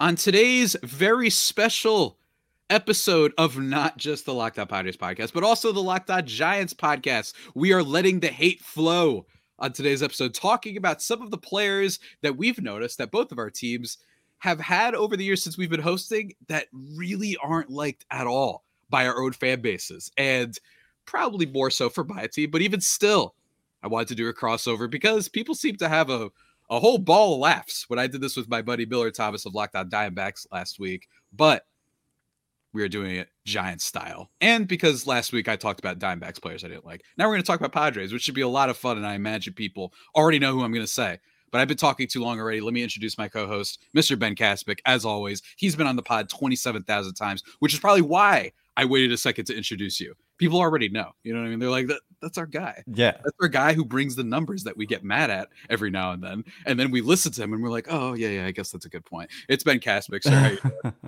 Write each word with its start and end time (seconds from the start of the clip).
on 0.00 0.16
today's 0.16 0.76
very 0.82 1.30
special 1.30 2.18
episode 2.70 3.32
of 3.38 3.58
not 3.58 3.96
just 3.98 4.24
the 4.24 4.34
Locked 4.34 4.58
On 4.58 4.66
Padres 4.66 4.96
podcast, 4.96 5.32
but 5.32 5.44
also 5.44 5.72
the 5.72 5.82
Locked 5.82 6.10
On 6.10 6.26
Giants 6.26 6.74
podcast. 6.74 7.34
We 7.54 7.72
are 7.72 7.82
letting 7.82 8.20
the 8.20 8.28
hate 8.28 8.60
flow 8.60 9.26
on 9.58 9.72
today's 9.72 10.02
episode, 10.02 10.34
talking 10.34 10.76
about 10.76 11.02
some 11.02 11.22
of 11.22 11.30
the 11.30 11.38
players 11.38 12.00
that 12.22 12.36
we've 12.36 12.60
noticed 12.60 12.98
that 12.98 13.10
both 13.10 13.30
of 13.30 13.38
our 13.38 13.50
teams 13.50 13.98
have 14.38 14.58
had 14.58 14.94
over 14.94 15.16
the 15.16 15.24
years 15.24 15.42
since 15.42 15.56
we've 15.56 15.70
been 15.70 15.80
hosting 15.80 16.32
that 16.48 16.66
really 16.72 17.36
aren't 17.42 17.70
liked 17.70 18.04
at 18.10 18.26
all 18.26 18.64
by 18.90 19.06
our 19.06 19.22
own 19.22 19.32
fan 19.32 19.60
bases. 19.60 20.10
And 20.16 20.58
probably 21.06 21.46
more 21.46 21.70
so 21.70 21.88
for 21.88 22.04
my 22.04 22.26
team, 22.26 22.50
but 22.50 22.62
even 22.62 22.80
still, 22.80 23.34
I 23.82 23.88
wanted 23.88 24.08
to 24.08 24.14
do 24.14 24.28
a 24.28 24.34
crossover 24.34 24.90
because 24.90 25.28
people 25.28 25.54
seem 25.54 25.76
to 25.76 25.88
have 25.88 26.10
a 26.10 26.30
a 26.72 26.80
whole 26.80 26.96
ball 26.96 27.34
of 27.34 27.40
laughs 27.40 27.84
when 27.88 27.98
I 27.98 28.06
did 28.06 28.22
this 28.22 28.34
with 28.34 28.48
my 28.48 28.62
buddy 28.62 28.86
Miller 28.86 29.10
Thomas 29.10 29.44
of 29.44 29.54
Locked 29.54 29.76
On 29.76 29.90
Diamondbacks 29.90 30.46
last 30.50 30.80
week. 30.80 31.06
But 31.30 31.66
we 32.72 32.82
are 32.82 32.88
doing 32.88 33.16
it 33.16 33.28
Giant 33.44 33.82
style. 33.82 34.30
And 34.40 34.66
because 34.66 35.06
last 35.06 35.34
week 35.34 35.48
I 35.48 35.56
talked 35.56 35.80
about 35.80 35.98
Diamondbacks 35.98 36.40
players 36.40 36.64
I 36.64 36.68
didn't 36.68 36.86
like. 36.86 37.02
Now 37.18 37.26
we're 37.26 37.34
going 37.34 37.42
to 37.42 37.46
talk 37.46 37.60
about 37.60 37.72
Padres, 37.72 38.10
which 38.10 38.22
should 38.22 38.34
be 38.34 38.40
a 38.40 38.48
lot 38.48 38.70
of 38.70 38.78
fun. 38.78 38.96
And 38.96 39.06
I 39.06 39.14
imagine 39.14 39.52
people 39.52 39.92
already 40.16 40.38
know 40.38 40.52
who 40.52 40.62
I'm 40.62 40.72
going 40.72 40.86
to 40.86 40.90
say. 40.90 41.18
But 41.50 41.60
I've 41.60 41.68
been 41.68 41.76
talking 41.76 42.08
too 42.08 42.22
long 42.22 42.40
already. 42.40 42.62
Let 42.62 42.72
me 42.72 42.82
introduce 42.82 43.18
my 43.18 43.28
co 43.28 43.46
host, 43.46 43.84
Mr. 43.94 44.18
Ben 44.18 44.34
Kaspick. 44.34 44.78
As 44.86 45.04
always, 45.04 45.42
he's 45.56 45.76
been 45.76 45.86
on 45.86 45.96
the 45.96 46.02
pod 46.02 46.30
27,000 46.30 47.12
times, 47.12 47.42
which 47.58 47.74
is 47.74 47.80
probably 47.80 48.00
why 48.00 48.50
I 48.78 48.86
waited 48.86 49.12
a 49.12 49.18
second 49.18 49.44
to 49.46 49.54
introduce 49.54 50.00
you 50.00 50.14
people 50.38 50.58
already 50.58 50.88
know. 50.88 51.12
You 51.22 51.34
know 51.34 51.40
what 51.40 51.46
I 51.46 51.50
mean? 51.50 51.58
They're 51.58 51.70
like, 51.70 51.86
that, 51.88 52.00
that's 52.20 52.38
our 52.38 52.46
guy. 52.46 52.82
Yeah. 52.86 53.12
That's 53.12 53.36
our 53.40 53.48
guy 53.48 53.74
who 53.74 53.84
brings 53.84 54.16
the 54.16 54.24
numbers 54.24 54.64
that 54.64 54.76
we 54.76 54.86
get 54.86 55.04
mad 55.04 55.30
at 55.30 55.48
every 55.68 55.90
now 55.90 56.12
and 56.12 56.22
then. 56.22 56.44
And 56.66 56.78
then 56.78 56.90
we 56.90 57.00
listen 57.00 57.32
to 57.32 57.42
him 57.42 57.52
and 57.52 57.62
we're 57.62 57.70
like, 57.70 57.88
oh, 57.90 58.14
yeah, 58.14 58.28
yeah, 58.28 58.46
I 58.46 58.52
guess 58.52 58.70
that's 58.70 58.86
a 58.86 58.88
good 58.88 59.04
point. 59.04 59.30
It's 59.48 59.64
Ben. 59.64 59.80
Sorry. 59.82 60.58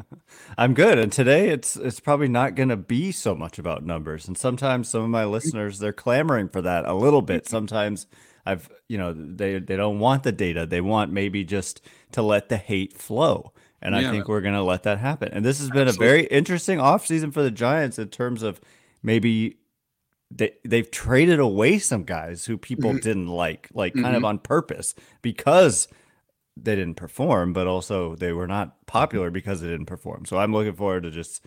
I'm 0.58 0.74
good. 0.74 0.98
And 0.98 1.12
today 1.12 1.50
it's 1.50 1.76
it's 1.76 2.00
probably 2.00 2.28
not 2.28 2.54
going 2.54 2.68
to 2.70 2.76
be 2.76 3.12
so 3.12 3.34
much 3.34 3.58
about 3.58 3.84
numbers. 3.84 4.26
And 4.26 4.36
sometimes 4.36 4.88
some 4.88 5.02
of 5.02 5.10
my 5.10 5.22
mm-hmm. 5.22 5.32
listeners, 5.32 5.78
they're 5.78 5.92
clamoring 5.92 6.48
for 6.48 6.62
that 6.62 6.84
a 6.86 6.94
little 6.94 7.22
bit. 7.22 7.46
Sometimes 7.46 8.06
I've, 8.44 8.68
you 8.88 8.98
know, 8.98 9.12
they, 9.12 9.58
they 9.58 9.76
don't 9.76 10.00
want 10.00 10.22
the 10.24 10.32
data. 10.32 10.66
They 10.66 10.80
want 10.80 11.12
maybe 11.12 11.44
just 11.44 11.80
to 12.12 12.22
let 12.22 12.48
the 12.48 12.56
hate 12.56 12.92
flow. 12.92 13.52
And 13.80 13.94
yeah. 13.94 14.08
I 14.08 14.10
think 14.10 14.28
we're 14.28 14.40
going 14.40 14.54
to 14.54 14.62
let 14.62 14.82
that 14.84 14.98
happen. 14.98 15.28
And 15.32 15.44
this 15.44 15.58
has 15.58 15.70
been 15.70 15.88
Absolutely. 15.88 16.06
a 16.06 16.10
very 16.10 16.26
interesting 16.26 16.78
offseason 16.78 17.32
for 17.32 17.42
the 17.42 17.50
Giants 17.50 17.98
in 17.98 18.08
terms 18.08 18.42
of 18.42 18.60
maybe 19.04 19.58
they 20.30 20.52
they've 20.64 20.90
traded 20.90 21.38
away 21.38 21.78
some 21.78 22.02
guys 22.02 22.44
who 22.46 22.58
people 22.58 22.90
mm-hmm. 22.90 22.98
didn't 22.98 23.28
like, 23.28 23.68
like 23.72 23.92
mm-hmm. 23.92 24.02
kind 24.02 24.16
of 24.16 24.20
mm-hmm. 24.20 24.26
on 24.26 24.38
purpose 24.40 24.94
because 25.22 25.86
they 26.56 26.74
didn't 26.74 26.96
perform, 26.96 27.52
but 27.52 27.66
also 27.66 28.16
they 28.16 28.32
were 28.32 28.48
not 28.48 28.86
popular 28.86 29.30
because 29.30 29.60
they 29.60 29.68
didn't 29.68 29.86
perform. 29.86 30.24
So 30.24 30.38
I'm 30.38 30.52
looking 30.52 30.74
forward 30.74 31.04
to 31.04 31.10
just 31.10 31.44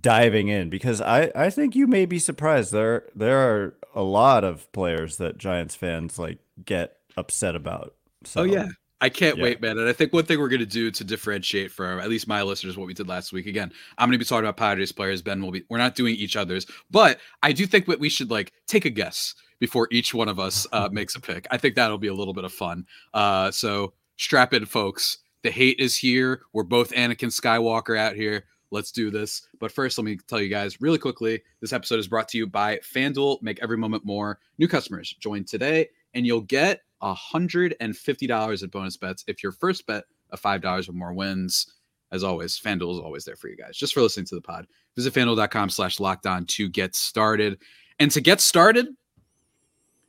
diving 0.00 0.48
in 0.48 0.70
because 0.70 1.00
I 1.00 1.30
I 1.34 1.50
think 1.50 1.76
you 1.76 1.86
may 1.86 2.06
be 2.06 2.18
surprised 2.18 2.72
there 2.72 3.04
there 3.14 3.38
are 3.38 3.74
a 3.94 4.02
lot 4.02 4.44
of 4.44 4.70
players 4.72 5.16
that 5.18 5.38
Giants 5.38 5.74
fans 5.74 6.18
like 6.18 6.38
get 6.64 6.96
upset 7.16 7.54
about. 7.54 7.94
So, 8.24 8.40
oh 8.40 8.44
yeah, 8.44 8.68
I 9.00 9.08
can't 9.08 9.36
yeah. 9.36 9.44
wait, 9.44 9.60
man. 9.60 9.78
And 9.78 9.88
I 9.88 9.92
think 9.92 10.12
one 10.12 10.24
thing 10.24 10.40
we're 10.40 10.48
going 10.48 10.60
to 10.60 10.66
do 10.66 10.90
to 10.90 11.04
differentiate 11.04 11.70
for 11.70 12.00
at 12.00 12.08
least 12.08 12.26
my 12.26 12.42
listeners 12.42 12.76
what 12.76 12.86
we 12.86 12.94
did 12.94 13.08
last 13.08 13.32
week. 13.32 13.46
Again, 13.46 13.72
I'm 13.96 14.08
going 14.08 14.18
to 14.18 14.24
be 14.24 14.24
talking 14.24 14.44
about 14.44 14.56
Padres 14.56 14.92
players. 14.92 15.22
Ben 15.22 15.40
will 15.40 15.52
be. 15.52 15.62
We're 15.68 15.78
not 15.78 15.94
doing 15.94 16.16
each 16.16 16.36
other's, 16.36 16.66
but 16.90 17.18
I 17.42 17.52
do 17.52 17.66
think 17.66 17.86
that 17.86 18.00
we 18.00 18.08
should 18.08 18.30
like 18.30 18.52
take 18.66 18.84
a 18.84 18.90
guess 18.90 19.34
before 19.60 19.88
each 19.90 20.14
one 20.14 20.28
of 20.28 20.40
us 20.40 20.66
uh, 20.72 20.88
makes 20.90 21.14
a 21.14 21.20
pick. 21.20 21.46
I 21.50 21.58
think 21.58 21.74
that'll 21.74 21.98
be 21.98 22.08
a 22.08 22.14
little 22.14 22.34
bit 22.34 22.44
of 22.44 22.52
fun. 22.52 22.86
Uh, 23.14 23.50
so 23.50 23.92
strap 24.16 24.52
in, 24.52 24.66
folks. 24.66 25.18
The 25.42 25.50
hate 25.50 25.78
is 25.78 25.94
here. 25.94 26.42
We're 26.52 26.64
both 26.64 26.92
Anakin 26.92 27.30
Skywalker 27.30 27.96
out 27.96 28.16
here. 28.16 28.44
Let's 28.70 28.92
do 28.92 29.10
this. 29.10 29.46
But 29.60 29.72
first, 29.72 29.96
let 29.96 30.04
me 30.04 30.18
tell 30.26 30.40
you 30.40 30.48
guys 30.48 30.80
really 30.80 30.98
quickly 30.98 31.42
this 31.60 31.72
episode 31.72 32.00
is 32.00 32.08
brought 32.08 32.28
to 32.30 32.38
you 32.38 32.46
by 32.46 32.78
FanDuel. 32.78 33.40
Make 33.42 33.60
every 33.62 33.78
moment 33.78 34.04
more. 34.04 34.40
New 34.58 34.68
customers 34.68 35.14
join 35.20 35.44
today, 35.44 35.88
and 36.14 36.26
you'll 36.26 36.42
get 36.42 36.82
$150 37.02 38.62
in 38.62 38.68
bonus 38.70 38.96
bets 38.96 39.24
if 39.26 39.42
your 39.42 39.52
first 39.52 39.86
bet 39.86 40.04
of 40.30 40.40
$5 40.40 40.88
or 40.88 40.92
more 40.92 41.12
wins. 41.12 41.74
As 42.10 42.24
always, 42.24 42.58
FanDuel 42.58 42.94
is 42.94 43.00
always 43.00 43.24
there 43.24 43.36
for 43.36 43.48
you 43.48 43.56
guys. 43.56 43.76
Just 43.76 43.92
for 43.92 44.00
listening 44.00 44.26
to 44.26 44.34
the 44.34 44.40
pod, 44.40 44.66
visit 44.96 45.12
fanduel.com 45.12 45.68
slash 45.68 46.00
locked 46.00 46.26
on 46.26 46.46
to 46.46 46.68
get 46.68 46.94
started. 46.94 47.60
And 47.98 48.10
to 48.12 48.20
get 48.20 48.40
started, 48.40 48.86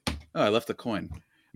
oh, 0.08 0.16
I 0.36 0.50
left 0.50 0.68
the 0.68 0.74
coin. 0.74 1.10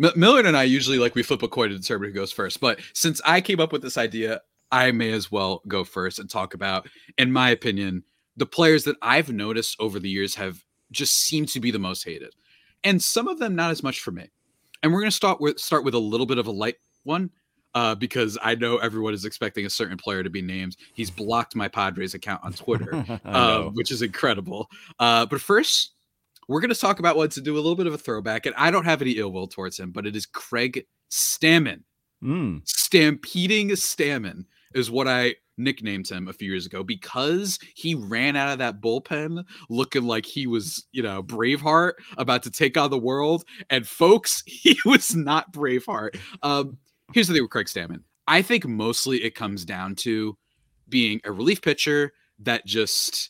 M- 0.04 0.12
Millard 0.16 0.46
and 0.46 0.58
I 0.58 0.64
usually 0.64 0.98
like 0.98 1.16
we 1.16 1.24
flip 1.24 1.44
a 1.44 1.48
coin 1.48 1.70
to 1.70 1.78
determine 1.78 2.10
who 2.10 2.16
goes 2.16 2.32
first. 2.32 2.60
But 2.60 2.80
since 2.94 3.22
I 3.26 3.40
came 3.40 3.62
up 3.62 3.72
with 3.72 3.82
this 3.82 3.98
idea, 3.98 4.42
I 4.72 4.92
may 4.92 5.12
as 5.12 5.32
well 5.32 5.62
go 5.68 5.84
first 5.84 6.20
and 6.20 6.30
talk 6.30 6.54
about, 6.54 6.90
in 7.18 7.32
my 7.32 7.52
opinion, 7.52 8.04
the 8.36 8.46
players 8.46 8.84
that 8.86 8.98
I've 9.02 9.32
noticed 9.32 9.78
over 9.80 10.00
the 10.00 10.10
years 10.10 10.36
have 10.36 10.64
just 10.92 11.16
seemed 11.20 11.50
to 11.50 11.60
be 11.60 11.72
the 11.72 11.80
most 11.80 12.04
hated. 12.04 12.34
And 12.84 13.02
some 13.02 13.28
of 13.28 13.40
them 13.40 13.56
not 13.56 13.72
as 13.72 13.84
much 13.84 14.02
for 14.02 14.12
me 14.12 14.32
and 14.84 14.94
we're 14.94 15.00
going 15.00 15.10
to 15.10 15.16
start 15.16 15.42
with 15.42 15.60
start 15.60 15.84
with 15.84 15.96
a 15.96 16.00
little 16.00 16.26
bit 16.26 16.38
of 16.38 16.48
a 16.48 16.52
light 16.52 16.76
one 17.04 17.32
uh, 17.74 17.96
because 17.96 18.38
I 18.42 18.56
know 18.56 18.78
everyone 18.78 19.14
is 19.14 19.26
expecting 19.26 19.66
a 19.66 19.70
certain 19.70 19.98
player 19.98 20.22
to 20.22 20.30
be 20.30 20.42
named. 20.42 20.78
He's 20.94 21.10
blocked 21.10 21.56
my 21.56 21.68
Padres 21.68 22.14
account 22.14 22.44
on 22.44 22.54
Twitter, 22.54 23.20
uh, 23.26 23.64
which 23.70 23.92
is 23.92 24.02
incredible. 24.02 24.70
Uh, 25.00 25.26
but 25.26 25.42
first, 25.42 25.94
we're 26.48 26.62
going 26.62 26.74
to 26.74 26.80
talk 26.80 27.00
about 27.00 27.16
what 27.16 27.32
to 27.32 27.42
do 27.42 27.56
a 27.56 27.58
little 27.58 27.76
bit 27.76 27.88
of 27.88 27.94
a 27.94 27.98
throwback, 27.98 28.46
and 28.46 28.54
I 28.58 28.70
don't 28.70 28.86
have 28.86 29.02
any 29.02 29.12
ill 29.12 29.32
will 29.32 29.48
towards 29.48 29.80
him, 29.80 29.92
but 29.92 30.06
it 30.06 30.16
is 30.16 30.26
Craig 30.26 30.86
Stammen. 31.10 31.84
Mm. 32.24 32.62
Stampeding 32.66 33.70
Stammen 33.70 34.46
is 34.74 34.92
what 34.92 35.08
I 35.08 35.36
nicknamed 35.58 36.10
him 36.10 36.28
a 36.28 36.34
few 36.34 36.50
years 36.50 36.66
ago 36.66 36.84
because 36.84 37.60
he 37.76 37.96
ran 37.96 38.36
out 38.36 38.52
of 38.52 38.60
that 38.60 38.82
bullpen 38.82 39.44
looking 39.70 40.04
like 40.04 40.26
he 40.26 40.48
was, 40.48 40.86
you 40.92 41.04
know, 41.04 41.24
Braveheart 41.24 41.94
about 42.18 42.44
to 42.44 42.52
take 42.52 42.78
on 42.78 42.90
the 42.90 42.98
world. 42.98 43.44
And 43.70 43.88
folks, 43.88 44.44
he 44.48 44.78
was 44.86 45.16
not 45.16 45.54
Braveheart. 45.54 46.20
Um, 46.42 46.78
here's 47.14 47.28
the 47.28 47.34
thing 47.34 47.44
with 47.44 47.52
Craig 47.52 47.68
Stammen. 47.68 48.02
I 48.28 48.42
think 48.42 48.66
mostly 48.66 49.24
it 49.24 49.36
comes 49.36 49.66
down 49.66 49.96
to 49.96 50.38
being 50.88 51.20
a 51.24 51.32
relief 51.32 51.62
pitcher 51.62 52.14
that 52.40 52.66
just 52.66 53.30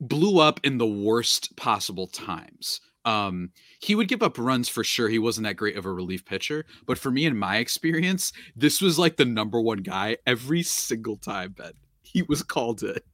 blew 0.00 0.38
up 0.38 0.60
in 0.64 0.78
the 0.78 0.86
worst 0.86 1.56
possible 1.56 2.06
times. 2.06 2.80
Um, 3.04 3.50
he 3.82 3.96
would 3.96 4.06
give 4.06 4.22
up 4.22 4.38
runs 4.38 4.68
for 4.68 4.84
sure. 4.84 5.08
He 5.08 5.18
wasn't 5.18 5.44
that 5.44 5.56
great 5.56 5.76
of 5.76 5.84
a 5.84 5.92
relief 5.92 6.24
pitcher, 6.24 6.64
but 6.86 6.98
for 6.98 7.10
me, 7.10 7.26
in 7.26 7.36
my 7.36 7.56
experience, 7.56 8.32
this 8.54 8.80
was 8.80 8.96
like 8.96 9.16
the 9.16 9.24
number 9.24 9.60
one 9.60 9.78
guy 9.78 10.18
every 10.24 10.62
single 10.62 11.16
time 11.16 11.54
that 11.58 11.74
he 12.02 12.22
was 12.22 12.44
called 12.44 12.84
it. 12.84 13.04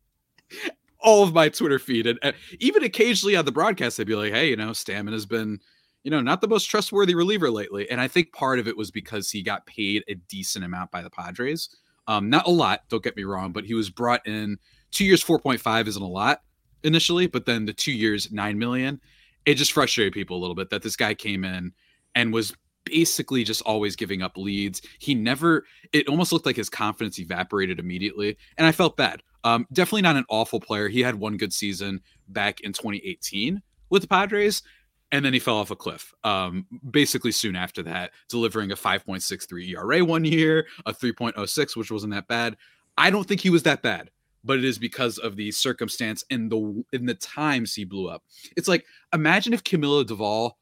All 1.00 1.22
of 1.22 1.32
my 1.32 1.48
Twitter 1.48 1.78
feed, 1.78 2.06
and 2.06 2.18
even 2.60 2.84
occasionally 2.84 3.34
on 3.34 3.46
the 3.46 3.52
broadcast, 3.52 3.96
they'd 3.96 4.06
be 4.06 4.14
like, 4.14 4.32
"Hey, 4.32 4.50
you 4.50 4.56
know, 4.56 4.70
Stammen 4.70 5.12
has 5.12 5.24
been, 5.24 5.58
you 6.02 6.10
know, 6.10 6.20
not 6.20 6.40
the 6.42 6.48
most 6.48 6.64
trustworthy 6.64 7.14
reliever 7.14 7.50
lately." 7.50 7.88
And 7.88 8.00
I 8.00 8.08
think 8.08 8.32
part 8.32 8.58
of 8.58 8.68
it 8.68 8.76
was 8.76 8.90
because 8.90 9.30
he 9.30 9.42
got 9.42 9.64
paid 9.64 10.04
a 10.08 10.16
decent 10.16 10.64
amount 10.64 10.90
by 10.90 11.02
the 11.02 11.10
Padres. 11.10 11.70
Um, 12.08 12.28
not 12.28 12.46
a 12.46 12.50
lot, 12.50 12.82
don't 12.88 13.02
get 13.02 13.16
me 13.16 13.24
wrong, 13.24 13.52
but 13.52 13.64
he 13.64 13.74
was 13.74 13.90
brought 13.90 14.26
in 14.26 14.58
two 14.90 15.04
years, 15.04 15.22
four 15.22 15.38
point 15.38 15.60
five 15.60 15.88
isn't 15.88 16.02
a 16.02 16.06
lot 16.06 16.42
initially, 16.82 17.26
but 17.26 17.46
then 17.46 17.64
the 17.64 17.72
two 17.72 17.92
years, 17.92 18.30
nine 18.32 18.58
million 18.58 19.00
it 19.46 19.54
just 19.54 19.72
frustrated 19.72 20.12
people 20.12 20.36
a 20.36 20.40
little 20.40 20.54
bit 20.54 20.70
that 20.70 20.82
this 20.82 20.96
guy 20.96 21.14
came 21.14 21.44
in 21.44 21.72
and 22.14 22.32
was 22.32 22.54
basically 22.84 23.44
just 23.44 23.62
always 23.62 23.96
giving 23.96 24.22
up 24.22 24.36
leads. 24.36 24.82
He 24.98 25.14
never, 25.14 25.64
it 25.92 26.08
almost 26.08 26.32
looked 26.32 26.46
like 26.46 26.56
his 26.56 26.70
confidence 26.70 27.18
evaporated 27.18 27.78
immediately. 27.78 28.36
And 28.56 28.66
I 28.66 28.72
felt 28.72 28.96
bad. 28.96 29.22
Um, 29.44 29.66
definitely 29.72 30.02
not 30.02 30.16
an 30.16 30.24
awful 30.28 30.60
player. 30.60 30.88
He 30.88 31.00
had 31.00 31.14
one 31.14 31.36
good 31.36 31.52
season 31.52 32.00
back 32.28 32.60
in 32.60 32.72
2018 32.72 33.62
with 33.90 34.02
the 34.02 34.08
Padres. 34.08 34.62
And 35.10 35.24
then 35.24 35.32
he 35.32 35.38
fell 35.38 35.56
off 35.56 35.70
a 35.70 35.76
cliff. 35.76 36.12
Um, 36.24 36.66
basically, 36.90 37.32
soon 37.32 37.56
after 37.56 37.82
that, 37.84 38.10
delivering 38.28 38.72
a 38.72 38.76
5.63 38.76 39.68
ERA 39.70 40.04
one 40.04 40.24
year, 40.24 40.66
a 40.84 40.92
3.06, 40.92 41.76
which 41.76 41.90
wasn't 41.90 42.12
that 42.12 42.28
bad. 42.28 42.56
I 42.98 43.10
don't 43.10 43.26
think 43.26 43.40
he 43.40 43.48
was 43.48 43.62
that 43.62 43.80
bad 43.80 44.10
but 44.44 44.58
it 44.58 44.64
is 44.64 44.78
because 44.78 45.18
of 45.18 45.36
the 45.36 45.50
circumstance 45.50 46.24
and 46.30 46.50
the 46.50 46.84
in 46.92 47.06
the 47.06 47.14
times 47.14 47.74
he 47.74 47.84
blew 47.84 48.08
up. 48.08 48.22
It's 48.56 48.68
like 48.68 48.84
imagine 49.12 49.52
if 49.52 49.64
Camilo 49.64 50.04
Doval 50.04 50.52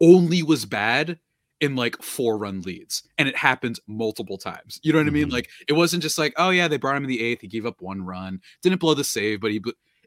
only 0.00 0.42
was 0.42 0.64
bad 0.64 1.18
in 1.60 1.74
like 1.74 2.02
four 2.02 2.36
run 2.36 2.60
leads 2.62 3.02
and 3.18 3.28
it 3.28 3.36
happened 3.36 3.80
multiple 3.86 4.36
times. 4.36 4.78
You 4.82 4.92
know 4.92 4.98
what 4.98 5.06
mm-hmm. 5.06 5.10
I 5.10 5.12
mean? 5.12 5.24
Mm-hmm. 5.26 5.32
Like 5.32 5.50
it 5.68 5.72
wasn't 5.72 6.02
just 6.02 6.18
like, 6.18 6.34
oh 6.36 6.50
yeah, 6.50 6.68
they 6.68 6.76
brought 6.76 6.96
him 6.96 7.04
in 7.04 7.08
the 7.08 7.22
eighth, 7.22 7.40
he 7.40 7.48
gave 7.48 7.66
up 7.66 7.80
one 7.80 8.02
run, 8.02 8.40
didn't 8.62 8.80
blow 8.80 8.94
the 8.94 9.04
save, 9.04 9.40
but 9.40 9.50
he 9.50 9.62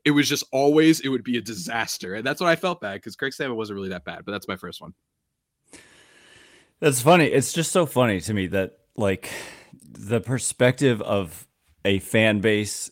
it 0.06 0.12
was 0.12 0.30
just 0.30 0.44
always 0.52 1.00
it 1.02 1.10
would 1.10 1.24
be 1.24 1.38
a 1.38 1.42
disaster. 1.42 2.14
And 2.14 2.26
that's 2.26 2.40
what 2.40 2.50
I 2.50 2.56
felt 2.56 2.82
bad 2.82 2.96
because 2.96 3.16
Craig 3.16 3.34
Stammen 3.34 3.56
wasn't 3.56 3.76
really 3.76 3.90
that 3.90 4.06
bad, 4.06 4.26
but 4.26 4.32
that's 4.32 4.48
my 4.48 4.56
first 4.56 4.82
one. 4.82 4.94
That's 6.80 7.02
funny. 7.02 7.26
It's 7.26 7.52
just 7.52 7.72
so 7.72 7.86
funny 7.86 8.22
to 8.22 8.34
me 8.34 8.48
that 8.48 8.80
like 8.96 9.30
the 9.92 10.22
perspective 10.22 11.02
of 11.02 11.48
a 11.86 12.00
fan 12.00 12.40
base 12.40 12.92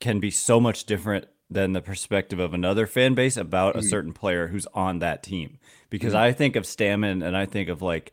can 0.00 0.20
be 0.20 0.30
so 0.30 0.60
much 0.60 0.84
different 0.84 1.26
than 1.50 1.72
the 1.72 1.80
perspective 1.80 2.38
of 2.38 2.54
another 2.54 2.86
fan 2.86 3.14
base 3.14 3.36
about 3.36 3.70
mm-hmm. 3.70 3.86
a 3.86 3.88
certain 3.88 4.12
player 4.12 4.48
who's 4.48 4.66
on 4.74 4.98
that 4.98 5.22
team. 5.22 5.58
Because 5.90 6.12
mm-hmm. 6.12 6.22
I 6.22 6.32
think 6.32 6.56
of 6.56 6.64
Stammen 6.64 7.24
and 7.24 7.36
I 7.36 7.46
think 7.46 7.68
of 7.68 7.82
like 7.82 8.12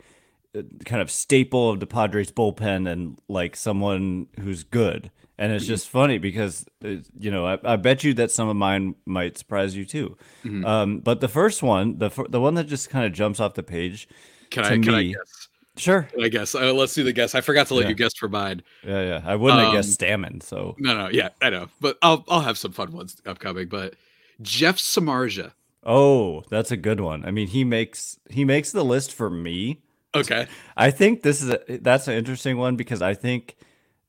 uh, 0.58 0.62
kind 0.86 1.02
of 1.02 1.10
staple 1.10 1.70
of 1.70 1.80
the 1.80 1.88
Padres 1.88 2.32
bullpen 2.32 2.90
and 2.90 3.18
like 3.28 3.56
someone 3.56 4.28
who's 4.40 4.64
good. 4.64 5.12
And 5.38 5.52
it's 5.52 5.64
Mm-hmm. 5.64 5.74
just 5.74 5.90
funny 5.90 6.18
because 6.20 6.66
uh, 6.86 6.98
you 7.20 7.32
know 7.32 7.48
I, 7.48 7.58
I 7.64 7.76
bet 7.78 8.04
you 8.04 8.14
that 8.16 8.30
some 8.30 8.48
of 8.48 8.56
mine 8.56 8.94
might 9.06 9.40
surprise 9.40 9.76
you 9.76 9.86
too. 9.86 10.16
Mhm. 10.44 10.64
Um, 10.66 11.00
but 11.00 11.20
the 11.20 11.28
first 11.28 11.64
one, 11.64 11.98
the 11.98 12.10
the 12.30 12.40
one 12.40 12.54
that 12.56 12.66
just 12.66 12.92
kind 12.92 13.08
of 13.08 13.14
jumps 13.14 13.40
off 13.40 13.56
the 13.56 13.64
page. 13.64 14.08
Can 14.52 14.66
I 14.66 14.70
can 14.78 14.94
I 14.94 15.04
guess? 15.04 15.48
Sure. 15.82 16.08
I 16.22 16.28
guess. 16.30 16.54
Uh, 16.54 16.74
let's 16.74 16.94
do 16.94 17.04
the 17.04 17.12
guess. 17.14 17.34
I 17.34 17.42
forgot 17.42 17.68
to 17.68 17.74
let 17.74 17.84
Yeah. 17.84 17.90
you 17.90 17.96
guess 17.96 18.14
for 18.16 18.30
mine. 18.30 18.62
Yeah, 18.86 19.02
yeah. 19.02 19.22
I 19.26 19.36
wouldn't 19.36 19.62
have 19.62 19.74
guessed 19.74 20.02
Um, 20.04 20.08
Stammen. 20.10 20.44
So 20.44 20.76
No, 20.78 20.96
no, 20.96 21.10
yeah, 21.10 21.30
I 21.42 21.50
know, 21.50 21.70
but 21.80 21.98
I'll 22.02 22.24
I'll 22.30 22.42
have 22.42 22.58
some 22.58 22.72
fun 22.72 22.92
ones 22.92 23.20
upcoming. 23.26 23.68
But 23.68 23.96
Jeff 24.42 24.78
Samardzija. 24.78 25.52
oh, 25.84 26.44
that's 26.50 26.70
a 26.72 26.78
good 26.78 27.00
one. 27.00 27.26
I 27.26 27.32
mean, 27.32 27.48
he 27.48 27.64
makes 27.64 28.20
he 28.30 28.46
makes 28.46 28.72
the 28.72 28.86
list 28.86 29.12
for 29.14 29.30
me. 29.30 29.82
Okay. 30.14 30.46
I 30.78 30.92
think 30.92 31.22
this 31.24 31.42
is 31.42 31.50
a, 31.50 31.60
that's 31.82 32.08
an 32.08 32.14
interesting 32.16 32.58
one 32.58 32.76
because 32.76 33.02
I 33.02 33.14
think 33.14 33.56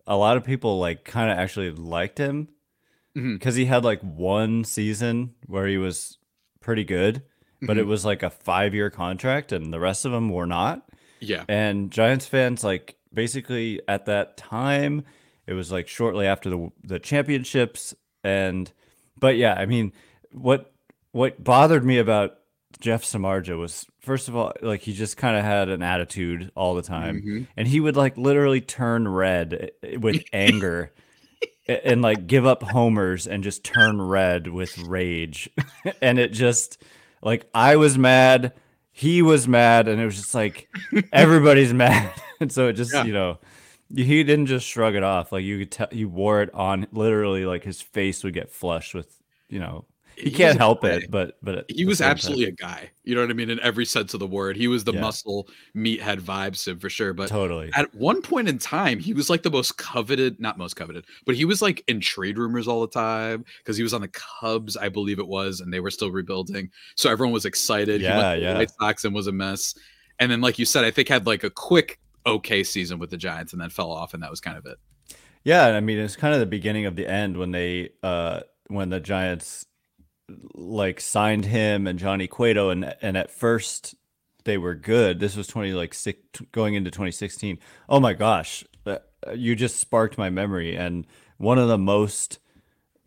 a 0.06 0.16
lot 0.16 0.36
of 0.36 0.44
people 0.44 0.78
like 0.80 1.04
kind 1.04 1.30
of 1.30 1.38
actually 1.38 1.70
liked 1.70 2.18
him 2.18 2.48
because 3.14 3.54
he 3.54 3.66
had 3.66 3.84
like 3.84 4.00
one 4.02 4.64
season 4.64 5.34
where 5.46 5.66
he 5.66 5.78
was 5.78 6.18
pretty 6.60 6.82
good, 6.84 7.22
but 7.62 7.78
it 7.78 7.84
Mhm. 7.84 7.88
was 7.88 8.04
like 8.04 8.22
a 8.22 8.30
five 8.30 8.75
year 8.75 8.90
contract 8.90 9.52
and 9.52 9.72
the 9.72 9.78
rest 9.80 10.04
of 10.04 10.12
them 10.12 10.28
were 10.28 10.46
not. 10.46 10.82
Yeah. 11.22 11.44
And 11.48 11.90
Giants 11.90 12.26
fans 12.26 12.62
like 12.64 12.96
basically 13.14 13.80
at 13.88 14.06
that 14.06 14.36
time 14.36 15.04
it 15.46 15.54
was 15.54 15.70
like 15.72 15.88
shortly 15.88 16.26
after 16.26 16.50
the 16.50 16.70
the 16.84 16.98
championships 16.98 17.94
and 18.24 18.70
but 19.19 19.36
yeah, 19.36 19.54
I 19.54 19.66
mean 19.66 19.92
what 20.32 20.72
what 21.12 21.42
bothered 21.42 21.84
me 21.84 21.98
about 21.98 22.38
Jeff 22.80 23.04
Samardzija 23.04 23.58
was 23.58 23.86
first 24.00 24.28
of 24.28 24.34
all 24.36 24.52
like 24.62 24.80
he 24.80 24.92
just 24.92 25.16
kind 25.16 25.36
of 25.36 25.44
had 25.44 25.69
an 25.69 25.82
attitude 25.82 26.50
all 26.56 26.74
the 26.74 26.82
time 26.82 27.22
Mhm. 27.22 27.46
and 27.56 27.68
he 27.68 27.78
would 27.80 27.96
like 27.96 28.16
literally 28.16 28.60
turn 28.60 29.06
red 29.06 29.70
eh, 29.82 29.96
with 29.98 30.22
anger 30.32 30.90
and 31.68 32.02
like 32.02 32.26
give 32.26 32.44
up 32.46 32.62
homers 32.64 33.28
and 33.28 33.44
just 33.44 33.62
turn 33.62 34.00
red 34.02 34.48
with 34.48 34.76
rage 34.78 35.48
and 36.02 36.18
it 36.18 36.32
just 36.32 36.82
like 37.22 37.46
i 37.54 37.76
was 37.76 37.96
mad 37.96 38.52
he 38.92 39.22
was 39.22 39.48
mad 39.48 39.88
and 39.88 40.00
it 40.00 40.04
was 40.04 40.16
just 40.16 40.34
like 40.34 40.68
everybody's 41.12 41.72
mad 41.84 42.12
and 42.40 42.52
so 42.52 42.68
it 42.68 42.74
just 42.74 42.92
Yeah. 42.92 43.04
you 43.04 43.12
know 43.12 43.38
he 43.94 44.22
didn't 44.24 44.46
just 44.46 44.66
shrug 44.66 44.94
it 44.94 45.02
off 45.02 45.32
like 45.32 45.44
you 45.44 45.58
could 45.60 45.70
tell 45.70 45.88
he 45.90 46.04
wore 46.04 46.42
it 46.42 46.52
on 46.54 46.86
literally 46.92 47.44
like 47.46 47.64
his 47.64 47.80
face 47.82 48.22
would 48.24 48.34
get 48.34 48.50
flushed 48.50 48.94
with 48.94 49.14
you 49.48 49.58
know 49.60 49.84
he, 50.17 50.31
was 50.31 50.37
can't 50.37 50.59
help 50.59 50.85
it 50.85 51.11
but 51.11 51.37
but 51.43 51.64
He 51.69 51.85
was 51.85 51.99
same 51.99 52.06
time- 52.06 52.11
absolutely 52.12 52.44
a 52.47 52.50
guy. 52.53 52.91
You 53.05 53.14
know 53.14 53.20
what 53.23 53.31
I 53.31 53.35
mean? 53.35 53.50
In 53.50 53.59
every 53.61 53.85
sense 53.85 54.14
of 54.14 54.20
the 54.20 54.26
word. 54.26 54.56
He 54.56 54.69
was 54.69 54.85
the 54.85 54.93
Yeah. 54.93 55.00
muscle 55.00 55.49
meathead 55.76 56.20
vibes 56.20 56.67
him 56.69 56.79
for 56.79 56.88
sure. 56.91 57.12
But 57.12 57.29
totally 57.29 57.70
at 57.75 57.93
one 57.94 58.23
point 58.23 58.49
in 58.49 58.59
time, 58.59 58.99
he 59.00 59.12
was 59.14 59.29
like 59.31 59.43
the 59.43 59.50
most 59.50 59.76
coveted, 59.79 60.38
not 60.41 60.59
most 60.59 60.75
coveted, 60.75 61.05
but 61.26 61.35
he 61.35 61.44
was 61.44 61.61
like 61.62 61.82
in 61.88 62.00
trade 62.00 62.38
rumors 62.38 62.69
all 62.69 62.81
the 62.82 62.88
time 62.93 63.44
because 63.59 63.76
he 63.76 63.82
was 63.82 63.93
on 63.94 64.00
the 64.03 64.09
Cubs, 64.41 64.76
I 64.76 64.88
believe 64.88 65.19
it 65.19 65.26
was, 65.26 65.61
and 65.61 65.73
they 65.73 65.81
were 65.81 65.91
still 65.91 66.11
rebuilding. 66.11 66.70
So 66.97 67.11
everyone 67.11 67.32
was 67.32 67.44
excited. 67.44 68.00
he 68.00 68.06
Yeah, 68.06 68.19
went 68.19 68.37
to 68.37 68.41
the 68.41 68.47
yeah. 68.53 68.59
White 68.59 68.70
Sox 68.79 69.05
and 69.05 69.14
was 69.14 69.26
a 69.26 69.32
mess. 69.32 69.75
And 70.19 70.31
then, 70.31 70.41
like 70.41 70.59
you 70.59 70.64
said, 70.64 70.85
I 70.85 70.91
think 70.91 71.09
had 71.09 71.26
like 71.26 71.43
a 71.43 71.50
quick 71.50 71.99
okay 72.25 72.62
season 72.62 73.00
with 73.00 73.11
the 73.11 73.17
Giants 73.17 73.53
and 73.53 73.61
then 73.61 73.70
fell 73.70 73.91
off, 73.91 74.14
and 74.14 74.23
that 74.23 74.31
was 74.31 74.41
kind 74.41 74.56
of 74.56 74.64
it. 74.67 74.79
Yeah, 75.44 75.67
I 75.67 75.81
mean 75.81 75.99
it's 75.99 76.14
kind 76.14 76.32
of 76.35 76.38
the 76.38 76.47
beginning 76.47 76.87
of 76.87 76.94
the 76.94 77.09
end 77.09 77.37
when 77.37 77.50
they 77.50 77.91
uh 78.05 78.43
when 78.69 78.91
the 78.91 79.00
Giants 79.00 79.67
like 80.54 81.00
signed 81.00 81.44
him 81.46 81.86
and 81.86 81.98
Johnny 81.98 82.26
Cueto 82.26 82.70
and 82.70 82.94
and 83.02 83.16
at 83.16 83.30
first 83.30 83.94
they 84.44 84.58
were 84.58 84.74
good. 84.74 85.20
This 85.20 85.36
was 85.36 85.46
20 85.46 85.72
like 85.72 85.94
six, 85.94 86.19
going 86.50 86.74
into 86.74 86.90
2016. 86.90 87.58
Oh 87.88 88.00
my 88.00 88.12
gosh. 88.12 88.64
uh, 88.86 88.98
You 89.34 89.54
just 89.54 89.76
sparked 89.76 90.19
my 90.19 90.30
memory 90.30 90.76
and 90.76 91.06
one 91.38 91.58
of 91.58 91.69
the 91.69 91.78
most 91.78 92.38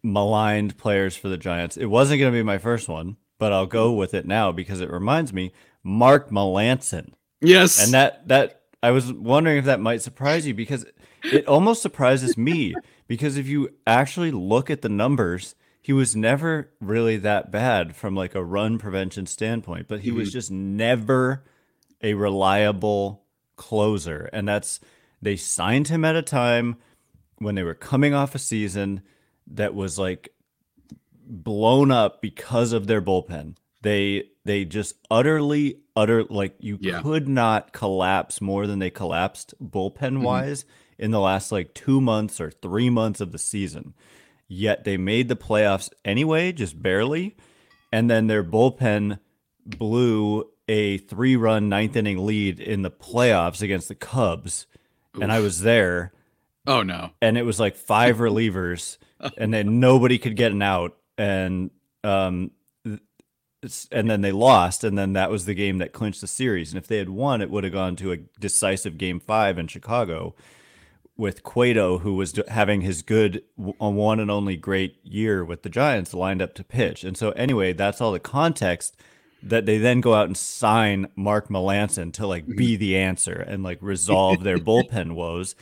maligned 0.03 0.77
players 0.77 1.15
for 1.17 1.29
the 1.29 1.37
Giants. 1.37 1.77
It 1.77 1.87
wasn't 1.87 2.19
going 2.19 2.31
to 2.31 2.37
be 2.37 2.43
my 2.43 2.57
first 2.57 2.87
one, 2.87 3.17
but 3.39 3.51
I'll 3.51 3.65
go 3.65 3.91
with 3.91 4.13
it 4.13 4.25
now 4.25 4.51
because 4.51 4.81
it 4.81 4.91
reminds 4.91 5.33
me 5.33 5.51
Mark 5.83 6.29
Melancon. 6.29 7.13
Yes. 7.41 7.83
And 7.83 7.93
that 7.93 8.27
that 8.27 8.61
I 8.81 8.91
was 8.91 9.11
wondering 9.11 9.57
if 9.57 9.65
that 9.65 9.79
might 9.79 10.01
surprise 10.01 10.45
you 10.47 10.53
because 10.53 10.85
it 11.23 11.47
almost 11.47 11.81
surprises 11.81 12.37
me 12.37 12.75
because 13.07 13.35
if 13.37 13.47
you 13.47 13.69
actually 13.87 14.31
look 14.31 14.69
at 14.69 14.81
the 14.83 14.89
numbers, 14.89 15.55
he 15.85 15.93
was 15.93 16.15
never 16.15 16.71
really 16.81 17.15
that 17.17 17.51
bad 17.51 17.95
from 17.95 18.15
like 18.15 18.33
a 18.33 18.43
run 18.43 18.79
prevention 18.79 19.27
standpoint, 19.27 19.87
but 19.87 19.99
he 19.99 20.09
was 20.09 20.29
mm-hmm. 20.29 20.33
just 20.33 20.49
never 20.49 21.43
a 22.01 22.15
reliable 22.15 23.21
closer. 23.55 24.27
And 24.33 24.47
that's 24.47 24.79
they 25.21 25.35
signed 25.35 25.89
him 25.89 26.03
at 26.03 26.15
a 26.15 26.23
time 26.23 26.77
when 27.37 27.53
they 27.53 27.61
were 27.61 27.75
coming 27.75 28.15
off 28.15 28.33
a 28.33 28.39
season 28.39 29.03
that 29.45 29.75
was 29.75 29.99
like 29.99 30.33
blown 31.23 31.91
up 31.91 32.19
because 32.19 32.73
of 32.73 32.87
their 32.87 32.99
bullpen. 32.99 33.55
They 33.83 34.23
they 34.43 34.65
just 34.65 34.95
utterly 35.11 35.81
utter 35.95 36.23
like 36.23 36.55
you 36.57 36.79
Yeah. 36.81 37.03
could 37.03 37.27
not 37.27 37.73
collapse 37.73 38.41
more 38.41 38.65
than 38.65 38.79
they 38.79 38.89
collapsed 38.89 39.53
bullpen 39.63 39.93
mm-hmm. 39.93 40.23
wise 40.23 40.65
in 40.97 41.11
the 41.11 41.19
last 41.19 41.51
like 41.51 41.75
2 41.75 42.01
months 42.01 42.41
or 42.41 42.49
3 42.49 42.89
months 42.89 43.21
of 43.21 43.31
the 43.31 43.37
season. 43.37 43.93
Yet 44.47 44.83
they 44.83 44.97
made 44.97 45.27
the 45.27 45.35
playoffs 45.35 45.89
anyway, 46.03 46.51
just 46.51 46.81
barely. 46.81 47.35
And 47.91 48.09
then 48.09 48.27
their 48.27 48.43
bullpen 48.43 49.19
blew 49.65 50.49
a 50.67 50.97
three-run 50.97 51.69
ninth 51.69 51.95
inning 51.95 52.25
lead 52.25 52.59
in 52.59 52.81
the 52.81 52.91
playoffs 52.91 53.61
against 53.61 53.87
the 53.87 53.95
Cubs. 53.95 54.67
And 55.19 55.31
I 55.31 55.39
was 55.39 55.61
there 55.61 56.11
oh 56.67 56.83
no. 56.83 57.11
and 57.21 57.37
it 57.37 57.43
was 57.43 57.59
like 57.59 57.75
five 57.75 58.17
relievers, 58.17 58.97
and 59.37 59.53
then 59.53 59.79
nobody 59.79 60.17
could 60.17 60.35
get 60.35 60.51
an 60.51 60.61
out, 60.61 60.97
and 61.17 61.71
um, 62.03 62.51
and 63.91 64.09
then 64.09 64.21
they 64.21 64.31
lost, 64.31 64.83
and 64.83 64.97
then 64.97 65.13
that 65.13 65.31
was 65.31 65.45
the 65.45 65.53
game 65.53 65.79
that 65.79 65.93
clinched 65.93 66.21
the 66.21 66.27
series. 66.27 66.71
And 66.71 66.77
if 66.77 66.87
they 66.87 66.97
had 66.97 67.09
won, 67.09 67.41
it 67.41 67.49
would 67.49 67.63
have 67.63 67.73
gone 67.73 67.95
to 67.97 68.11
a 68.11 68.17
decisive 68.39 68.97
game 68.97 69.19
five 69.19 69.57
in 69.57 69.67
Chicago 69.67 70.35
with 71.17 71.43
Cueto, 71.43 71.99
who 71.99 72.15
was 72.15 72.37
having 72.49 72.81
his 72.81 73.01
good 73.01 73.43
one 73.55 74.19
and 74.19 74.29
only 74.29 74.57
great 74.57 74.97
year 75.03 75.45
with 75.45 75.63
the 75.63 75.69
Giants, 75.69 76.13
lined 76.13 76.41
up 76.41 76.53
to 76.55 76.63
pitch. 76.63 77.03
And 77.03 77.17
so, 77.17 77.31
anyway, 77.31 77.73
that's 77.73 78.01
all 78.01 78.11
the 78.11 78.19
context 78.19 78.97
that 79.41 79.65
they 79.65 79.77
then 79.77 80.01
go 80.01 80.13
out 80.13 80.25
and 80.27 80.35
sign 80.35 81.07
Mark 81.15 81.49
Melancon 81.49 82.11
to 82.13 82.25
like 82.27 82.47
be 82.47 82.75
the 82.75 82.97
answer 82.97 83.33
and 83.33 83.63
like 83.63 83.77
resolve 83.81 84.43
their 84.43 84.57
bullpen 84.57 85.11
woes. 85.15 85.55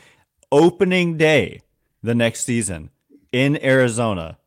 Opening 0.52 1.18
day 1.18 1.62
the 2.02 2.16
next 2.16 2.46
season 2.46 2.90
in 3.32 3.64
Arizona. 3.64 4.38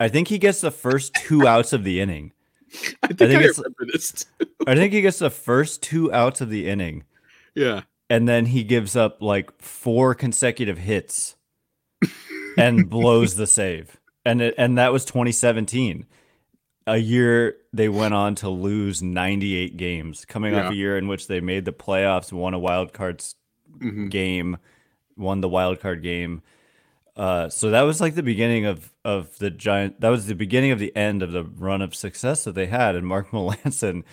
I 0.00 0.08
think 0.08 0.28
he 0.28 0.38
gets 0.38 0.60
the 0.60 0.70
first 0.70 1.14
two 1.14 1.46
outs 1.46 1.72
of 1.72 1.84
the 1.84 2.00
inning. 2.00 2.32
I 3.02 3.08
think 3.08 3.22
I, 3.22 3.26
think 3.26 3.40
it's- 3.42 3.58
remember 3.58 3.86
this. 3.92 4.12
Too. 4.12 4.46
I 4.66 4.74
think 4.74 4.92
he 4.92 5.00
gets 5.00 5.18
the 5.18 5.30
first 5.30 5.82
two 5.82 6.12
outs 6.12 6.40
of 6.40 6.50
the 6.50 6.68
inning. 6.68 7.04
Yeah. 7.54 7.82
And 8.10 8.26
then 8.28 8.46
he 8.46 8.64
gives 8.64 8.96
up 8.96 9.20
like 9.20 9.60
four 9.60 10.14
consecutive 10.14 10.78
hits 10.78 11.36
and 12.56 12.88
blows 12.88 13.34
the 13.36 13.46
save. 13.46 13.98
And 14.24 14.40
it, 14.40 14.54
and 14.58 14.78
that 14.78 14.92
was 14.92 15.04
2017. 15.04 16.06
A 16.86 16.96
year 16.96 17.56
they 17.72 17.88
went 17.88 18.14
on 18.14 18.34
to 18.36 18.48
lose 18.48 19.02
98 19.02 19.76
games, 19.76 20.24
coming 20.24 20.54
off 20.54 20.72
a 20.72 20.74
year 20.74 20.96
in 20.96 21.06
which 21.06 21.26
they 21.26 21.40
made 21.40 21.66
the 21.66 21.72
playoffs, 21.72 22.32
won 22.32 22.54
a 22.54 22.58
wild 22.58 22.92
card 22.94 23.22
Mhm. 23.78 24.10
game, 24.10 24.56
won 25.16 25.40
the 25.42 25.48
wild 25.48 25.80
card 25.80 26.02
game. 26.02 26.40
Uh, 27.14 27.48
so 27.50 27.70
that 27.70 27.82
was 27.82 28.00
like 28.00 28.14
the 28.14 28.22
beginning 28.22 28.64
of 28.64 28.94
of 29.04 29.36
the 29.38 29.50
giant. 29.50 30.00
That 30.00 30.08
was 30.10 30.26
the 30.26 30.34
beginning 30.34 30.70
of 30.70 30.78
the 30.78 30.94
end 30.96 31.22
of 31.22 31.32
the 31.32 31.44
run 31.44 31.82
of 31.82 31.94
success 31.94 32.44
that 32.44 32.54
they 32.54 32.66
had. 32.66 32.94
And 32.96 33.06
Mark 33.06 33.30
Melancon, 33.32 34.04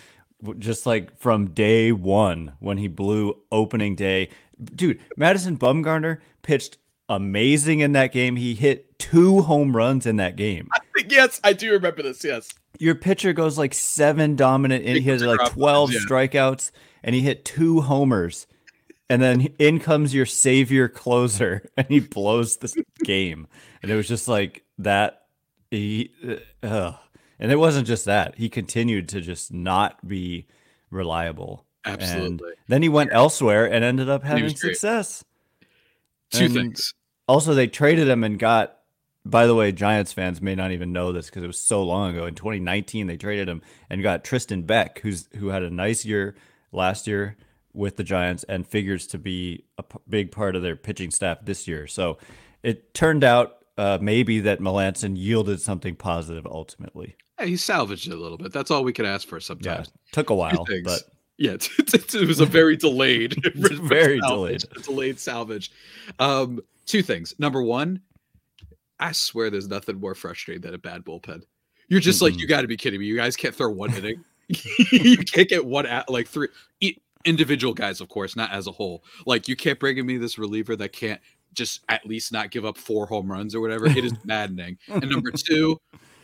just 0.58 0.86
like 0.86 1.16
from 1.18 1.50
day 1.50 1.92
one 1.92 2.52
when 2.60 2.78
he 2.78 2.88
blew 2.88 3.36
opening 3.50 3.94
day, 3.94 4.28
dude. 4.62 5.00
Madison 5.16 5.56
Bumgarner 5.56 6.18
pitched 6.42 6.78
amazing 7.08 7.80
in 7.80 7.92
that 7.92 8.12
game. 8.12 8.36
He 8.36 8.54
hit 8.54 8.98
two 8.98 9.42
home 9.42 9.76
runs 9.76 10.06
in 10.06 10.16
that 10.16 10.36
game. 10.36 10.68
I 10.74 10.80
think, 10.96 11.12
Yes, 11.12 11.40
I 11.44 11.52
do 11.52 11.72
remember 11.72 12.02
this. 12.02 12.24
Yes. 12.24 12.52
Your 12.78 12.94
pitcher 12.94 13.32
goes 13.32 13.56
like 13.56 13.74
seven 13.74 14.36
dominant, 14.36 14.84
and 14.84 14.98
he 14.98 15.08
has 15.10 15.22
like 15.22 15.50
twelve 15.50 15.92
yeah. 15.92 16.00
strikeouts, 16.00 16.70
and 17.02 17.14
he 17.14 17.22
hit 17.22 17.44
two 17.44 17.80
homers. 17.80 18.46
And 19.08 19.22
then 19.22 19.48
in 19.58 19.78
comes 19.78 20.12
your 20.12 20.26
savior 20.26 20.88
closer, 20.88 21.68
and 21.76 21.86
he 21.88 22.00
blows 22.00 22.58
this 22.58 22.76
game. 23.04 23.46
And 23.82 23.90
it 23.90 23.96
was 23.96 24.08
just 24.08 24.28
like 24.28 24.64
that. 24.78 25.22
He, 25.70 26.12
uh. 26.62 26.92
And 27.38 27.52
it 27.52 27.56
wasn't 27.56 27.86
just 27.86 28.04
that. 28.06 28.36
He 28.36 28.48
continued 28.48 29.08
to 29.10 29.20
just 29.20 29.52
not 29.52 30.06
be 30.06 30.46
reliable. 30.90 31.64
And 31.84 32.02
Absolutely. 32.02 32.52
then 32.68 32.82
he 32.82 32.88
went 32.88 33.10
elsewhere 33.12 33.70
and 33.70 33.84
ended 33.84 34.08
up 34.08 34.24
having 34.24 34.54
success. 34.56 35.24
Two 36.30 36.46
and- 36.46 36.54
things. 36.54 36.94
Also, 37.28 37.54
they 37.54 37.66
traded 37.66 38.08
him 38.08 38.22
and 38.24 38.38
got. 38.38 38.72
By 39.24 39.48
the 39.48 39.56
way, 39.56 39.72
Giants 39.72 40.12
fans 40.12 40.40
may 40.40 40.54
not 40.54 40.70
even 40.70 40.92
know 40.92 41.10
this 41.10 41.26
because 41.26 41.42
it 41.42 41.48
was 41.48 41.58
so 41.58 41.82
long 41.82 42.14
ago. 42.14 42.26
In 42.26 42.36
2019, 42.36 43.08
they 43.08 43.16
traded 43.16 43.48
him 43.48 43.60
and 43.90 44.00
got 44.00 44.22
Tristan 44.22 44.62
Beck, 44.62 45.00
who's 45.00 45.28
who 45.36 45.48
had 45.48 45.64
a 45.64 45.70
nice 45.70 46.04
year 46.04 46.36
last 46.70 47.08
year 47.08 47.36
with 47.72 47.96
the 47.96 48.04
Giants 48.04 48.44
and 48.44 48.64
figures 48.64 49.04
to 49.08 49.18
be 49.18 49.64
a 49.78 49.82
p- 49.82 49.98
big 50.08 50.30
part 50.30 50.54
of 50.54 50.62
their 50.62 50.76
pitching 50.76 51.10
staff 51.10 51.38
this 51.42 51.66
year. 51.66 51.88
So 51.88 52.18
it 52.62 52.94
turned 52.94 53.24
out 53.24 53.64
uh, 53.78 53.98
maybe 54.00 54.40
that 54.40 54.60
Melancon 54.60 55.16
yielded 55.16 55.60
something 55.60 55.94
positive 55.94 56.46
ultimately. 56.46 57.16
Hey, 57.38 57.48
he 57.48 57.56
salvaged 57.56 58.08
it 58.08 58.14
a 58.14 58.16
little 58.16 58.38
bit. 58.38 58.52
That's 58.52 58.70
all 58.70 58.82
we 58.82 58.92
could 58.92 59.04
ask 59.04 59.28
for 59.28 59.40
sometimes. 59.40 59.88
Yeah, 59.88 60.12
took 60.12 60.30
a 60.30 60.34
while, 60.34 60.64
but 60.84 61.02
yeah, 61.38 61.52
it 61.52 62.26
was 62.26 62.40
a 62.40 62.46
very 62.46 62.76
delayed, 62.76 63.36
very 63.54 64.20
delayed, 64.20 64.64
delayed 64.82 65.20
salvage. 65.20 65.70
Um, 66.18 66.60
two 66.86 67.02
things. 67.02 67.34
Number 67.38 67.62
one, 67.62 68.00
I 68.98 69.12
swear 69.12 69.50
there's 69.50 69.68
nothing 69.68 70.00
more 70.00 70.14
frustrating 70.14 70.62
than 70.62 70.74
a 70.74 70.78
bad 70.78 71.04
bullpen. 71.04 71.42
You're 71.88 72.00
just 72.00 72.22
mm-hmm. 72.22 72.32
like, 72.32 72.40
you 72.40 72.48
got 72.48 72.62
to 72.62 72.68
be 72.68 72.76
kidding 72.76 72.98
me. 72.98 73.06
You 73.06 73.16
guys 73.16 73.36
can't 73.36 73.54
throw 73.54 73.68
one 73.70 73.94
inning. 73.94 74.24
you 74.92 75.18
can't 75.18 75.48
get 75.48 75.66
one 75.66 75.86
at 75.86 76.08
like 76.08 76.28
three 76.28 76.48
individual 77.26 77.74
guys, 77.74 78.00
of 78.00 78.08
course, 78.08 78.36
not 78.36 78.52
as 78.52 78.66
a 78.66 78.72
whole. 78.72 79.04
Like 79.26 79.48
you 79.48 79.56
can't 79.56 79.78
bring 79.78 80.04
me 80.06 80.16
this 80.16 80.38
reliever 80.38 80.76
that 80.76 80.92
can't 80.92 81.20
just 81.56 81.84
at 81.88 82.06
least 82.06 82.32
not 82.32 82.50
give 82.50 82.64
up 82.64 82.78
four 82.78 83.06
home 83.06 83.30
runs 83.30 83.54
or 83.54 83.60
whatever. 83.60 83.86
It 83.86 84.04
is 84.04 84.14
maddening. 84.24 84.78
and 84.88 85.10
number 85.10 85.30
two, 85.30 85.78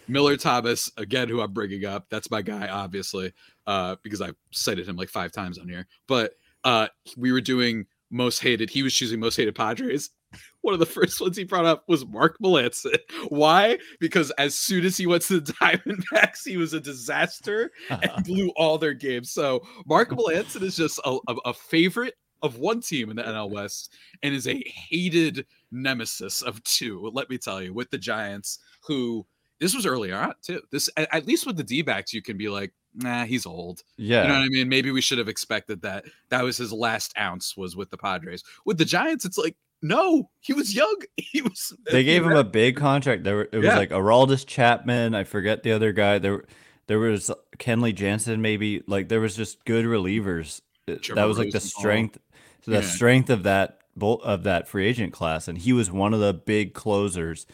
Miller 0.09 0.37
Thomas, 0.37 0.91
again, 0.97 1.29
who 1.29 1.41
I'm 1.41 1.53
bringing 1.53 1.85
up. 1.85 2.07
That's 2.11 2.31
my 2.31 2.43
guy, 2.43 2.69
obviously, 2.69 3.33
uh, 3.67 3.97
because 4.03 4.21
I've 4.21 4.37
cited 4.53 4.89
him 4.89 4.97
like 4.97 5.09
five 5.09 5.33
times 5.33 5.59
on 5.59 5.69
here. 5.69 5.87
But 6.07 6.35
uh, 6.65 6.89
we 7.17 7.33
were 7.33 7.41
doing 7.41 7.87
most 8.11 8.41
hated. 8.41 8.71
He 8.71 8.83
was 8.83 8.95
choosing 8.95 9.19
most 9.21 9.37
hated 9.37 9.55
Padres. 9.55 10.11
One 10.63 10.75
of 10.75 10.81
the 10.81 10.87
first 10.87 11.21
ones 11.21 11.37
he 11.37 11.45
brought 11.45 11.65
up 11.65 11.85
was 11.89 12.07
Mark 12.07 12.37
Melancon. 12.43 12.97
Why? 13.29 13.79
Because 14.01 14.31
as 14.33 14.55
soon 14.55 14.85
as 14.85 14.97
he 14.97 15.07
went 15.07 15.23
to 15.25 15.41
the 15.41 15.53
Diamondbacks, 15.55 16.41
he 16.45 16.57
was 16.57 16.73
a 16.73 16.81
disaster 16.81 17.71
and 17.91 18.25
blew 18.25 18.51
all 18.57 18.79
their 18.79 18.95
games. 18.95 19.33
So 19.33 19.63
Mark 19.87 20.11
Melancon 20.11 20.63
is 20.63 20.77
just 20.77 21.01
a, 21.05 21.19
a, 21.29 21.35
a 21.47 21.55
favorite 21.55 22.15
of 22.43 22.59
one 22.59 22.81
team 22.81 23.11
in 23.11 23.17
the 23.17 23.23
NL 23.23 23.51
West 23.51 23.93
and 24.23 24.35
is 24.35 24.49
a 24.49 24.63
hated 24.67 25.47
nemesis 25.71 26.43
of 26.43 26.63
two. 26.65 27.11
Let 27.13 27.31
me 27.31 27.39
tell 27.39 27.63
you, 27.63 27.73
with 27.73 27.91
the 27.91 27.99
Giants, 27.99 28.59
who 28.81 29.27
this 29.61 29.75
was 29.75 29.87
earlier 29.87 30.17
on 30.17 30.35
too. 30.43 30.61
This 30.71 30.91
at 30.97 31.27
least 31.27 31.47
with 31.47 31.57
the 31.57 31.63
D 31.63 31.83
backs, 31.83 32.13
you 32.13 32.21
can 32.21 32.37
be 32.37 32.49
like, 32.49 32.73
nah, 32.95 33.25
he's 33.25 33.47
old. 33.47 33.83
Yeah. 33.97 34.23
You 34.23 34.29
know 34.29 34.35
what 34.35 34.45
I 34.45 34.49
mean? 34.49 34.69
Maybe 34.69 34.91
we 34.91 35.01
should 35.01 35.19
have 35.19 35.29
expected 35.29 35.83
that. 35.83 36.05
That 36.31 36.43
was 36.43 36.57
his 36.57 36.73
last 36.73 37.15
ounce 37.19 37.57
was 37.57 37.77
with 37.77 37.91
the 37.91 37.97
Padres. 37.97 38.43
With 38.67 38.79
the 38.79 38.85
Giants, 38.85 39.25
it's 39.25 39.39
like, 39.39 39.57
no, 39.81 40.31
he 40.41 40.53
was 40.53 40.75
young. 40.75 40.97
He 41.17 41.41
was 41.41 41.73
they 41.91 42.05
gave 42.05 42.27
him 42.27 42.37
a 42.37 42.45
big 42.45 42.77
contract. 42.77 43.25
There 43.25 43.43
it 43.43 43.55
was 43.55 43.65
yeah. 43.65 43.79
like 43.79 43.89
Aroldis 43.89 44.47
Chapman. 44.47 45.15
I 45.15 45.25
forget 45.25 45.63
the 45.63 45.73
other 45.73 45.93
guy. 45.93 46.19
There 46.19 46.45
there 46.89 46.99
was 46.99 47.31
Kenley 47.59 47.95
Jansen, 47.95 48.43
maybe. 48.43 48.83
Like 48.87 49.09
there 49.09 49.21
was 49.21 49.35
just 49.35 49.65
good 49.65 49.87
relievers. 49.87 50.61
Trevor 50.87 51.15
that 51.15 51.25
was 51.25 51.39
like 51.39 51.53
the 51.53 51.61
strength 51.61 52.19
the 52.65 52.81
yeah. 52.81 52.81
strength 52.83 53.31
of 53.31 53.43
that 53.43 53.79
bolt 53.97 54.23
of 54.23 54.45
that 54.45 54.69
free 54.69 54.87
agent 54.87 55.13
class. 55.13 55.49
And 55.49 55.59
he 55.59 55.73
was 55.73 55.91
one 55.91 56.15
of 56.15 56.21
the 56.21 56.33
big 56.33 56.75
closers. 56.75 57.47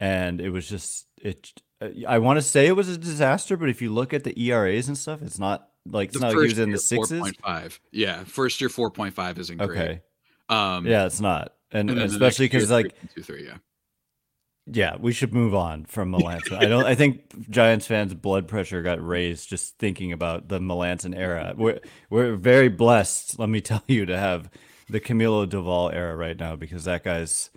And 0.00 0.40
it 0.40 0.50
was 0.50 0.68
just 0.68 1.06
it 1.18 1.52
I 2.06 2.18
want 2.18 2.38
to 2.38 2.42
say 2.42 2.66
it 2.66 2.76
was 2.76 2.88
a 2.88 2.96
disaster, 2.96 3.56
but 3.56 3.68
if 3.68 3.82
you 3.82 3.92
look 3.92 4.14
at 4.14 4.24
the 4.24 4.38
ERAs 4.40 4.88
and 4.88 4.96
stuff, 4.96 5.22
it's 5.22 5.38
not 5.38 5.68
like 5.86 6.08
it's 6.08 6.18
the 6.18 6.20
not 6.20 6.34
like 6.34 6.42
he 6.42 6.48
was 6.48 6.58
in 6.58 6.70
the 6.70 6.78
sixes. 6.78 7.20
4.5. 7.20 7.78
Yeah, 7.92 8.24
first 8.24 8.60
year 8.60 8.70
4.5 8.70 9.38
isn't 9.38 9.56
great. 9.58 9.70
Okay. 9.70 10.00
Um, 10.48 10.86
yeah, 10.86 11.06
it's 11.06 11.20
not, 11.20 11.54
and, 11.72 11.90
and 11.90 12.00
especially 12.00 12.46
because 12.46 12.70
like 12.70 12.94
two, 13.14 13.22
three, 13.22 13.46
yeah. 13.46 13.56
Yeah, 14.66 14.96
we 14.98 15.12
should 15.12 15.34
move 15.34 15.54
on 15.54 15.84
from 15.84 16.12
Melancon. 16.12 16.58
I 16.58 16.66
don't. 16.66 16.86
I 16.86 16.94
think 16.94 17.50
Giants 17.50 17.86
fans' 17.86 18.14
blood 18.14 18.48
pressure 18.48 18.80
got 18.82 19.04
raised 19.04 19.48
just 19.48 19.78
thinking 19.78 20.10
about 20.12 20.48
the 20.48 20.58
Melancon 20.58 21.14
era. 21.14 21.52
We're 21.56 21.80
we're 22.08 22.36
very 22.36 22.68
blessed, 22.68 23.38
let 23.38 23.50
me 23.50 23.60
tell 23.60 23.82
you, 23.86 24.06
to 24.06 24.16
have 24.16 24.50
the 24.88 25.00
Camilo 25.00 25.46
Doval 25.46 25.92
era 25.92 26.16
right 26.16 26.38
now 26.38 26.56
because 26.56 26.84
that 26.84 27.04
guy's 27.04 27.50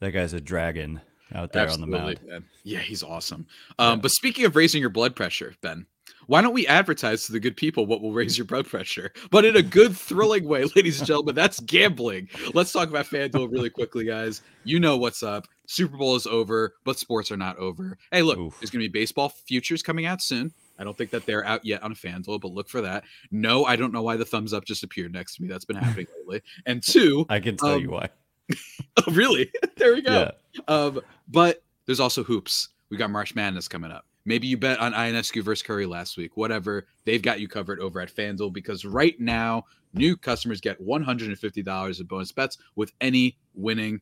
that 0.00 0.12
guy's 0.12 0.32
a 0.32 0.40
dragon 0.40 1.02
out 1.34 1.52
there 1.52 1.64
Absolutely, 1.64 1.98
on 1.98 2.04
the 2.04 2.06
mound. 2.06 2.26
Man. 2.26 2.44
Yeah, 2.62 2.78
he's 2.78 3.02
awesome. 3.02 3.46
Um, 3.78 3.98
yeah. 3.98 4.02
But 4.02 4.10
speaking 4.12 4.46
of 4.46 4.56
raising 4.56 4.80
your 4.80 4.90
blood 4.90 5.14
pressure, 5.14 5.54
Ben, 5.60 5.86
why 6.26 6.40
don't 6.40 6.54
we 6.54 6.66
advertise 6.66 7.26
to 7.26 7.32
the 7.32 7.40
good 7.40 7.56
people 7.56 7.86
what 7.86 8.00
will 8.00 8.12
raise 8.12 8.38
your 8.38 8.46
blood 8.46 8.66
pressure, 8.66 9.12
but 9.30 9.44
in 9.44 9.56
a 9.56 9.62
good, 9.62 9.96
thrilling 9.96 10.48
way, 10.48 10.64
ladies 10.76 10.98
and 10.98 11.06
gentlemen? 11.06 11.34
That's 11.34 11.60
gambling. 11.60 12.28
Let's 12.54 12.72
talk 12.72 12.88
about 12.88 13.06
FanDuel 13.06 13.52
really 13.52 13.70
quickly, 13.70 14.04
guys. 14.04 14.42
You 14.64 14.80
know 14.80 14.96
what's 14.96 15.22
up. 15.22 15.46
Super 15.66 15.96
Bowl 15.96 16.14
is 16.16 16.26
over, 16.26 16.74
but 16.84 16.98
sports 16.98 17.32
are 17.32 17.36
not 17.36 17.56
over. 17.58 17.96
Hey, 18.10 18.22
look, 18.22 18.38
Oof. 18.38 18.60
there's 18.60 18.70
going 18.70 18.82
to 18.82 18.88
be 18.88 19.00
baseball 19.00 19.28
futures 19.28 19.82
coming 19.82 20.06
out 20.06 20.22
soon. 20.22 20.52
I 20.78 20.84
don't 20.84 20.96
think 20.96 21.10
that 21.10 21.24
they're 21.26 21.44
out 21.44 21.64
yet 21.64 21.82
on 21.82 21.94
FanDuel, 21.94 22.40
but 22.40 22.52
look 22.52 22.68
for 22.68 22.80
that. 22.82 23.04
No, 23.30 23.64
I 23.64 23.76
don't 23.76 23.92
know 23.92 24.02
why 24.02 24.16
the 24.16 24.24
thumbs 24.24 24.52
up 24.52 24.64
just 24.64 24.82
appeared 24.82 25.12
next 25.12 25.36
to 25.36 25.42
me. 25.42 25.48
That's 25.48 25.64
been 25.64 25.76
happening 25.76 26.06
lately. 26.26 26.42
And 26.66 26.82
two, 26.82 27.26
I 27.28 27.40
can 27.40 27.56
tell 27.56 27.74
um, 27.74 27.80
you 27.80 27.90
why. 27.90 28.08
oh, 28.96 29.12
really? 29.12 29.50
there 29.76 29.94
we 29.94 30.02
go. 30.02 30.30
Yeah. 30.52 30.60
Um, 30.68 31.00
but 31.28 31.62
there's 31.86 32.00
also 32.00 32.24
hoops. 32.24 32.68
We 32.90 32.96
got 32.96 33.10
March 33.10 33.34
Madness 33.34 33.68
coming 33.68 33.90
up. 33.90 34.04
Maybe 34.26 34.46
you 34.46 34.56
bet 34.56 34.80
on 34.80 34.92
Ionescu 34.92 35.42
versus 35.42 35.62
Curry 35.62 35.86
last 35.86 36.16
week. 36.16 36.36
Whatever. 36.36 36.86
They've 37.04 37.20
got 37.20 37.40
you 37.40 37.48
covered 37.48 37.80
over 37.80 38.00
at 38.00 38.14
FanDuel 38.14 38.52
because 38.52 38.84
right 38.84 39.18
now, 39.20 39.64
new 39.92 40.16
customers 40.16 40.60
get 40.60 40.80
$150 40.80 42.00
in 42.00 42.06
bonus 42.06 42.32
bets 42.32 42.58
with 42.74 42.92
any 43.00 43.36
winning 43.54 44.00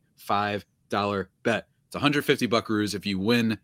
$5 0.93 1.27
bet. 1.43 1.67
It's 1.87 1.95
150 1.95 2.47
buckaroos 2.47 2.95
if 2.95 3.05
you 3.05 3.19
win, 3.19 3.57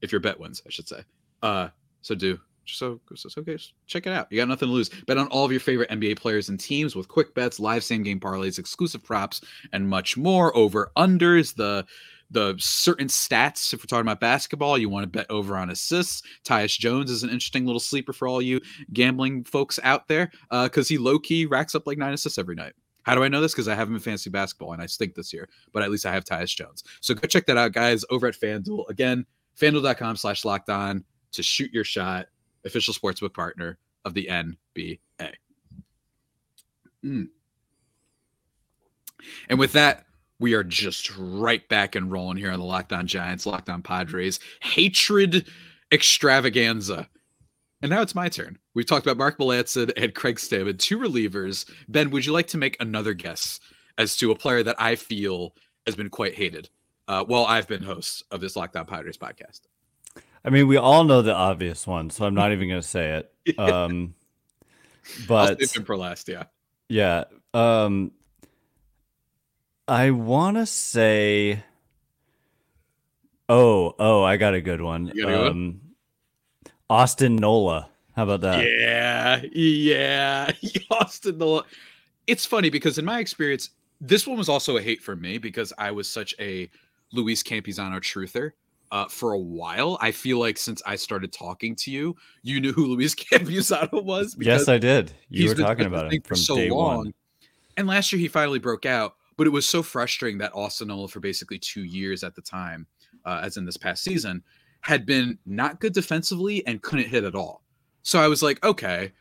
if 0.00 0.12
your 0.12 0.20
bet 0.20 0.38
wins, 0.38 0.62
I 0.66 0.70
should 0.70 0.88
say. 0.88 1.02
Uh, 1.42 1.68
so 2.00 2.14
do 2.14 2.38
so, 2.66 3.00
so 3.14 3.28
okay, 3.38 3.58
check 3.86 4.06
it 4.06 4.12
out. 4.12 4.28
You 4.30 4.38
got 4.38 4.48
nothing 4.48 4.68
to 4.68 4.72
lose. 4.72 4.88
Bet 5.06 5.18
on 5.18 5.26
all 5.28 5.44
of 5.44 5.50
your 5.50 5.60
favorite 5.60 5.90
NBA 5.90 6.18
players 6.18 6.48
and 6.48 6.58
teams 6.58 6.94
with 6.94 7.08
quick 7.08 7.34
bets, 7.34 7.58
live 7.58 7.82
same 7.84 8.02
game 8.02 8.20
parlays, 8.20 8.58
exclusive 8.58 9.02
props, 9.02 9.40
and 9.72 9.88
much 9.88 10.16
more. 10.16 10.56
Over 10.56 10.92
unders, 10.96 11.54
the 11.54 11.84
the 12.30 12.54
certain 12.58 13.08
stats. 13.08 13.74
If 13.74 13.80
we're 13.80 13.86
talking 13.86 14.06
about 14.06 14.20
basketball, 14.20 14.78
you 14.78 14.88
want 14.88 15.04
to 15.04 15.08
bet 15.08 15.26
over 15.30 15.56
on 15.56 15.70
assists. 15.70 16.22
Tyus 16.44 16.78
Jones 16.78 17.10
is 17.10 17.22
an 17.22 17.30
interesting 17.30 17.66
little 17.66 17.80
sleeper 17.80 18.12
for 18.12 18.26
all 18.26 18.40
you 18.40 18.60
gambling 18.92 19.44
folks 19.44 19.78
out 19.82 20.08
there 20.08 20.30
because 20.50 20.86
uh, 20.86 20.88
he 20.88 20.98
low 20.98 21.18
key 21.18 21.46
racks 21.46 21.74
up 21.74 21.86
like 21.86 21.98
nine 21.98 22.14
assists 22.14 22.38
every 22.38 22.54
night. 22.54 22.72
How 23.02 23.14
do 23.14 23.24
I 23.24 23.28
know 23.28 23.40
this? 23.40 23.52
Because 23.52 23.68
I 23.68 23.74
haven't 23.74 23.94
been 23.94 24.02
fantasy 24.02 24.30
basketball 24.30 24.72
and 24.72 24.82
I 24.82 24.86
stink 24.86 25.14
this 25.14 25.32
year, 25.32 25.48
but 25.72 25.82
at 25.82 25.90
least 25.90 26.06
I 26.06 26.12
have 26.12 26.24
Tyus 26.24 26.54
Jones. 26.54 26.84
So 27.00 27.14
go 27.14 27.26
check 27.26 27.46
that 27.46 27.56
out, 27.56 27.72
guys, 27.72 28.04
over 28.10 28.26
at 28.26 28.34
FanDuel. 28.34 28.88
Again, 28.88 29.26
fanduel.com 29.58 30.16
slash 30.16 30.44
locked 30.44 30.70
on 30.70 31.04
to 31.32 31.42
shoot 31.42 31.72
your 31.72 31.84
shot, 31.84 32.26
official 32.64 32.94
sportsbook 32.94 33.34
partner 33.34 33.78
of 34.04 34.14
the 34.14 34.28
NBA. 34.30 34.98
Mm. 37.04 37.28
And 39.48 39.58
with 39.58 39.72
that, 39.72 40.06
we 40.38 40.54
are 40.54 40.64
just 40.64 41.16
right 41.16 41.66
back 41.68 41.94
and 41.94 42.10
rolling 42.10 42.36
here 42.36 42.50
on 42.50 42.58
the 42.58 42.64
Locked 42.64 42.92
On 42.92 43.06
Giants, 43.06 43.46
Locked 43.46 43.70
On 43.70 43.82
Padres 43.82 44.40
hatred 44.60 45.46
extravaganza. 45.92 47.08
And 47.82 47.90
now 47.90 48.00
it's 48.00 48.14
my 48.14 48.28
turn. 48.28 48.58
We've 48.74 48.86
talked 48.86 49.04
about 49.04 49.16
Mark 49.16 49.38
Melancon 49.38 49.92
and 49.96 50.14
Craig 50.14 50.36
Stammen, 50.36 50.78
two 50.78 50.98
relievers. 50.98 51.68
Ben, 51.88 52.10
would 52.10 52.24
you 52.24 52.32
like 52.32 52.46
to 52.48 52.58
make 52.58 52.76
another 52.80 53.12
guess 53.12 53.58
as 53.98 54.16
to 54.18 54.30
a 54.30 54.36
player 54.36 54.62
that 54.62 54.76
I 54.80 54.94
feel 54.94 55.54
has 55.84 55.96
been 55.96 56.08
quite 56.08 56.34
hated 56.34 56.70
uh, 57.08 57.24
while 57.24 57.44
I've 57.44 57.66
been 57.66 57.82
host 57.82 58.22
of 58.30 58.40
this 58.40 58.54
Locked 58.54 58.76
On 58.76 58.86
Padres 58.86 59.18
podcast? 59.18 59.62
I 60.44 60.50
mean, 60.50 60.68
we 60.68 60.76
all 60.76 61.02
know 61.02 61.22
the 61.22 61.34
obvious 61.34 61.84
one, 61.84 62.10
so 62.10 62.24
I'm 62.24 62.34
not 62.34 62.52
even 62.52 62.68
going 62.68 62.80
to 62.80 62.86
say 62.86 63.16
it. 63.16 63.28
Um, 63.58 64.14
but 65.26 65.50
I'll 65.50 65.66
save 65.66 65.78
him 65.78 65.84
for 65.84 65.96
last, 65.96 66.28
yeah. 66.28 66.44
Yeah. 66.88 67.24
Um, 67.52 68.12
I 69.88 70.12
want 70.12 70.58
to 70.58 70.66
say. 70.66 71.64
Oh, 73.48 73.96
oh, 73.98 74.22
I 74.22 74.36
got 74.36 74.54
a 74.54 74.60
good 74.60 74.80
one. 74.80 75.12
Um, 75.24 75.32
one? 75.32 75.80
Austin 76.92 77.36
Nola. 77.36 77.88
How 78.14 78.24
about 78.24 78.42
that? 78.42 78.62
Yeah, 78.62 79.40
yeah, 79.52 80.50
Austin 80.90 81.38
Nola. 81.38 81.64
It's 82.26 82.44
funny 82.44 82.68
because 82.68 82.98
in 82.98 83.06
my 83.06 83.18
experience, 83.18 83.70
this 83.98 84.26
one 84.26 84.36
was 84.36 84.50
also 84.50 84.76
a 84.76 84.82
hate 84.82 85.02
for 85.02 85.16
me 85.16 85.38
because 85.38 85.72
I 85.78 85.90
was 85.90 86.06
such 86.06 86.34
a 86.38 86.68
Luis 87.12 87.42
Campusano 87.42 87.98
truther. 87.98 88.52
Uh, 88.90 89.08
for 89.08 89.32
a 89.32 89.38
while, 89.38 89.96
I 90.02 90.10
feel 90.10 90.38
like 90.38 90.58
since 90.58 90.82
I 90.84 90.96
started 90.96 91.32
talking 91.32 91.74
to 91.76 91.90
you, 91.90 92.14
you 92.42 92.60
knew 92.60 92.74
who 92.74 92.84
Luis 92.84 93.14
Campusano 93.32 94.04
was. 94.04 94.36
Yes, 94.38 94.68
I 94.68 94.76
did. 94.76 95.14
You 95.30 95.48
were 95.48 95.54
talking 95.54 95.86
about 95.86 96.12
him 96.12 96.20
from 96.20 96.36
so 96.36 96.56
day 96.56 96.68
long. 96.68 96.96
one. 96.98 97.14
And 97.78 97.86
last 97.86 98.12
year, 98.12 98.20
he 98.20 98.28
finally 98.28 98.58
broke 98.58 98.84
out. 98.84 99.14
But 99.38 99.46
it 99.46 99.50
was 99.50 99.66
so 99.66 99.82
frustrating 99.82 100.36
that 100.40 100.54
Austin 100.54 100.88
Nola 100.88 101.08
for 101.08 101.20
basically 101.20 101.58
two 101.58 101.84
years 101.84 102.22
at 102.22 102.34
the 102.34 102.42
time, 102.42 102.86
uh, 103.24 103.40
as 103.42 103.56
in 103.56 103.64
this 103.64 103.78
past 103.78 104.04
season, 104.04 104.42
had 104.82 105.06
been 105.06 105.38
not 105.46 105.80
good 105.80 105.94
defensively 105.94 106.64
and 106.66 106.82
couldn't 106.82 107.08
hit 107.08 107.24
at 107.24 107.34
all. 107.34 107.62
So 108.02 108.20
I 108.20 108.28
was 108.28 108.42
like, 108.42 108.62
okay. 108.64 109.12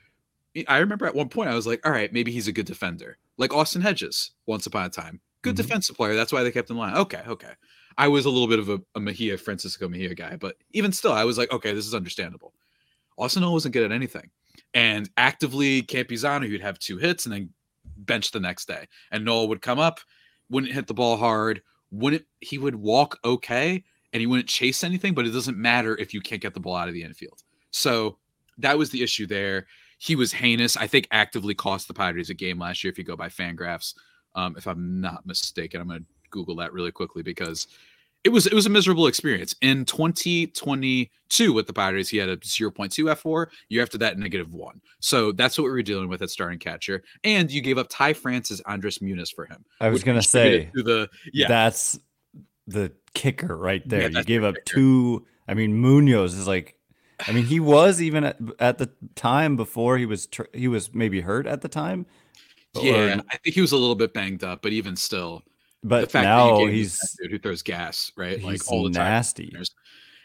I 0.67 0.79
remember 0.79 1.05
at 1.05 1.15
one 1.15 1.29
point 1.29 1.49
I 1.49 1.55
was 1.55 1.65
like, 1.65 1.85
all 1.85 1.93
right, 1.93 2.11
maybe 2.11 2.31
he's 2.31 2.49
a 2.49 2.51
good 2.51 2.65
defender, 2.65 3.17
like 3.37 3.53
Austin 3.53 3.81
Hedges 3.81 4.31
once 4.47 4.65
upon 4.65 4.85
a 4.85 4.89
time. 4.89 5.21
Good 5.43 5.55
mm-hmm. 5.55 5.61
defensive 5.61 5.95
player. 5.95 6.15
That's 6.15 6.33
why 6.33 6.43
they 6.43 6.51
kept 6.51 6.69
him 6.69 6.77
line. 6.77 6.95
Okay, 6.97 7.21
okay. 7.25 7.53
I 7.97 8.07
was 8.09 8.25
a 8.25 8.29
little 8.29 8.47
bit 8.47 8.59
of 8.59 8.69
a, 8.69 8.81
a 8.95 8.99
Mejia, 8.99 9.37
Francisco 9.37 9.87
Mejia 9.87 10.13
guy, 10.15 10.35
but 10.35 10.55
even 10.71 10.91
still, 10.91 11.13
I 11.13 11.23
was 11.23 11.37
like, 11.37 11.51
okay, 11.51 11.73
this 11.73 11.87
is 11.87 11.93
understandable. 11.95 12.53
Austin 13.17 13.41
Nola 13.41 13.53
wasn't 13.53 13.73
good 13.73 13.83
at 13.83 13.91
anything. 13.91 14.29
and 14.73 15.09
actively 15.17 15.83
Campusano, 15.83 16.47
who'd 16.47 16.61
have 16.61 16.79
two 16.79 16.97
hits 16.97 17.25
and 17.25 17.33
then 17.33 17.49
bench 17.97 18.31
the 18.31 18.39
next 18.39 18.67
day. 18.67 18.87
And 19.11 19.25
Noel 19.25 19.47
would 19.49 19.61
come 19.61 19.79
up, 19.79 19.99
wouldn't 20.49 20.73
hit 20.73 20.87
the 20.87 20.93
ball 20.93 21.17
hard, 21.17 21.61
wouldn't 21.91 22.25
he 22.39 22.57
would 22.57 22.75
walk 22.75 23.19
okay 23.23 23.83
and 24.13 24.21
he 24.21 24.27
wouldn't 24.27 24.49
chase 24.49 24.83
anything, 24.83 25.13
but 25.13 25.25
it 25.25 25.31
doesn't 25.31 25.57
matter 25.57 25.97
if 25.97 26.13
you 26.13 26.21
can't 26.21 26.41
get 26.41 26.53
the 26.53 26.59
ball 26.59 26.75
out 26.75 26.87
of 26.87 26.93
the 26.93 27.03
infield. 27.03 27.43
So 27.71 28.17
that 28.57 28.77
was 28.77 28.89
the 28.89 29.03
issue 29.03 29.27
there. 29.27 29.67
He 29.97 30.15
was 30.15 30.31
heinous. 30.31 30.77
I 30.77 30.87
think 30.87 31.07
actively 31.11 31.53
cost 31.53 31.87
the 31.87 31.93
Padres 31.93 32.29
a 32.29 32.33
game 32.33 32.59
last 32.59 32.83
year 32.83 32.91
if 32.91 32.97
you 32.97 33.03
go 33.03 33.15
by 33.15 33.29
Fangraphs. 33.29 33.93
Um, 34.35 34.55
if 34.57 34.67
I'm 34.67 34.99
not 34.99 35.25
mistaken, 35.25 35.81
I'm 35.81 35.87
going 35.87 36.01
to 36.01 36.05
Google 36.29 36.55
that 36.57 36.73
really 36.73 36.91
quickly 36.91 37.21
because 37.21 37.67
it 38.23 38.29
was 38.29 38.45
it 38.45 38.53
was 38.53 38.65
a 38.65 38.69
miserable 38.69 39.07
experience. 39.07 39.55
In 39.61 39.85
2022 39.85 41.53
with 41.53 41.67
the 41.67 41.73
Padres, 41.73 42.09
he 42.09 42.17
had 42.17 42.29
a 42.29 42.37
0.2 42.37 42.89
fWAR. 43.15 43.47
Year 43.69 43.81
after 43.81 43.97
that, 43.97 44.17
negative 44.17 44.53
one. 44.53 44.79
So 44.99 45.31
that's 45.31 45.57
what 45.57 45.65
we 45.65 45.71
were 45.71 45.81
dealing 45.81 46.07
with 46.07 46.21
at 46.21 46.29
starting 46.29 46.59
catcher. 46.59 47.03
And 47.23 47.51
you 47.51 47.61
gave 47.61 47.77
up 47.77 47.87
Ty 47.89 48.13
France, 48.13 48.61
Andres 48.65 49.01
Munoz 49.01 49.31
for 49.31 49.45
him. 49.45 49.65
I 49.79 49.89
was 49.89 50.03
gonna 50.03 50.21
say 50.21 50.69
to 50.75 50.83
the 50.83 51.09
yeah. 51.33 51.47
That's 51.47 51.99
the 52.67 52.91
kicker 53.13 53.55
right 53.55 53.87
there. 53.87 54.09
Yeah, 54.09 54.19
you 54.19 54.23
gave 54.23 54.41
the 54.41 54.49
up 54.49 54.55
two. 54.65 55.25
I 55.47 55.53
mean, 55.53 55.79
Munoz 55.79 56.33
is 56.35 56.47
like. 56.47 56.77
I 57.27 57.33
mean, 57.33 57.45
he 57.45 57.59
was 57.59 58.01
even 58.01 58.23
at, 58.23 58.37
at 58.59 58.77
the 58.77 58.89
time 59.15 59.55
before 59.55 59.97
he 59.97 60.05
was 60.05 60.27
tr- 60.27 60.43
he 60.53 60.67
was 60.67 60.93
maybe 60.93 61.21
hurt 61.21 61.47
at 61.47 61.61
the 61.61 61.69
time. 61.69 62.05
Yeah, 62.73 63.17
or, 63.17 63.23
I 63.29 63.37
think 63.37 63.55
he 63.55 63.61
was 63.61 63.73
a 63.73 63.77
little 63.77 63.95
bit 63.95 64.13
banged 64.13 64.43
up, 64.43 64.61
but 64.61 64.71
even 64.71 64.95
still, 64.95 65.43
but 65.83 66.01
the 66.01 66.07
fact 66.07 66.23
now 66.23 66.65
he's 66.65 66.99
dude 67.21 67.31
who 67.31 67.39
throws 67.39 67.61
gas, 67.61 68.11
right? 68.15 68.41
Like 68.41 68.61
all 68.71 68.83
the 68.83 68.89
nasty. 68.91 69.49
time. 69.49 69.63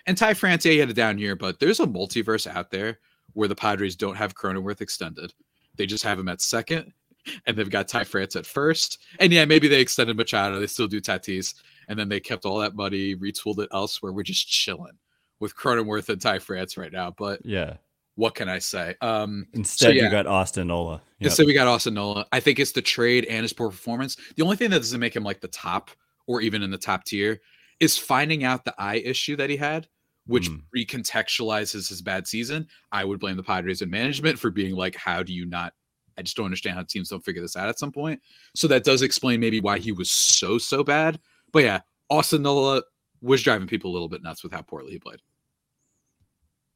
And 0.06 0.16
Ty 0.16 0.34
France, 0.34 0.64
yeah, 0.64 0.72
he 0.72 0.78
had 0.78 0.90
it 0.90 0.94
down 0.94 1.18
here, 1.18 1.34
but 1.34 1.58
there's 1.58 1.80
a 1.80 1.86
multiverse 1.86 2.46
out 2.46 2.70
there 2.70 3.00
where 3.32 3.48
the 3.48 3.56
Padres 3.56 3.96
don't 3.96 4.14
have 4.14 4.34
Cronenworth 4.34 4.80
extended. 4.80 5.34
They 5.74 5.86
just 5.86 6.04
have 6.04 6.18
him 6.18 6.28
at 6.28 6.40
second, 6.40 6.92
and 7.46 7.56
they've 7.56 7.68
got 7.68 7.88
Ty 7.88 8.04
France 8.04 8.36
at 8.36 8.46
first. 8.46 8.98
And 9.18 9.32
yeah, 9.32 9.44
maybe 9.44 9.66
they 9.66 9.80
extended 9.80 10.16
Machado. 10.16 10.60
They 10.60 10.68
still 10.68 10.86
do 10.86 11.00
Tatis, 11.00 11.54
and 11.88 11.98
then 11.98 12.08
they 12.08 12.20
kept 12.20 12.44
all 12.44 12.58
that 12.58 12.74
money, 12.74 13.14
retooled 13.14 13.58
it 13.58 13.68
elsewhere. 13.72 14.12
We're 14.12 14.22
just 14.22 14.48
chilling 14.48 14.98
with 15.40 15.56
Cronenworth 15.56 16.08
and 16.08 16.20
Ty 16.20 16.40
France 16.40 16.76
right 16.76 16.92
now. 16.92 17.14
But 17.16 17.44
yeah, 17.44 17.74
what 18.16 18.34
can 18.34 18.48
I 18.48 18.58
say? 18.58 18.96
Um, 19.00 19.46
Instead, 19.52 19.86
so 19.86 19.90
yeah. 19.90 20.04
you 20.04 20.10
got 20.10 20.26
Austin 20.26 20.68
Nola. 20.68 21.02
Yep. 21.20 21.26
Instead, 21.28 21.46
we 21.46 21.54
got 21.54 21.66
Austin 21.66 21.94
Nola. 21.94 22.26
I 22.32 22.40
think 22.40 22.58
it's 22.58 22.72
the 22.72 22.82
trade 22.82 23.26
and 23.26 23.42
his 23.42 23.52
poor 23.52 23.70
performance. 23.70 24.16
The 24.36 24.42
only 24.42 24.56
thing 24.56 24.70
that 24.70 24.78
doesn't 24.78 25.00
make 25.00 25.14
him 25.14 25.24
like 25.24 25.40
the 25.40 25.48
top 25.48 25.90
or 26.26 26.40
even 26.40 26.62
in 26.62 26.70
the 26.70 26.78
top 26.78 27.04
tier 27.04 27.40
is 27.78 27.98
finding 27.98 28.42
out 28.42 28.64
the 28.64 28.74
eye 28.78 29.02
issue 29.04 29.36
that 29.36 29.50
he 29.50 29.56
had, 29.56 29.86
which 30.26 30.50
mm. 30.50 30.62
recontextualizes 30.74 31.88
his 31.88 32.00
bad 32.02 32.26
season. 32.26 32.66
I 32.90 33.04
would 33.04 33.20
blame 33.20 33.36
the 33.36 33.42
Padres 33.42 33.82
and 33.82 33.90
management 33.90 34.38
for 34.38 34.50
being 34.50 34.74
like, 34.74 34.96
how 34.96 35.22
do 35.22 35.32
you 35.34 35.44
not? 35.44 35.74
I 36.18 36.22
just 36.22 36.36
don't 36.36 36.46
understand 36.46 36.76
how 36.76 36.82
teams 36.84 37.10
don't 37.10 37.22
figure 37.22 37.42
this 37.42 37.56
out 37.56 37.68
at 37.68 37.78
some 37.78 37.92
point. 37.92 38.20
So 38.54 38.66
that 38.68 38.84
does 38.84 39.02
explain 39.02 39.40
maybe 39.40 39.60
why 39.60 39.78
he 39.78 39.92
was 39.92 40.10
so, 40.10 40.56
so 40.56 40.82
bad. 40.82 41.20
But 41.52 41.64
yeah, 41.64 41.80
Austin 42.10 42.42
Nola 42.42 42.82
was 43.22 43.42
driving 43.42 43.66
people 43.66 43.90
a 43.90 43.94
little 43.94 44.08
bit 44.08 44.22
nuts 44.22 44.42
with 44.42 44.52
how 44.52 44.62
poorly 44.62 44.92
he 44.92 44.98
played. 44.98 45.20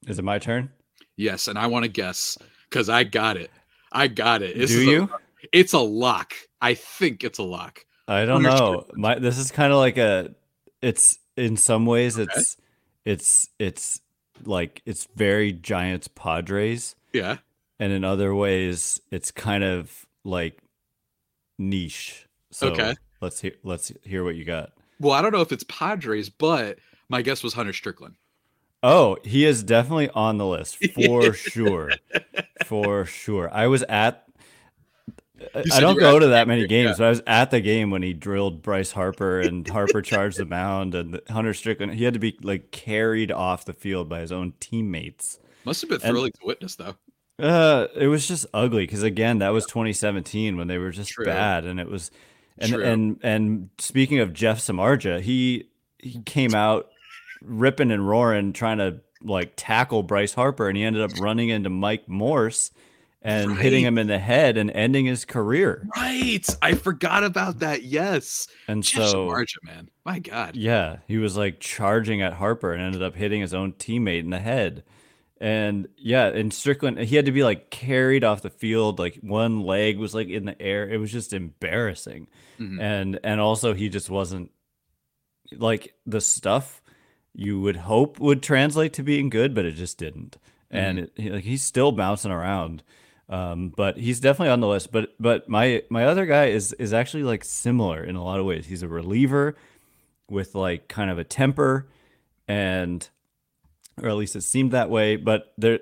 Is 0.06 0.18
it 0.18 0.24
my 0.24 0.38
turn? 0.38 0.70
Yes, 1.16 1.48
and 1.48 1.58
I 1.58 1.66
want 1.66 1.84
to 1.84 1.90
guess 1.90 2.38
because 2.68 2.88
I 2.88 3.04
got 3.04 3.36
it. 3.36 3.50
I 3.92 4.08
got 4.08 4.42
it. 4.42 4.56
This 4.56 4.70
Do 4.70 4.82
you? 4.82 5.02
A, 5.04 5.08
it's 5.52 5.72
a 5.72 5.80
lock. 5.80 6.34
I 6.60 6.74
think 6.74 7.24
it's 7.24 7.38
a 7.38 7.42
lock. 7.42 7.84
I 8.08 8.24
don't 8.24 8.42
know. 8.42 8.86
My 8.94 9.18
this 9.18 9.38
is 9.38 9.50
kind 9.50 9.72
of 9.72 9.78
like 9.78 9.98
a. 9.98 10.34
It's 10.82 11.18
in 11.36 11.56
some 11.56 11.86
ways 11.86 12.18
okay. 12.18 12.30
it's 12.34 12.56
it's 13.04 13.48
it's 13.58 14.00
like 14.44 14.82
it's 14.86 15.06
very 15.14 15.52
Giants 15.52 16.08
Padres. 16.08 16.94
Yeah. 17.12 17.38
And 17.78 17.92
in 17.92 18.04
other 18.04 18.34
ways, 18.34 19.00
it's 19.10 19.30
kind 19.30 19.64
of 19.64 20.06
like 20.24 20.58
niche. 21.58 22.26
So 22.50 22.68
okay. 22.68 22.94
Let's 23.20 23.40
hear 23.40 23.52
let's 23.62 23.92
hear 24.04 24.24
what 24.24 24.34
you 24.34 24.44
got. 24.44 24.72
Well, 24.98 25.12
I 25.12 25.22
don't 25.22 25.32
know 25.32 25.40
if 25.40 25.52
it's 25.52 25.64
Padres, 25.64 26.28
but 26.28 26.78
my 27.08 27.22
guess 27.22 27.42
was 27.42 27.54
Hunter 27.54 27.72
Strickland. 27.72 28.16
Oh, 28.82 29.18
he 29.24 29.44
is 29.44 29.62
definitely 29.62 30.08
on 30.10 30.38
the 30.38 30.46
list 30.46 30.78
for 30.94 31.32
sure. 31.32 31.92
For 32.64 33.04
sure. 33.04 33.50
I 33.52 33.66
was 33.66 33.82
at 33.84 34.26
I 35.54 35.80
don't 35.80 35.98
go 35.98 36.18
to 36.18 36.28
that 36.28 36.48
many 36.48 36.66
games, 36.66 36.90
yeah. 36.90 36.94
but 36.98 37.04
I 37.06 37.08
was 37.10 37.22
at 37.26 37.50
the 37.50 37.60
game 37.60 37.90
when 37.90 38.02
he 38.02 38.12
drilled 38.12 38.62
Bryce 38.62 38.92
Harper 38.92 39.40
and 39.40 39.66
Harper 39.66 40.02
charged 40.02 40.38
the 40.38 40.44
mound 40.44 40.94
and 40.94 41.20
Hunter 41.28 41.54
Strickland. 41.54 41.94
He 41.94 42.04
had 42.04 42.14
to 42.14 42.20
be 42.20 42.38
like 42.42 42.70
carried 42.70 43.32
off 43.32 43.64
the 43.64 43.72
field 43.72 44.08
by 44.08 44.20
his 44.20 44.32
own 44.32 44.52
teammates. 44.60 45.38
Must 45.64 45.80
have 45.80 45.90
been 45.90 46.00
thrilling 46.00 46.24
and, 46.26 46.34
to 46.40 46.46
witness, 46.46 46.76
though. 46.76 46.94
Uh, 47.38 47.86
it 47.96 48.08
was 48.08 48.28
just 48.28 48.46
ugly 48.52 48.84
because 48.84 49.02
again, 49.02 49.38
that 49.38 49.50
was 49.50 49.64
2017 49.66 50.56
when 50.56 50.68
they 50.68 50.78
were 50.78 50.90
just 50.90 51.10
True. 51.10 51.24
bad, 51.24 51.64
and 51.64 51.80
it 51.80 51.88
was, 51.88 52.10
and 52.60 52.72
True. 52.72 52.84
and 52.84 53.20
and 53.22 53.70
speaking 53.78 54.18
of 54.18 54.32
Jeff 54.32 54.58
Samardzija, 54.58 55.20
he 55.20 55.68
he 55.98 56.20
came 56.22 56.54
out 56.54 56.90
ripping 57.42 57.90
and 57.90 58.06
roaring, 58.06 58.52
trying 58.52 58.78
to 58.78 59.00
like 59.22 59.52
tackle 59.56 60.02
Bryce 60.02 60.34
Harper, 60.34 60.68
and 60.68 60.76
he 60.76 60.84
ended 60.84 61.02
up 61.02 61.18
running 61.20 61.48
into 61.48 61.70
Mike 61.70 62.08
Morse 62.08 62.70
and 63.22 63.50
right. 63.50 63.60
hitting 63.60 63.84
him 63.84 63.98
in 63.98 64.06
the 64.06 64.18
head 64.18 64.56
and 64.56 64.70
ending 64.70 65.04
his 65.04 65.24
career. 65.24 65.86
Right. 65.94 66.46
I 66.62 66.74
forgot 66.74 67.22
about 67.22 67.58
that. 67.58 67.82
Yes. 67.82 68.48
And 68.66 68.82
Jeff 68.82 69.08
so, 69.08 69.28
Samardzija, 69.28 69.64
man, 69.64 69.90
my 70.04 70.18
God. 70.18 70.56
Yeah, 70.56 70.98
he 71.06 71.18
was 71.18 71.36
like 71.36 71.60
charging 71.60 72.22
at 72.22 72.34
Harper 72.34 72.72
and 72.72 72.82
ended 72.82 73.02
up 73.02 73.16
hitting 73.16 73.40
his 73.40 73.54
own 73.54 73.72
teammate 73.72 74.20
in 74.20 74.30
the 74.30 74.38
head. 74.38 74.84
And 75.40 75.88
yeah, 75.96 76.26
and 76.26 76.52
Strickland, 76.52 76.98
he 76.98 77.16
had 77.16 77.24
to 77.24 77.32
be 77.32 77.42
like 77.42 77.70
carried 77.70 78.24
off 78.24 78.42
the 78.42 78.50
field. 78.50 78.98
Like 78.98 79.18
one 79.22 79.62
leg 79.62 79.98
was 79.98 80.14
like 80.14 80.28
in 80.28 80.44
the 80.44 80.60
air. 80.60 80.86
It 80.86 80.98
was 80.98 81.10
just 81.10 81.32
embarrassing. 81.32 82.28
Mm-hmm. 82.60 82.80
And 82.80 83.20
and 83.24 83.40
also 83.40 83.72
he 83.72 83.88
just 83.88 84.10
wasn't 84.10 84.50
like 85.56 85.94
the 86.04 86.20
stuff 86.20 86.82
you 87.34 87.58
would 87.60 87.76
hope 87.76 88.20
would 88.20 88.42
translate 88.42 88.92
to 88.94 89.02
being 89.02 89.30
good, 89.30 89.54
but 89.54 89.64
it 89.64 89.72
just 89.72 89.96
didn't. 89.96 90.36
Mm-hmm. 90.70 90.76
And 90.76 90.98
it, 90.98 91.12
he, 91.16 91.30
like 91.30 91.44
he's 91.44 91.64
still 91.64 91.90
bouncing 91.90 92.30
around, 92.30 92.82
um, 93.30 93.72
but 93.74 93.96
he's 93.96 94.20
definitely 94.20 94.52
on 94.52 94.60
the 94.60 94.68
list. 94.68 94.92
But 94.92 95.14
but 95.18 95.48
my 95.48 95.82
my 95.88 96.04
other 96.04 96.26
guy 96.26 96.46
is 96.46 96.74
is 96.74 96.92
actually 96.92 97.22
like 97.22 97.44
similar 97.44 98.04
in 98.04 98.14
a 98.14 98.22
lot 98.22 98.40
of 98.40 98.46
ways. 98.46 98.66
He's 98.66 98.82
a 98.82 98.88
reliever 98.88 99.56
with 100.28 100.54
like 100.54 100.86
kind 100.88 101.10
of 101.10 101.18
a 101.18 101.24
temper, 101.24 101.88
and 102.46 103.08
or 104.02 104.08
at 104.08 104.16
least 104.16 104.36
it 104.36 104.42
seemed 104.42 104.72
that 104.72 104.90
way. 104.90 105.16
But 105.16 105.52
there, 105.58 105.80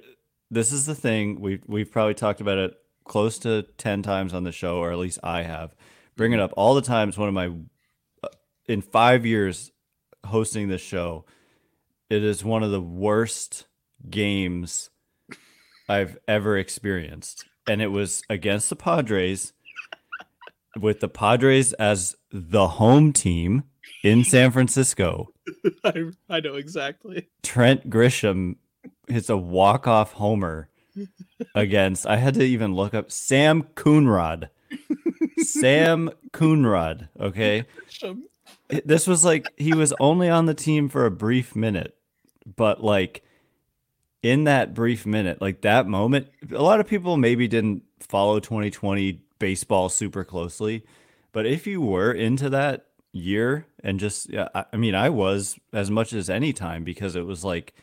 this 0.51 0.73
is 0.73 0.87
the 0.87 0.95
thing 0.95 1.41
we 1.41 1.61
we've 1.67 1.91
probably 1.91 2.15
talked 2.15 2.41
about 2.41 2.59
it 2.59 2.75
close 3.05 3.39
to 3.41 3.63
ten 3.77 4.03
times 4.03 4.35
on 4.35 4.45
the 4.45 4.53
show, 4.53 4.79
or 4.79 4.93
at 4.93 4.99
least 4.99 5.19
I 5.23 5.43
have. 5.43 5.75
Bring 6.17 6.33
it 6.33 6.41
up 6.41 6.53
all 6.57 6.75
the 6.75 6.83
times. 6.83 7.17
One 7.17 7.29
of 7.29 7.35
my 7.35 7.53
uh, 8.23 8.29
in 8.67 8.83
five 8.83 9.25
years 9.25 9.71
hosting 10.25 10.69
this 10.69 10.83
show 10.83 11.25
it 12.11 12.25
is 12.25 12.43
one 12.43 12.63
of 12.63 12.71
the 12.71 12.81
worst 12.81 13.67
games 14.09 14.89
I've 15.89 16.17
ever 16.27 16.57
experienced. 16.57 17.45
And 17.67 17.83
it 17.83 17.89
was 17.89 18.23
against 18.31 18.71
the 18.71 18.77
Padres 18.77 19.53
with 20.79 21.01
the 21.01 21.09
Padres 21.09 21.75
as 21.75 22.17
the 22.33 22.69
home 22.69 23.13
team 23.13 23.65
in 24.03 24.25
San 24.25 24.53
Francisco. 24.53 25.29
I, 25.85 26.05
I 26.29 26.41
know 26.41 26.55
exactly. 26.55 27.29
Trent 27.43 27.89
Grisham 27.91 28.57
hits 29.09 29.29
a 29.29 29.37
walk-off 29.37 30.13
homer 30.15 30.69
against 31.55 32.07
I 32.07 32.17
had 32.17 32.35
to 32.35 32.45
even 32.45 32.75
look 32.75 32.95
up 32.95 33.11
Sam 33.11 33.63
Coonrod. 33.75 34.49
Sam 35.39 36.11
Coonrod, 36.33 37.09
okay? 37.19 37.65
This 38.85 39.07
was 39.07 39.25
like 39.25 39.47
he 39.57 39.75
was 39.75 39.95
only 39.99 40.29
on 40.29 40.47
the 40.47 40.55
team 40.55 40.89
for 40.89 41.07
a 41.07 41.11
brief 41.11 41.57
minute 41.57 41.99
but 42.57 42.83
like 42.83 43.23
in 44.23 44.45
that 44.45 44.75
brief 44.75 45.07
minute, 45.07 45.41
like 45.41 45.61
that 45.63 45.87
moment, 45.87 46.29
a 46.51 46.63
lot 46.63 46.81
of 46.81 46.89
people 46.89 47.17
maybe 47.17 47.47
didn't 47.47 47.83
follow 48.01 48.41
2020 48.41 49.21
baseball 49.39 49.89
super 49.89 50.25
closely, 50.25 50.85
but 51.33 51.47
if 51.47 51.67
you 51.67 51.81
were 51.81 52.13
into 52.13 52.51
that 52.51 52.87
year 53.13 53.67
and 53.83 53.99
just 53.99 54.31
yeah, 54.31 54.49
I, 54.55 54.65
I 54.73 54.77
mean, 54.77 54.95
I 54.95 55.09
was 55.09 55.59
as 55.73 55.91
much 55.91 56.13
as 56.13 56.29
any 56.29 56.53
time 56.53 56.85
because 56.85 57.17
it 57.17 57.27
was 57.27 57.45
like 57.45 57.75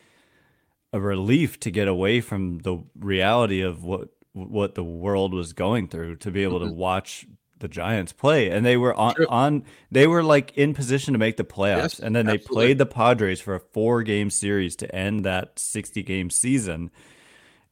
a 0.93 0.99
relief 0.99 1.59
to 1.61 1.71
get 1.71 1.87
away 1.87 2.21
from 2.21 2.59
the 2.59 2.77
reality 2.97 3.61
of 3.61 3.83
what 3.83 4.09
what 4.33 4.75
the 4.75 4.83
world 4.83 5.33
was 5.33 5.53
going 5.53 5.87
through 5.87 6.17
to 6.17 6.31
be 6.31 6.43
able 6.43 6.59
to 6.59 6.65
mm-hmm. 6.65 6.75
watch 6.75 7.25
the 7.59 7.67
Giants 7.69 8.11
play, 8.11 8.49
and 8.49 8.65
they 8.65 8.75
were 8.75 8.93
on, 8.93 9.15
on 9.29 9.63
they 9.89 10.07
were 10.07 10.23
like 10.23 10.57
in 10.57 10.73
position 10.73 11.13
to 11.13 11.19
make 11.19 11.37
the 11.37 11.43
playoffs, 11.43 11.77
yes, 11.77 11.99
and 11.99 12.15
then 12.15 12.25
they 12.25 12.37
played 12.37 12.77
the 12.77 12.85
Padres 12.85 13.39
for 13.39 13.55
a 13.55 13.59
four 13.59 14.03
game 14.03 14.29
series 14.29 14.75
to 14.77 14.95
end 14.95 15.25
that 15.25 15.57
sixty 15.57 16.03
game 16.03 16.29
season, 16.29 16.91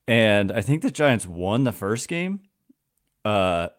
and 0.07 0.51
I 0.51 0.61
think 0.61 0.81
the 0.81 0.91
Giants 0.91 1.27
won 1.27 1.65
the 1.65 1.73
first 1.73 2.07
game. 2.07 2.41
Uh, 3.25 3.69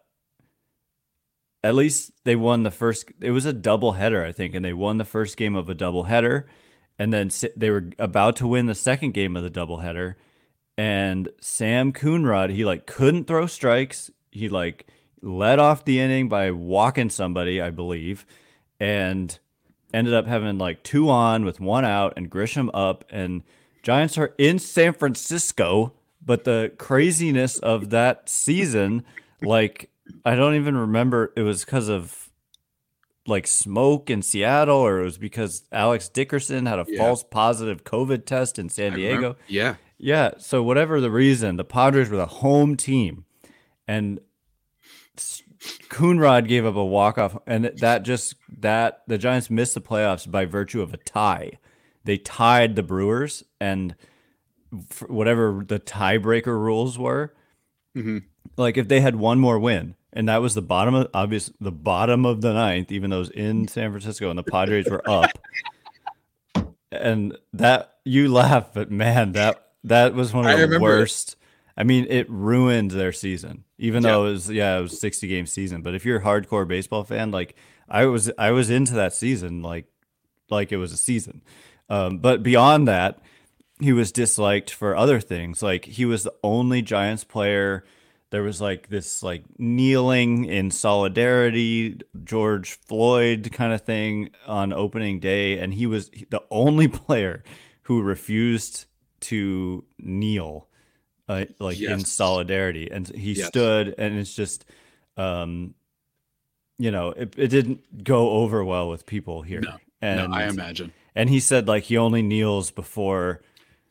at 1.65 1.73
least 1.73 2.11
they 2.25 2.35
won 2.35 2.61
the 2.61 2.71
first. 2.71 3.11
It 3.19 3.31
was 3.31 3.45
a 3.45 3.53
double 3.53 3.93
header, 3.93 4.23
I 4.23 4.31
think, 4.31 4.53
and 4.53 4.63
they 4.63 4.73
won 4.73 4.97
the 4.97 5.05
first 5.05 5.35
game 5.35 5.55
of 5.55 5.67
a 5.67 5.73
double 5.73 6.03
header, 6.03 6.47
and 6.99 7.11
then 7.11 7.31
they 7.57 7.71
were 7.71 7.89
about 7.97 8.35
to 8.37 8.47
win 8.47 8.67
the 8.67 8.75
second 8.75 9.13
game 9.13 9.35
of 9.35 9.41
the 9.41 9.49
double 9.49 9.79
header, 9.79 10.15
and 10.77 11.29
Sam 11.39 11.91
Coonrod, 11.91 12.51
he 12.51 12.65
like 12.65 12.85
couldn't 12.85 13.25
throw 13.25 13.47
strikes. 13.47 14.11
He 14.31 14.47
like 14.47 14.87
led 15.21 15.57
off 15.57 15.85
the 15.85 15.99
inning 15.99 16.29
by 16.29 16.51
walking 16.51 17.09
somebody, 17.09 17.59
I 17.61 17.71
believe, 17.71 18.25
and 18.79 19.37
ended 19.91 20.13
up 20.13 20.27
having 20.27 20.59
like 20.59 20.83
two 20.83 21.09
on 21.09 21.45
with 21.45 21.59
one 21.59 21.85
out 21.85 22.13
and 22.15 22.29
Grisham 22.29 22.69
up. 22.73 23.05
And 23.09 23.43
Giants 23.81 24.17
are 24.17 24.35
in 24.37 24.59
San 24.59 24.93
Francisco, 24.93 25.93
but 26.23 26.43
the 26.43 26.73
craziness 26.77 27.57
of 27.59 27.89
that 27.89 28.29
season, 28.29 29.03
like 29.41 29.89
I 30.23 30.35
don't 30.35 30.55
even 30.55 30.77
remember 30.77 31.33
it 31.35 31.41
was 31.41 31.65
because 31.65 31.89
of 31.89 32.29
like 33.27 33.47
smoke 33.47 34.09
in 34.09 34.21
Seattle 34.21 34.77
or 34.77 35.01
it 35.01 35.05
was 35.05 35.17
because 35.17 35.63
Alex 35.71 36.09
Dickerson 36.09 36.67
had 36.67 36.79
a 36.79 36.85
yeah. 36.87 36.99
false 36.99 37.23
positive 37.23 37.83
COVID 37.83 38.25
test 38.25 38.59
in 38.59 38.69
San 38.69 38.93
Diego. 38.93 39.35
Yeah. 39.47 39.75
Yeah. 39.97 40.31
So 40.37 40.61
whatever 40.61 41.01
the 41.01 41.09
reason, 41.09 41.55
the 41.55 41.63
Padres 41.63 42.09
were 42.09 42.17
the 42.17 42.25
home 42.27 42.75
team. 42.75 43.25
And 43.87 44.19
Coonrod 45.89 46.47
gave 46.47 46.65
up 46.65 46.75
a 46.75 46.85
walk 46.85 47.17
off, 47.17 47.37
and 47.47 47.65
that 47.65 48.03
just 48.03 48.35
that 48.59 49.01
the 49.07 49.17
Giants 49.17 49.49
missed 49.49 49.73
the 49.73 49.81
playoffs 49.81 50.29
by 50.29 50.45
virtue 50.45 50.81
of 50.81 50.93
a 50.93 50.97
tie. 50.97 51.53
They 52.03 52.17
tied 52.17 52.75
the 52.75 52.83
Brewers, 52.83 53.43
and 53.59 53.95
whatever 55.07 55.63
the 55.65 55.79
tiebreaker 55.79 56.47
rules 56.47 56.99
were, 56.99 57.33
mm-hmm. 57.95 58.17
like 58.57 58.77
if 58.77 58.87
they 58.87 59.01
had 59.01 59.15
one 59.15 59.39
more 59.39 59.59
win, 59.59 59.95
and 60.13 60.29
that 60.29 60.41
was 60.41 60.53
the 60.53 60.61
bottom 60.61 60.93
of 60.95 61.09
obvious 61.13 61.51
the 61.59 61.71
bottom 61.71 62.25
of 62.25 62.41
the 62.41 62.53
ninth, 62.53 62.91
even 62.91 63.09
though 63.09 63.17
it 63.17 63.19
was 63.19 63.29
in 63.31 63.67
San 63.67 63.91
Francisco 63.91 64.29
and 64.29 64.37
the 64.37 64.43
Padres 64.43 64.89
were 64.89 65.07
up, 65.09 65.31
and 66.91 67.37
that 67.53 67.95
you 68.03 68.31
laugh, 68.31 68.73
but 68.73 68.91
man, 68.91 69.33
that 69.33 69.69
that 69.83 70.13
was 70.13 70.33
one 70.33 70.47
of 70.47 70.69
the 70.69 70.79
worst. 70.79 71.37
I 71.77 71.83
mean, 71.83 72.07
it 72.09 72.29
ruined 72.29 72.91
their 72.91 73.11
season 73.11 73.65
even 73.77 74.03
yeah. 74.03 74.11
though 74.11 74.25
it 74.27 74.31
was 74.31 74.49
yeah 74.49 74.77
it 74.77 74.81
was 74.81 74.99
60 74.99 75.27
game 75.27 75.45
season 75.45 75.81
but 75.81 75.95
if 75.95 76.05
you're 76.05 76.17
a 76.17 76.23
hardcore 76.23 76.67
baseball 76.67 77.03
fan 77.03 77.31
like 77.31 77.55
i 77.89 78.05
was 78.05 78.31
i 78.37 78.51
was 78.51 78.69
into 78.69 78.93
that 78.93 79.13
season 79.13 79.61
like 79.61 79.85
like 80.49 80.71
it 80.71 80.77
was 80.77 80.91
a 80.91 80.97
season 80.97 81.41
um, 81.87 82.17
but 82.17 82.41
beyond 82.41 82.87
that 82.87 83.19
he 83.79 83.91
was 83.91 84.11
disliked 84.11 84.71
for 84.71 84.95
other 84.95 85.19
things. 85.19 85.61
Like 85.61 85.85
he 85.85 86.05
was 86.05 86.23
the 86.23 86.33
only 86.43 86.81
giants 86.81 87.23
player. 87.23 87.83
There 88.29 88.43
was 88.43 88.61
like 88.61 88.89
this 88.89 89.21
like 89.21 89.43
kneeling 89.57 90.45
in 90.45 90.71
solidarity 90.71 91.99
george 92.23 92.73
floyd 92.73 93.49
kind 93.53 93.71
of 93.71 93.81
thing 93.81 94.29
on 94.47 94.73
opening 94.73 95.19
day 95.19 95.59
and 95.59 95.73
he 95.73 95.85
was 95.85 96.09
the 96.29 96.43
only 96.49 96.87
player 97.05 97.43
who 97.83 98.01
refused 98.01 98.85
to 99.21 99.85
kneel 99.99 100.67
uh, 101.29 101.45
like 101.59 101.79
yes. 101.79 101.91
in 101.91 101.99
solidarity. 102.05 102.89
And 102.91 103.07
he 103.07 103.33
yes. 103.33 103.47
stood 103.47 103.95
and 103.97 104.17
it's 104.17 104.33
just 104.33 104.65
um 105.17 105.75
you 106.77 106.91
know 106.91 107.09
it, 107.11 107.33
it 107.37 107.47
didn't 107.47 108.03
go 108.03 108.31
over 108.31 108.63
well 108.63 108.89
with 108.89 109.05
people 109.05 109.41
here. 109.41 109.61
No, 109.61 109.77
and 110.01 110.31
no, 110.31 110.37
i 110.37 110.43
imagine. 110.43 110.93
and 111.13 111.29
he 111.29 111.39
said 111.39 111.67
like 111.67 111.83
he 111.83 111.97
only 111.97 112.21
kneels 112.21 112.71
before 112.71 113.41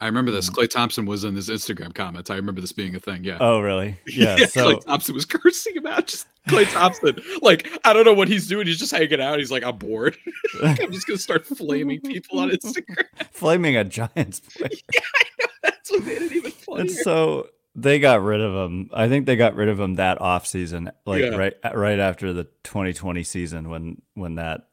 I 0.04 0.06
remember 0.08 0.32
this. 0.32 0.50
Mm. 0.50 0.56
Klay 0.56 0.68
Thompson 0.68 1.06
was 1.06 1.24
in 1.24 1.34
his 1.34 1.48
Instagram 1.48 1.94
comments. 1.94 2.28
I 2.28 2.36
remember 2.36 2.60
this 2.60 2.72
being 2.72 2.94
a 2.94 3.00
thing. 3.00 3.24
Yeah. 3.24 3.38
Oh, 3.40 3.60
really? 3.60 3.96
Yeah. 4.06 4.36
yeah 4.36 4.46
so 4.46 4.74
Klay 4.74 4.84
Thompson 4.84 5.14
was 5.14 5.24
cursing 5.24 5.78
about 5.78 6.08
just 6.08 6.26
Klay 6.46 6.70
Thompson. 6.70 7.16
like, 7.40 7.70
I 7.84 7.94
don't 7.94 8.04
know 8.04 8.12
what 8.12 8.28
he's 8.28 8.46
doing. 8.46 8.66
He's 8.66 8.78
just 8.78 8.92
hanging 8.92 9.22
out. 9.22 9.38
He's 9.38 9.50
like, 9.50 9.64
I'm 9.64 9.78
bored. 9.78 10.18
I'm 10.62 10.92
just 10.92 11.06
gonna 11.06 11.18
start 11.18 11.46
flaming 11.46 12.02
people 12.02 12.38
on 12.38 12.50
Instagram. 12.50 13.06
Flaming 13.30 13.78
a 13.78 13.84
Giants 13.84 14.40
player. 14.40 14.68
yeah, 14.92 15.00
I 15.00 15.24
know. 15.40 15.46
That's 15.62 15.90
what 15.90 16.04
made 16.04 16.20
it 16.20 16.32
even 16.32 16.50
funnier. 16.50 16.82
And 16.82 16.90
so 16.90 17.48
they 17.74 17.98
got 17.98 18.22
rid 18.22 18.42
of 18.42 18.52
him. 18.52 18.90
I 18.92 19.08
think 19.08 19.24
they 19.24 19.36
got 19.36 19.54
rid 19.54 19.70
of 19.70 19.80
him 19.80 19.94
that 19.94 20.20
off 20.20 20.46
season, 20.46 20.90
like 21.06 21.22
yeah. 21.22 21.28
right 21.30 21.54
right 21.74 21.98
after 21.98 22.34
the 22.34 22.44
2020 22.64 23.22
season 23.24 23.70
when 23.70 24.02
when 24.12 24.34
that 24.34 24.68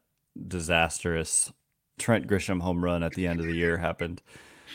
disastrous 0.46 1.50
Trent 1.98 2.26
Grisham 2.26 2.60
home 2.60 2.84
run 2.84 3.02
at 3.02 3.14
the 3.14 3.26
end 3.26 3.40
of 3.40 3.46
the 3.46 3.54
year 3.54 3.78
happened. 3.78 4.20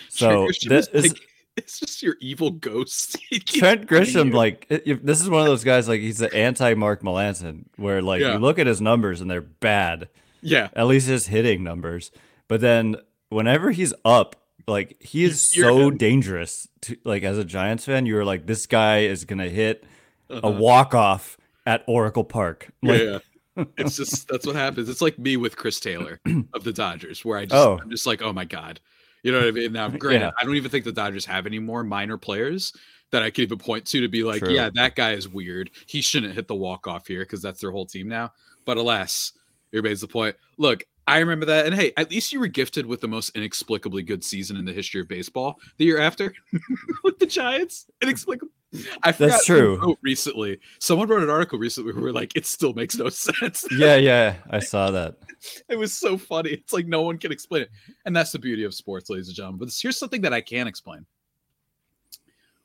So 0.10 0.48
this 0.68 0.88
is 0.88 1.10
like, 1.10 1.22
it's 1.58 1.80
just 1.80 2.04
your 2.04 2.16
evil 2.22 2.52
ghost. 2.52 3.18
Trent 3.46 3.88
Grisham, 3.88 4.34
like 4.34 4.68
if, 4.70 5.02
this 5.04 5.22
is 5.22 5.30
one 5.30 5.42
of 5.42 5.48
those 5.48 5.64
guys, 5.64 5.88
like 5.88 6.02
he's 6.02 6.20
the 6.20 6.34
anti 6.34 6.74
Mark 6.76 7.02
Melancon, 7.02 7.66
where 7.76 8.02
like 8.02 8.22
yeah. 8.22 8.34
you 8.34 8.40
look 8.40 8.60
at 8.60 8.68
his 8.68 8.80
numbers 8.80 9.22
and 9.22 9.30
they're 9.30 9.42
bad. 9.42 10.10
Yeah, 10.42 10.70
at 10.74 10.88
least 10.88 11.08
his 11.08 11.28
hitting 11.28 11.64
numbers. 11.64 12.12
But 12.48 12.62
then 12.62 12.98
whenever 13.30 13.72
he's 13.72 13.94
up, 14.06 14.36
like 14.68 15.02
he 15.02 15.24
is 15.24 15.42
so 15.42 15.90
dangerous. 15.92 16.68
To 16.82 16.98
like 17.04 17.24
as 17.24 17.38
a 17.38 17.44
Giants 17.44 17.86
fan, 17.86 18.06
you're 18.06 18.26
like 18.26 18.46
this 18.46 18.68
guy 18.68 19.00
is 19.00 19.26
gonna 19.26 19.50
hit 19.50 19.84
uh-huh. 20.30 20.42
a 20.44 20.52
walk 20.52 20.94
off 20.94 21.38
at 21.66 21.84
Oracle 21.88 22.24
Park. 22.24 22.70
Like, 22.84 23.02
yeah. 23.02 23.20
yeah. 23.56 23.66
it's 23.78 23.98
just 23.98 24.28
that's 24.28 24.46
what 24.46 24.56
happens. 24.56 24.90
It's 24.90 25.02
like 25.02 25.18
me 25.18 25.38
with 25.38 25.58
Chris 25.58 25.80
Taylor 25.80 26.20
of 26.54 26.64
the 26.64 26.74
Dodgers, 26.74 27.26
where 27.26 27.40
I 27.40 27.46
just 27.46 27.56
oh. 27.56 27.80
I'm 27.82 27.90
just 27.90 28.06
like, 28.06 28.22
oh 28.22 28.32
my 28.32 28.46
god, 28.46 28.80
you 29.28 29.34
know 29.34 29.40
what 29.40 29.50
I 29.50 29.52
mean? 29.52 29.74
Now, 29.74 29.90
granted, 29.90 30.22
yeah. 30.22 30.32
I 30.40 30.46
don't 30.46 30.56
even 30.56 30.72
think 30.72 30.86
the 30.86 30.94
Dodgers 30.94 31.26
have 31.26 31.46
any 31.46 31.60
more 31.60 31.84
minor 31.84 32.18
players 32.18 32.72
that 33.12 33.24
I 33.24 33.30
could 33.30 33.42
even 33.42 33.58
point 33.58 33.86
to 33.88 34.00
to 34.00 34.08
be 34.08 34.24
like, 34.24 34.42
True. 34.42 34.54
yeah, 34.54 34.70
that 34.76 34.96
guy 34.96 35.12
is 35.12 35.28
weird. 35.28 35.70
He 35.86 36.00
shouldn't 36.00 36.34
hit 36.34 36.48
the 36.48 36.56
walk 36.56 36.88
off 36.88 37.08
here 37.08 37.24
because 37.24 37.42
that's 37.42 37.60
their 37.60 37.72
whole 37.72 37.86
team 37.86 38.08
now. 38.08 38.32
But 38.64 38.78
alas, 38.78 39.34
everybody's 39.74 40.00
the 40.00 40.08
point. 40.08 40.38
Look, 40.58 40.86
I 41.08 41.20
remember 41.20 41.46
that. 41.48 41.66
And 41.66 41.76
hey, 41.76 41.92
at 41.98 42.10
least 42.10 42.32
you 42.32 42.40
were 42.40 42.48
gifted 42.48 42.86
with 42.86 43.02
the 43.02 43.10
most 43.10 43.36
inexplicably 43.36 44.02
good 44.02 44.24
season 44.24 44.56
in 44.56 44.64
the 44.64 44.72
history 44.72 45.02
of 45.02 45.10
baseball 45.10 45.60
the 45.76 45.84
year 45.84 46.00
after 46.00 46.34
with 47.04 47.20
the 47.20 47.26
Giants. 47.26 47.86
Inexplicable. 48.02 48.54
I 49.04 49.12
That's 49.12 49.46
true. 49.46 49.96
recently, 50.02 50.60
someone 50.80 51.08
wrote 51.08 51.24
an 51.24 51.30
article 51.30 51.58
recently 51.58 51.94
where 51.94 52.04
we're 52.04 52.12
like, 52.12 52.36
it 52.36 52.46
still 52.46 52.74
makes 52.74 52.96
no 52.98 53.10
sense. 53.10 53.66
yeah, 53.72 53.96
yeah, 53.96 54.36
I 54.50 54.60
saw 54.60 54.92
that. 54.92 55.16
it 55.70 55.78
was 55.78 55.94
so 55.94 56.18
funny. 56.18 56.52
It's 56.52 56.74
like 56.74 56.88
no 56.88 57.02
one 57.02 57.18
can 57.18 57.32
explain 57.32 57.64
it, 57.64 57.70
and 58.06 58.16
that's 58.16 58.32
the 58.32 58.40
beauty 58.40 58.64
of 58.64 58.74
sports, 58.74 59.10
ladies 59.10 59.28
and 59.28 59.36
gentlemen. 59.36 59.60
But 59.60 59.74
here's 59.80 59.98
something 59.98 60.22
that 60.22 60.34
I 60.34 60.42
can 60.42 60.68
explain. 60.68 61.06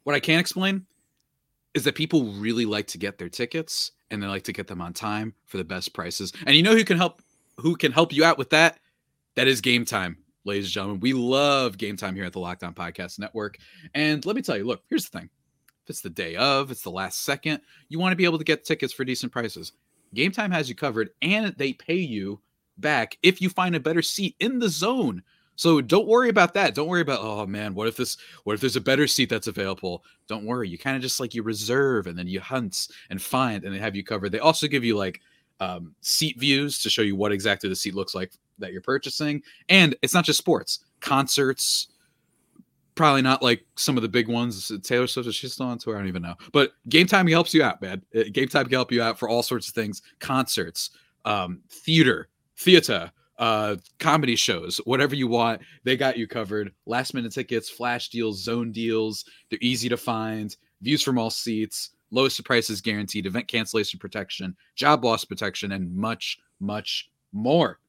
What 0.05 0.17
I 0.17 0.21
can 0.21 0.41
explain 0.41 0.87
is 1.75 1.85
that 1.85 1.95
people 1.95 2.25
really 2.33 2.67
like 2.67 2.87
to 2.89 2.99
get 2.99 3.19
their 3.19 3.29
tickets, 3.29 3.93
and 4.11 4.23
they 4.23 4.27
like 4.27 4.45
to 4.45 4.53
get 4.53 4.67
them 4.67 4.81
on 4.81 4.93
time 4.93 5.35
for 5.47 5.57
the 5.57 5.65
best 5.65 5.95
prices. 5.95 6.33
And 6.47 6.57
you 6.57 6.63
know 6.63 6.75
who 6.75 6.85
can 6.85 6.99
help 6.99 7.23
who 7.59 7.77
can 7.77 7.93
help 7.93 8.13
you 8.13 8.25
out 8.25 8.39
with 8.39 8.51
that? 8.51 8.79
That 9.37 9.47
is 9.47 9.63
Gametime, 9.63 10.17
ladies 10.45 10.67
and 10.67 10.73
gentlemen. 10.73 11.01
We 11.01 11.13
love 11.13 11.77
Gametime 11.79 12.15
here 12.15 12.25
at 12.25 12.33
the 12.33 12.41
Locked 12.41 12.65
On 12.65 12.75
Podcast 12.75 13.19
Network. 13.19 13.57
And 13.95 14.25
let 14.27 14.37
me 14.37 14.43
tell 14.43 14.57
you, 14.57 14.65
look, 14.65 14.83
here's 14.91 15.09
the 15.09 15.19
thing. 15.21 15.31
If 15.85 15.91
it's 15.91 16.01
the 16.01 16.11
day 16.11 16.37
of, 16.37 16.71
it's 16.71 16.83
the 16.83 16.91
last 16.91 17.25
second, 17.25 17.61
you 17.89 17.99
want 17.99 18.13
to 18.13 18.17
be 18.17 18.25
able 18.25 18.39
to 18.39 18.45
get 18.45 18.65
tickets 18.65 18.93
for 18.93 19.05
decent 19.05 19.33
prices. 19.33 19.73
Gametime 20.15 20.53
has 20.53 20.69
you 20.69 20.75
covered, 20.75 21.11
and 21.23 21.55
they 21.57 21.73
pay 21.73 21.97
you 21.97 22.41
back 22.79 23.19
if 23.23 23.41
you 23.41 23.49
find 23.49 23.75
a 23.75 23.81
better 23.81 24.03
seat 24.03 24.37
in 24.41 24.59
the 24.59 24.69
zone. 24.69 25.23
So 25.57 25.81
don't 25.81 26.09
worry 26.09 26.29
about 26.29 26.55
that. 26.55 26.75
Don't 26.75 26.89
worry 26.89 27.03
about, 27.03 27.21
oh 27.21 27.47
man, 27.47 27.75
what 27.75 27.89
if 27.89 27.97
this, 27.97 28.17
what 28.45 28.55
if 28.55 28.61
there's 28.61 28.77
a 28.77 28.81
better 28.81 29.07
seat 29.07 29.29
that's 29.29 29.49
available? 29.49 30.03
Don't 30.27 30.47
worry. 30.47 30.69
You 30.69 30.79
kind 30.79 30.97
of 30.97 31.03
just 31.03 31.21
like 31.21 31.35
you 31.35 31.43
reserve 31.43 32.07
and 32.07 32.19
then 32.19 32.27
you 32.27 32.41
hunt 32.41 32.89
and 33.11 33.21
find 33.21 33.65
and 33.65 33.75
they 33.75 33.79
have 33.79 33.95
you 33.95 34.03
covered. 34.03 34.33
They 34.33 34.39
also 34.39 34.67
give 34.67 34.83
you 34.83 34.97
like 34.97 35.21
um, 35.61 35.95
seat 36.01 36.39
views 36.39 36.81
to 36.81 36.91
show 36.91 37.03
you 37.03 37.17
what 37.17 37.33
exactly 37.33 37.69
the 37.69 37.77
seat 37.77 37.95
looks 37.95 38.15
like 38.15 38.33
that 38.59 38.73
you're 38.73 38.81
purchasing. 38.81 39.43
And 39.69 39.95
it's 40.03 40.15
not 40.15 40.25
just 40.25 40.39
sports, 40.39 40.81
concerts. 41.01 41.89
Probably 42.95 43.23
not 43.23 43.43
like 43.43 43.65
some 43.77 43.97
of 43.97 44.03
the 44.03 44.09
big 44.09 44.29
ones. 44.29 44.71
Taylor 44.83 45.07
Swift 45.07 45.29
is 45.29 45.53
still 45.53 45.67
on 45.67 45.79
tour. 45.79 45.97
I 45.97 46.01
don't 46.01 46.09
even 46.09 46.23
know. 46.23 46.35
But 46.53 46.73
Gametime 46.89 47.31
helps 47.31 47.55
you 47.55 47.63
out, 47.63 47.81
man. 47.81 48.03
Uh, 48.15 48.21
Gametime 48.21 48.65
can 48.65 48.73
help 48.73 48.93
you 48.93 49.03
out 49.03 49.19
for 49.19 49.29
all 49.29 49.43
sorts 49.43 49.69
of 49.69 49.75
things: 49.75 50.03
concerts, 50.21 50.91
um, 51.25 51.63
theater, 51.71 52.29
theater, 52.59 53.11
uh, 53.39 53.77
comedy 53.99 54.37
shows, 54.37 54.79
whatever 54.85 55.15
you 55.15 55.27
want. 55.27 55.63
They 55.85 55.97
got 55.97 56.19
you 56.19 56.27
covered. 56.27 56.73
Last 56.85 57.15
minute 57.15 57.33
tickets, 57.33 57.71
flash 57.71 58.11
deals, 58.11 58.43
zone 58.43 58.73
deals. 58.73 59.25
They're 59.49 59.59
easy 59.63 59.89
to 59.89 59.97
find. 59.97 60.55
Views 60.83 61.03
from 61.03 61.19
all 61.19 61.31
seats 61.31 61.91
lowest 62.13 62.45
prices 62.45 62.81
guaranteed, 62.81 63.27
event 63.27 63.49
cancellation 63.49 63.99
protection, 63.99 64.55
job 64.77 65.05
loss 65.05 65.25
protection, 65.25 65.73
and 65.73 65.93
much, 65.97 66.39
much 66.61 67.11
more. 67.33 67.81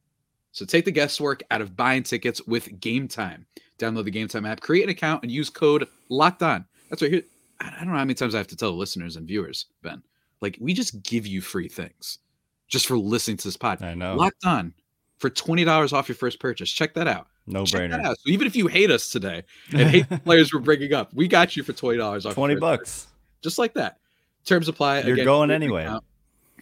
So 0.54 0.66
take 0.66 0.86
the 0.86 0.92
guesswork 0.92 1.44
out 1.52 1.62
of 1.62 1.76
buying 1.76 2.04
tickets 2.04 2.42
with 2.46 2.80
Gametime. 2.80 3.44
Download 3.80 4.06
the 4.06 4.12
Gametime 4.12 4.48
app, 4.48 4.62
create 4.62 4.84
an 4.84 4.90
account, 4.90 5.24
and 5.24 5.32
use 5.32 5.50
code 5.50 5.88
Locked 6.10 6.44
On. 6.44 6.64
That's 6.90 7.02
right 7.02 7.12
here. 7.12 7.24
I 7.60 7.72
don't 7.80 7.88
know 7.88 7.94
how 7.94 8.00
many 8.00 8.14
times 8.14 8.36
I 8.36 8.38
have 8.38 8.48
to 8.48 8.56
tell 8.56 8.72
the 8.72 8.78
listeners 8.78 9.16
and 9.16 9.28
viewers, 9.28 9.66
Ben. 9.82 10.04
Like 10.42 10.58
we 10.62 10.74
just 10.74 11.02
give 11.04 11.26
you 11.26 11.42
free 11.42 11.68
things 11.68 12.20
just 12.68 12.86
for 12.86 12.98
listening 12.98 13.38
to 13.38 13.48
this 13.48 13.58
pod. 13.58 13.82
I 13.82 13.96
know. 13.96 14.16
Locked 14.16 14.46
On 14.46 14.74
for 15.18 15.30
twenty 15.30 15.64
dollars 15.64 15.92
off 15.92 16.08
your 16.08 16.16
first 16.16 16.40
purchase. 16.40 16.70
Check 16.72 16.94
that 16.94 17.08
out. 17.08 17.28
No 17.48 17.66
Check 17.66 17.90
brainer. 17.90 18.04
So 18.06 18.16
even 18.28 18.46
if 18.46 18.56
you 18.56 18.68
hate 18.68 18.92
us 18.92 19.10
today 19.10 19.44
and 19.72 19.90
hate 19.90 20.10
the 20.10 20.20
players 20.20 20.54
we're 20.54 20.60
bringing 20.60 20.94
up, 20.94 21.14
we 21.14 21.28
got 21.28 21.58
you 21.58 21.64
for 21.64 21.74
twenty 21.74 21.98
dollars 21.98 22.26
off. 22.26 22.36
Twenty 22.36 22.56
bucks, 22.56 22.80
purchase. 22.80 23.08
just 23.42 23.58
like 23.58 23.74
that. 23.74 23.98
Terms 24.46 24.68
apply. 24.68 25.02
You're 25.02 25.14
Again, 25.14 25.26
going 25.26 25.52
anyway. 25.52 25.90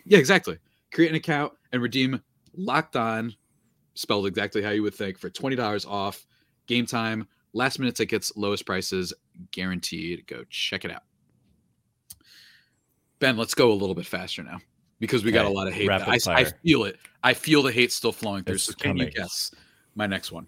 Yeah, 0.05 0.17
exactly. 0.17 0.59
Create 0.93 1.09
an 1.09 1.15
account 1.15 1.53
and 1.71 1.81
redeem 1.81 2.21
locked 2.55 2.95
on, 2.95 3.35
spelled 4.01 4.25
exactly 4.25 4.61
how 4.61 4.71
you 4.71 4.83
would 4.83 4.95
think, 4.95 5.17
for 5.17 5.29
$20 5.29 5.87
off 5.87 6.25
Gametime, 6.67 7.25
last 7.53 7.79
minute 7.79 7.95
tickets, 7.95 8.31
lowest 8.35 8.65
prices 8.65 9.13
guaranteed. 9.51 10.25
Go 10.27 10.43
check 10.49 10.85
it 10.85 10.91
out. 10.91 11.03
Ben, 13.19 13.37
let's 13.37 13.53
go 13.53 13.71
a 13.71 13.73
little 13.73 13.95
bit 13.95 14.05
faster 14.05 14.43
now 14.43 14.59
because 14.99 15.23
we 15.23 15.31
got 15.31 15.45
a 15.45 15.49
lot 15.49 15.67
of 15.67 15.73
hate. 15.73 15.89
I, 15.89 16.17
I 16.27 16.43
feel 16.45 16.85
it. 16.85 16.97
I 17.23 17.33
feel 17.33 17.61
the 17.61 17.71
hate 17.71 17.91
still 17.91 18.11
flowing 18.11 18.43
through. 18.43 18.55
It's 18.55 18.63
so 18.63 18.73
can 18.73 18.97
you 18.97 19.11
guess 19.11 19.51
my 19.95 20.07
next 20.07 20.31
one? 20.31 20.47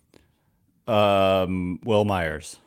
Um, 0.88 1.80
Wil 1.84 2.06
Myers. 2.06 2.58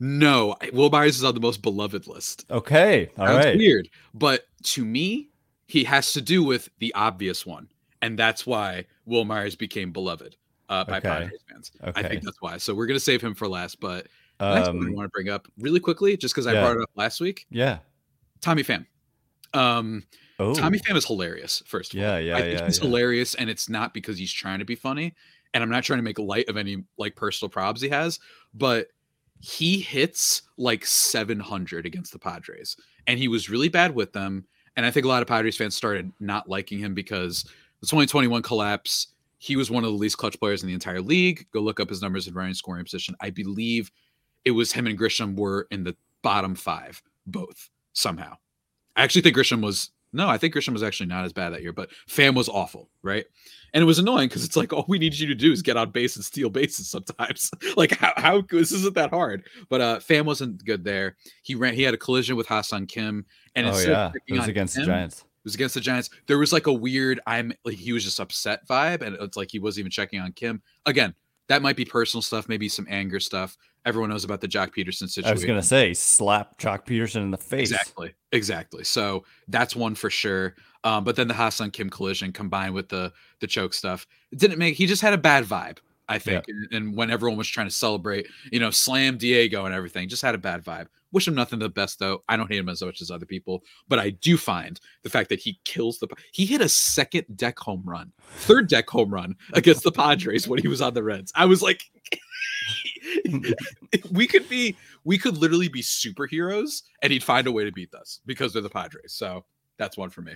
No, 0.00 0.56
Wil 0.72 0.90
Myers 0.90 1.16
is 1.16 1.24
on 1.24 1.34
the 1.34 1.40
most 1.40 1.62
beloved 1.62 2.06
list. 2.06 2.44
Okay, 2.50 3.10
all 3.18 3.26
Sounds 3.26 3.44
right. 3.44 3.56
weird, 3.56 3.88
but 4.14 4.44
to 4.64 4.84
me, 4.84 5.30
he 5.66 5.84
has 5.84 6.12
to 6.12 6.20
do 6.20 6.42
with 6.44 6.68
the 6.78 6.94
obvious 6.94 7.44
one, 7.46 7.68
and 8.06 8.18
that's 8.18 8.46
why 8.46 8.86
Wil 9.04 9.24
Myers 9.24 9.56
became 9.56 9.92
beloved 9.92 10.36
uh, 10.68 10.84
by 10.84 10.98
Okay. 10.98 11.08
Padres 11.08 11.40
fans. 11.50 11.72
I 11.82 12.02
think 12.02 12.22
that's 12.22 12.40
why. 12.40 12.56
So 12.58 12.74
we're 12.74 12.86
gonna 12.86 13.00
save 13.00 13.20
him 13.22 13.34
for 13.34 13.48
last. 13.48 13.80
But 13.80 14.06
the 14.38 14.54
next 14.54 14.68
one 14.68 14.76
I 14.76 14.88
Um, 14.88 14.94
want 14.94 15.06
to 15.06 15.10
bring 15.10 15.28
up 15.28 15.48
really 15.58 15.80
quickly, 15.80 16.16
just 16.16 16.34
because 16.34 16.46
I 16.46 16.52
yeah. 16.52 16.60
brought 16.62 16.76
it 16.76 16.82
up 16.82 16.90
last 16.94 17.20
week. 17.20 17.46
yeah. 17.50 17.78
Tommy 18.40 18.62
Pham. 18.62 18.86
Um, 19.54 20.04
Oh, 20.38 20.54
Tommy 20.54 20.78
Pham 20.78 20.96
is 20.96 21.06
hilarious. 21.06 21.62
First 21.66 21.94
of 21.94 21.98
all, 21.98 22.04
Yeah, 22.04 22.18
yeah, 22.18 22.36
I 22.36 22.40
think 22.42 22.58
yeah, 22.60 22.66
he's 22.66 22.78
yeah. 22.78 22.84
hilarious, 22.84 23.34
and 23.34 23.48
it's 23.48 23.70
not 23.70 23.94
because 23.94 24.18
he's 24.18 24.32
trying 24.32 24.58
to 24.58 24.66
be 24.66 24.74
funny. 24.74 25.14
And 25.54 25.62
I'm 25.64 25.70
not 25.70 25.82
trying 25.84 25.98
to 25.98 26.02
make 26.02 26.18
light 26.18 26.48
of 26.50 26.58
any 26.58 26.84
like 26.98 27.16
personal 27.16 27.48
problems 27.48 27.80
he 27.80 27.88
has, 27.88 28.20
but 28.52 28.88
he 29.40 29.78
hits 29.80 30.42
like 30.58 30.84
700 30.84 31.86
against 31.86 32.12
the 32.12 32.18
Padres, 32.18 32.76
and 33.06 33.18
he 33.18 33.28
was 33.28 33.48
really 33.48 33.68
bad 33.70 33.94
with 33.94 34.12
them. 34.12 34.44
And 34.76 34.84
I 34.84 34.90
think 34.90 35.06
a 35.06 35.08
lot 35.08 35.22
of 35.22 35.28
Padres 35.28 35.56
fans 35.56 35.74
started 35.74 36.12
not 36.20 36.50
liking 36.50 36.78
him 36.80 36.92
because 36.92 37.46
the 37.80 37.86
2021 37.86 38.42
collapse. 38.42 39.08
He 39.38 39.56
was 39.56 39.70
one 39.70 39.84
of 39.84 39.90
the 39.90 39.96
least 39.96 40.18
clutch 40.18 40.38
players 40.40 40.62
in 40.62 40.68
the 40.68 40.74
entire 40.74 41.00
league. 41.00 41.46
Go 41.52 41.60
look 41.60 41.78
up 41.78 41.88
his 41.88 42.02
numbers 42.02 42.26
in 42.26 42.34
running 42.34 42.54
scoring 42.54 42.84
position. 42.84 43.14
I 43.20 43.30
believe 43.30 43.90
it 44.44 44.52
was 44.52 44.72
him 44.72 44.86
and 44.86 44.98
Grisham 44.98 45.36
were 45.36 45.66
in 45.70 45.84
the 45.84 45.96
bottom 46.22 46.54
five, 46.54 47.02
both 47.26 47.68
somehow. 47.92 48.36
I 48.96 49.02
actually 49.02 49.22
think 49.22 49.36
Grisham 49.36 49.62
was 49.62 49.90
no, 50.12 50.28
I 50.28 50.38
think 50.38 50.54
Grisham 50.54 50.72
was 50.72 50.82
actually 50.82 51.08
not 51.08 51.26
as 51.26 51.32
bad 51.32 51.50
that 51.50 51.62
year, 51.62 51.74
but 51.74 51.90
Pham 52.08 52.34
was 52.34 52.48
awful, 52.48 52.88
right? 53.02 53.26
And 53.74 53.82
it 53.82 53.84
was 53.84 53.98
annoying 53.98 54.28
because 54.28 54.44
it's 54.44 54.56
like 54.56 54.72
all 54.72 54.86
we 54.88 54.98
need 54.98 55.14
you 55.14 55.26
to 55.26 55.34
do 55.34 55.52
is 55.52 55.60
get 55.60 55.76
on 55.76 55.90
base 55.90 56.16
and 56.16 56.24
steal 56.24 56.48
bases 56.48 56.88
sometimes. 56.88 57.50
like 57.76 57.90
how, 57.98 58.12
how 58.16 58.40
this 58.40 58.72
isn't 58.72 58.94
that 58.94 59.10
hard. 59.10 59.44
But 59.68 59.80
uh 59.80 59.98
Pham 59.98 60.24
wasn't 60.24 60.64
good 60.64 60.84
there. 60.84 61.16
He 61.42 61.54
ran 61.54 61.74
he 61.74 61.82
had 61.82 61.92
a 61.92 61.98
collision 61.98 62.36
with 62.36 62.46
Ha-Seong 62.46 62.88
Kim 62.88 63.26
and 63.54 63.66
oh 63.66 63.70
instead 63.70 63.90
yeah. 63.90 64.06
of 64.06 64.14
It 64.26 64.32
was 64.38 64.48
against 64.48 64.76
the 64.76 64.86
Giants. 64.86 65.24
Was 65.46 65.54
against 65.54 65.76
the 65.76 65.80
Giants. 65.80 66.10
There 66.26 66.38
was 66.38 66.52
like 66.52 66.66
a 66.66 66.72
weird 66.72 67.20
I'm 67.24 67.52
like 67.64 67.76
he 67.76 67.92
was 67.92 68.02
just 68.02 68.18
upset 68.18 68.66
vibe 68.66 69.00
and 69.00 69.16
it's 69.20 69.36
like 69.36 69.50
he 69.50 69.60
wasn't 69.60 69.80
even 69.80 69.92
checking 69.92 70.20
on 70.20 70.32
Kim. 70.32 70.60
Again, 70.86 71.14
that 71.46 71.62
might 71.62 71.76
be 71.76 71.84
personal 71.84 72.20
stuff, 72.20 72.48
maybe 72.48 72.68
some 72.68 72.84
anger 72.90 73.20
stuff. 73.20 73.56
Everyone 73.84 74.10
knows 74.10 74.24
about 74.24 74.40
the 74.40 74.48
Joc 74.48 74.74
Pederson 74.74 75.08
situation. 75.08 75.28
I 75.28 75.32
was 75.32 75.44
gonna 75.44 75.62
say 75.62 75.94
slap 75.94 76.58
Joc 76.58 76.84
Pederson 76.84 77.22
in 77.22 77.30
the 77.30 77.38
face. 77.38 77.70
Exactly. 77.70 78.12
Exactly. 78.32 78.82
So 78.82 79.24
that's 79.46 79.76
one 79.76 79.94
for 79.94 80.10
sure. 80.10 80.56
Um, 80.82 81.04
but 81.04 81.14
then 81.14 81.28
the 81.28 81.34
Ha-Seong 81.34 81.72
Kim 81.72 81.90
collision 81.90 82.32
combined 82.32 82.74
with 82.74 82.88
the 82.88 83.12
the 83.38 83.46
choke 83.46 83.72
stuff, 83.72 84.04
it 84.32 84.40
didn't 84.40 84.58
make 84.58 84.74
he 84.74 84.86
just 84.86 85.02
had 85.02 85.12
a 85.12 85.18
bad 85.18 85.44
vibe, 85.44 85.78
I 86.08 86.18
think. 86.18 86.44
And, 86.48 86.68
and 86.72 86.96
when 86.96 87.10
everyone 87.10 87.36
was 87.36 87.48
trying 87.48 87.66
to 87.66 87.74
celebrate, 87.74 88.26
you 88.52 88.60
know, 88.60 88.70
slam 88.70 89.18
Diego 89.18 89.64
and 89.64 89.74
everything, 89.74 90.08
just 90.08 90.22
had 90.22 90.34
a 90.34 90.38
bad 90.38 90.64
vibe. 90.64 90.86
Wish 91.12 91.26
him 91.26 91.34
nothing 91.34 91.58
the 91.58 91.68
best 91.68 91.98
though. 91.98 92.22
I 92.28 92.36
don't 92.36 92.50
hate 92.50 92.58
him 92.58 92.68
as 92.68 92.82
much 92.82 93.00
as 93.00 93.10
other 93.10 93.26
people, 93.26 93.62
but 93.88 93.98
I 93.98 94.10
do 94.10 94.36
find 94.36 94.78
the 95.02 95.10
fact 95.10 95.28
that 95.30 95.40
he 95.40 95.58
kills 95.64 95.98
the 95.98 96.08
he 96.32 96.44
hit 96.44 96.60
a 96.60 96.68
second 96.68 97.24
deck 97.36 97.58
home 97.58 97.82
run, 97.84 98.12
third 98.20 98.68
deck 98.68 98.88
home 98.90 99.12
run 99.12 99.34
against 99.54 99.82
the 99.82 99.92
Padres 99.92 100.46
when 100.46 100.60
he 100.60 100.68
was 100.68 100.82
on 100.82 100.94
the 100.94 101.02
Reds. 101.02 101.32
I 101.34 101.46
was 101.46 101.62
like 101.62 101.84
we 104.10 104.26
could 104.26 104.48
be 104.48 104.76
we 105.04 105.16
could 105.16 105.38
literally 105.38 105.68
be 105.68 105.80
superheroes 105.80 106.82
and 107.02 107.12
he'd 107.12 107.24
find 107.24 107.46
a 107.46 107.52
way 107.52 107.64
to 107.64 107.72
beat 107.72 107.94
us 107.94 108.20
because 108.26 108.52
they're 108.52 108.62
the 108.62 108.68
Padres. 108.68 109.12
So 109.12 109.44
that's 109.78 109.96
one 109.96 110.10
for 110.10 110.22
me. 110.22 110.34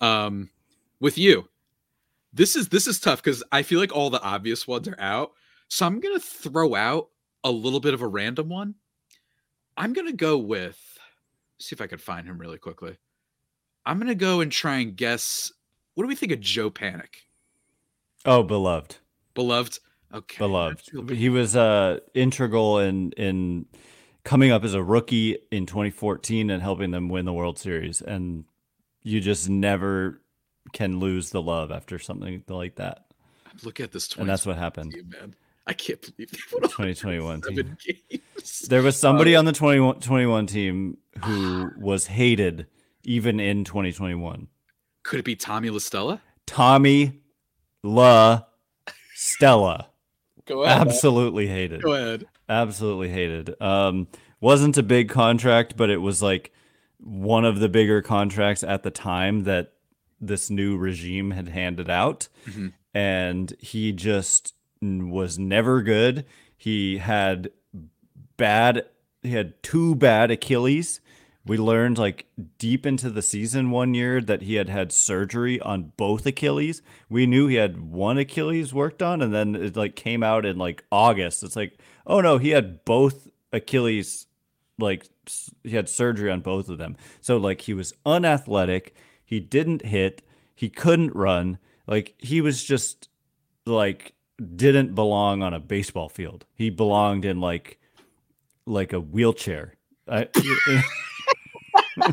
Um 0.00 0.50
with 0.98 1.18
you. 1.18 1.48
This 2.32 2.56
is 2.56 2.68
this 2.68 2.86
is 2.86 3.00
tough 3.00 3.22
because 3.22 3.42
I 3.50 3.62
feel 3.62 3.80
like 3.80 3.92
all 3.92 4.10
the 4.10 4.22
obvious 4.22 4.66
ones 4.66 4.88
are 4.88 5.00
out. 5.00 5.32
So 5.68 5.86
I'm 5.86 6.00
gonna 6.00 6.20
throw 6.20 6.74
out 6.74 7.08
a 7.44 7.50
little 7.50 7.80
bit 7.80 7.94
of 7.94 8.02
a 8.02 8.06
random 8.06 8.48
one. 8.48 8.74
I'm 9.76 9.92
gonna 9.92 10.12
go 10.12 10.38
with 10.38 10.98
see 11.58 11.74
if 11.74 11.80
I 11.80 11.86
could 11.86 12.00
find 12.00 12.26
him 12.26 12.38
really 12.38 12.58
quickly. 12.58 12.96
I'm 13.84 13.98
gonna 13.98 14.14
go 14.14 14.40
and 14.40 14.50
try 14.52 14.76
and 14.76 14.96
guess 14.96 15.52
what 15.94 16.04
do 16.04 16.08
we 16.08 16.14
think 16.14 16.32
of 16.32 16.40
Joe 16.40 16.70
Panik? 16.70 17.26
Oh, 18.24 18.42
beloved. 18.42 18.96
Beloved? 19.34 19.78
Okay. 20.12 20.38
Beloved. 20.38 21.10
He 21.10 21.28
was 21.28 21.56
uh 21.56 22.00
integral 22.14 22.78
in 22.78 23.12
in 23.12 23.66
coming 24.24 24.50
up 24.50 24.64
as 24.64 24.74
a 24.74 24.82
rookie 24.82 25.38
in 25.50 25.66
2014 25.66 26.50
and 26.50 26.62
helping 26.62 26.90
them 26.90 27.08
win 27.08 27.24
the 27.24 27.32
World 27.32 27.58
Series. 27.58 28.02
And 28.02 28.44
you 29.02 29.20
just 29.20 29.48
never 29.48 30.20
can 30.72 30.98
lose 30.98 31.30
the 31.30 31.42
love 31.42 31.70
after 31.70 31.98
something 31.98 32.42
like 32.48 32.76
that. 32.76 33.06
Look 33.64 33.80
at 33.80 33.92
this 33.92 34.14
And 34.16 34.28
that's 34.28 34.46
what 34.46 34.56
happened. 34.56 34.92
team, 34.92 35.10
man. 35.10 35.34
I 35.66 35.72
can't 35.72 36.00
believe 36.00 36.30
they 36.30 36.38
put 36.50 36.62
2021 36.62 37.42
team. 37.42 37.76
games. 38.10 38.60
There 38.68 38.82
was 38.82 38.96
somebody 38.98 39.36
on 39.36 39.44
the 39.44 39.52
21, 39.52 40.00
21 40.00 40.46
team 40.46 40.96
who 41.24 41.70
was 41.78 42.06
hated 42.06 42.66
even 43.04 43.38
in 43.40 43.64
2021. 43.64 44.48
Could 45.02 45.20
it 45.20 45.24
be 45.24 45.36
Tommy 45.36 45.70
La 45.70 45.78
Stella? 45.78 46.20
Tommy 46.46 47.20
La 47.82 48.42
Stella. 49.14 49.88
Go 50.46 50.64
ahead. 50.64 50.88
Absolutely 50.88 51.46
hated. 51.46 51.82
Go 51.82 51.92
ahead. 51.94 52.26
Absolutely 52.48 53.08
hated. 53.10 53.60
Um, 53.62 54.08
wasn't 54.40 54.76
a 54.78 54.82
big 54.82 55.08
contract, 55.08 55.76
but 55.76 55.90
it 55.90 55.98
was 55.98 56.22
like 56.22 56.52
one 56.98 57.44
of 57.44 57.60
the 57.60 57.68
bigger 57.68 58.02
contracts 58.02 58.64
at 58.64 58.82
the 58.82 58.90
time 58.90 59.44
that 59.44 59.74
this 60.20 60.50
new 60.50 60.76
regime 60.76 61.30
had 61.30 61.48
handed 61.48 61.88
out. 61.88 62.28
Mhm. 62.46 62.72
And 62.92 63.54
he 63.58 63.92
just 63.92 64.54
was 64.82 65.38
never 65.38 65.82
good. 65.82 66.24
He 66.56 66.98
had 66.98 67.50
bad, 68.36 68.84
he 69.22 69.30
had 69.30 69.62
two 69.62 69.94
bad 69.94 70.30
Achilles. 70.30 71.00
We 71.46 71.56
learned 71.56 71.96
like 71.98 72.26
deep 72.58 72.84
into 72.84 73.08
the 73.10 73.22
season 73.22 73.70
one 73.70 73.94
year 73.94 74.20
that 74.20 74.42
he 74.42 74.54
had 74.56 74.68
had 74.68 74.92
surgery 74.92 75.58
on 75.60 75.92
both 75.96 76.26
Achilles. 76.26 76.82
We 77.08 77.26
knew 77.26 77.46
he 77.46 77.56
had 77.56 77.80
one 77.80 78.18
Achilles 78.18 78.74
worked 78.74 79.02
on, 79.02 79.22
and 79.22 79.32
then 79.32 79.54
it 79.56 79.74
like 79.76 79.96
came 79.96 80.22
out 80.22 80.44
in 80.44 80.58
like 80.58 80.84
August. 80.92 81.42
It's 81.42 81.56
like, 81.56 81.78
oh 82.06 82.20
no, 82.20 82.36
he 82.38 82.50
had 82.50 82.84
both 82.84 83.28
Achilles, 83.52 84.26
like 84.78 85.06
he 85.64 85.70
had 85.70 85.88
surgery 85.88 86.30
on 86.30 86.40
both 86.40 86.68
of 86.68 86.76
them. 86.78 86.96
So 87.22 87.36
like 87.38 87.62
he 87.62 87.72
was 87.74 87.94
unathletic. 88.04 88.94
He 89.30 89.38
didn't 89.40 89.84
hit. 89.86 90.22
He 90.54 90.68
couldn't 90.68 91.14
run. 91.14 91.58
Like 91.86 92.14
he 92.18 92.40
was 92.40 92.62
just 92.64 93.08
like 93.64 94.12
didn't 94.56 94.94
belong 94.94 95.42
on 95.42 95.54
a 95.54 95.60
baseball 95.60 96.08
field. 96.08 96.44
He 96.54 96.68
belonged 96.68 97.24
in 97.24 97.40
like 97.40 97.78
like 98.66 98.92
a 98.92 99.00
wheelchair. 99.00 99.74
I, 100.08 100.28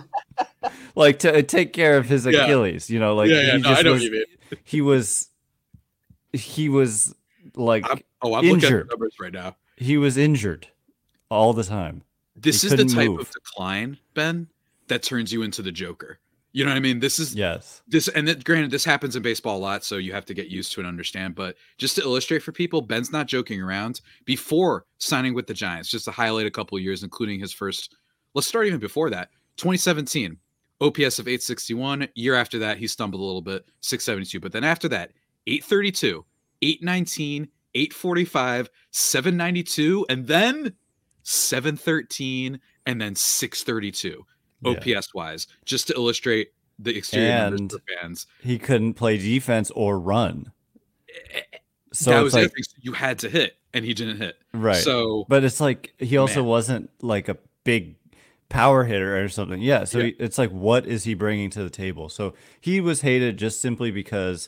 like 0.96 1.20
to 1.20 1.40
uh, 1.40 1.42
take 1.42 1.74
care 1.74 1.98
of 1.98 2.06
his 2.08 2.26
Yeah. 2.26 2.44
Achilles, 2.44 2.90
you 2.90 3.00
know, 3.00 3.16
like 3.16 3.30
yeah, 3.30 3.42
yeah, 3.42 3.56
he 3.58 3.62
no, 3.62 3.70
I 3.70 3.74
just 3.74 3.84
know 3.86 3.92
was 3.94 4.02
what 4.02 4.06
you 4.06 4.12
mean. 4.12 4.60
he 4.64 4.82
was 4.82 5.30
he 6.34 6.70
was 6.70 7.16
like 7.56 7.90
I'm, 7.90 8.00
oh, 8.22 8.34
I'm 8.36 8.46
looking 8.46 8.50
at 8.50 8.54
injured. 8.66 8.86
the 8.88 8.92
numbers 8.92 9.16
right 9.20 9.34
now. 9.34 9.56
he 9.78 9.98
was 9.98 10.18
injured 10.18 10.68
all 11.30 11.54
the 11.54 11.64
time. 11.64 12.04
This 12.36 12.62
He 12.62 12.68
is 12.68 12.76
the 12.76 12.86
type 12.86 13.10
move. 13.10 13.22
of 13.22 13.32
decline, 13.32 13.98
Ben, 14.14 14.48
that 14.90 15.02
turns 15.02 15.34
you 15.34 15.42
into 15.42 15.62
the 15.64 15.72
Joker. 15.72 16.20
You 16.58 16.66
know 16.66 16.72
what 16.72 16.78
I 16.78 16.80
mean? 16.80 17.02
This 17.02 17.20
is 17.20 17.36
Yes. 17.36 17.84
this, 17.88 18.08
and 18.08 18.28
that, 18.28 18.44
granted, 18.44 18.72
this 18.72 18.84
happens 18.84 19.16
in 19.16 19.22
baseball 19.22 19.58
a 19.58 19.60
lot, 19.60 19.84
so 19.84 19.98
you 19.98 20.12
have 20.14 20.26
to 20.26 20.34
get 20.34 20.48
used 20.48 20.72
to 20.72 20.80
and 20.80 20.88
understand. 20.88 21.36
But 21.36 21.56
just 21.78 21.98
to 21.98 22.02
illustrate 22.02 22.42
for 22.42 22.52
people, 22.52 22.82
Ben's 22.82 23.12
not 23.12 23.28
joking 23.28 23.62
around. 23.62 24.02
Before 24.26 24.88
signing 24.98 25.36
with 25.36 25.46
the 25.46 25.54
Giants, 25.54 25.88
just 25.88 26.06
to 26.06 26.12
highlight 26.12 26.48
a 26.48 26.52
couple 26.52 26.76
of 26.76 26.84
years, 26.84 27.04
including 27.04 27.40
his 27.40 27.54
first. 27.54 27.96
Let's 28.34 28.48
start 28.48 28.66
even 28.66 28.80
before 28.80 29.12
that. 29.12 29.30
2017, 29.58 30.36
OPS 30.82 31.20
of 31.20 31.28
861. 31.28 32.08
Year 32.16 32.34
after 32.34 32.58
that, 32.58 32.80
he 32.80 32.88
stumbled 32.88 33.22
a 33.22 33.24
little 33.24 33.44
bit, 33.44 33.70
672. 33.82 34.40
But 34.40 34.52
then 34.52 34.64
after 34.64 34.88
that, 34.88 35.12
832, 35.46 36.26
819, 36.64 37.50
845, 37.76 38.70
792, 38.90 40.08
and 40.10 40.26
then 40.26 40.74
713, 41.22 42.60
and 42.88 43.00
then 43.00 43.14
632 43.14 44.26
Yeah. 44.62 44.72
OPS 44.98 45.14
wise, 45.14 45.48
just 45.66 45.88
to 45.88 45.94
illustrate 45.96 46.52
the 46.80 46.96
exterior 46.96 47.30
And- 47.32 47.72
fans. 48.02 48.28
He 48.42 48.58
couldn't 48.60 48.94
play 48.96 49.18
defense 49.18 49.72
or 49.72 50.00
run. 50.00 50.52
So 51.94 52.12
that 52.12 52.22
was 52.24 52.34
like. 52.34 52.52
You 52.82 52.94
had 52.94 53.20
to 53.20 53.30
hit, 53.30 53.58
and 53.74 53.84
he 53.86 53.94
didn't 53.94 54.18
hit. 54.18 54.38
right. 54.54 54.76
So 54.76 55.26
but 55.30 55.44
it's 55.44 55.60
like 55.60 55.94
he 56.00 56.18
also 56.18 56.42
Man. 56.42 56.46
wasn't 56.50 56.90
like 57.02 57.28
a 57.30 57.38
big 57.64 57.96
power 58.50 58.84
hitter 58.86 59.22
or 59.24 59.30
something. 59.30 59.62
Yeah. 59.62 59.84
So 59.84 60.00
Yeah. 60.00 60.12
it's 60.20 60.38
like, 60.38 60.52
what 60.52 60.86
is 60.86 61.04
he 61.06 61.14
bringing 61.16 61.50
to 61.52 61.64
the 61.64 61.70
table? 61.70 62.08
So 62.10 62.34
he 62.62 62.80
was 62.80 63.02
hated 63.02 63.38
just 63.38 63.60
simply 63.62 63.92
because, 63.92 64.48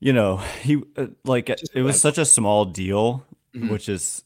you 0.00 0.12
know, 0.12 0.38
he 0.62 0.82
uh, 0.96 1.08
like 1.24 1.46
Just 1.46 1.72
it 1.74 1.82
was 1.82 2.00
such 2.00 2.18
a 2.18 2.24
small 2.24 2.64
deal, 2.64 3.26
Mhm. 3.54 3.70
which 3.70 3.88
is 3.88 4.24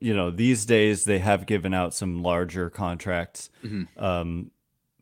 you 0.00 0.14
know, 0.14 0.30
these 0.30 0.64
days 0.66 1.04
they 1.04 1.18
have 1.18 1.46
given 1.46 1.74
out 1.74 1.94
some 1.94 2.22
larger 2.22 2.70
contracts. 2.70 3.50
Mhm. 3.64 3.86
Um, 4.00 4.50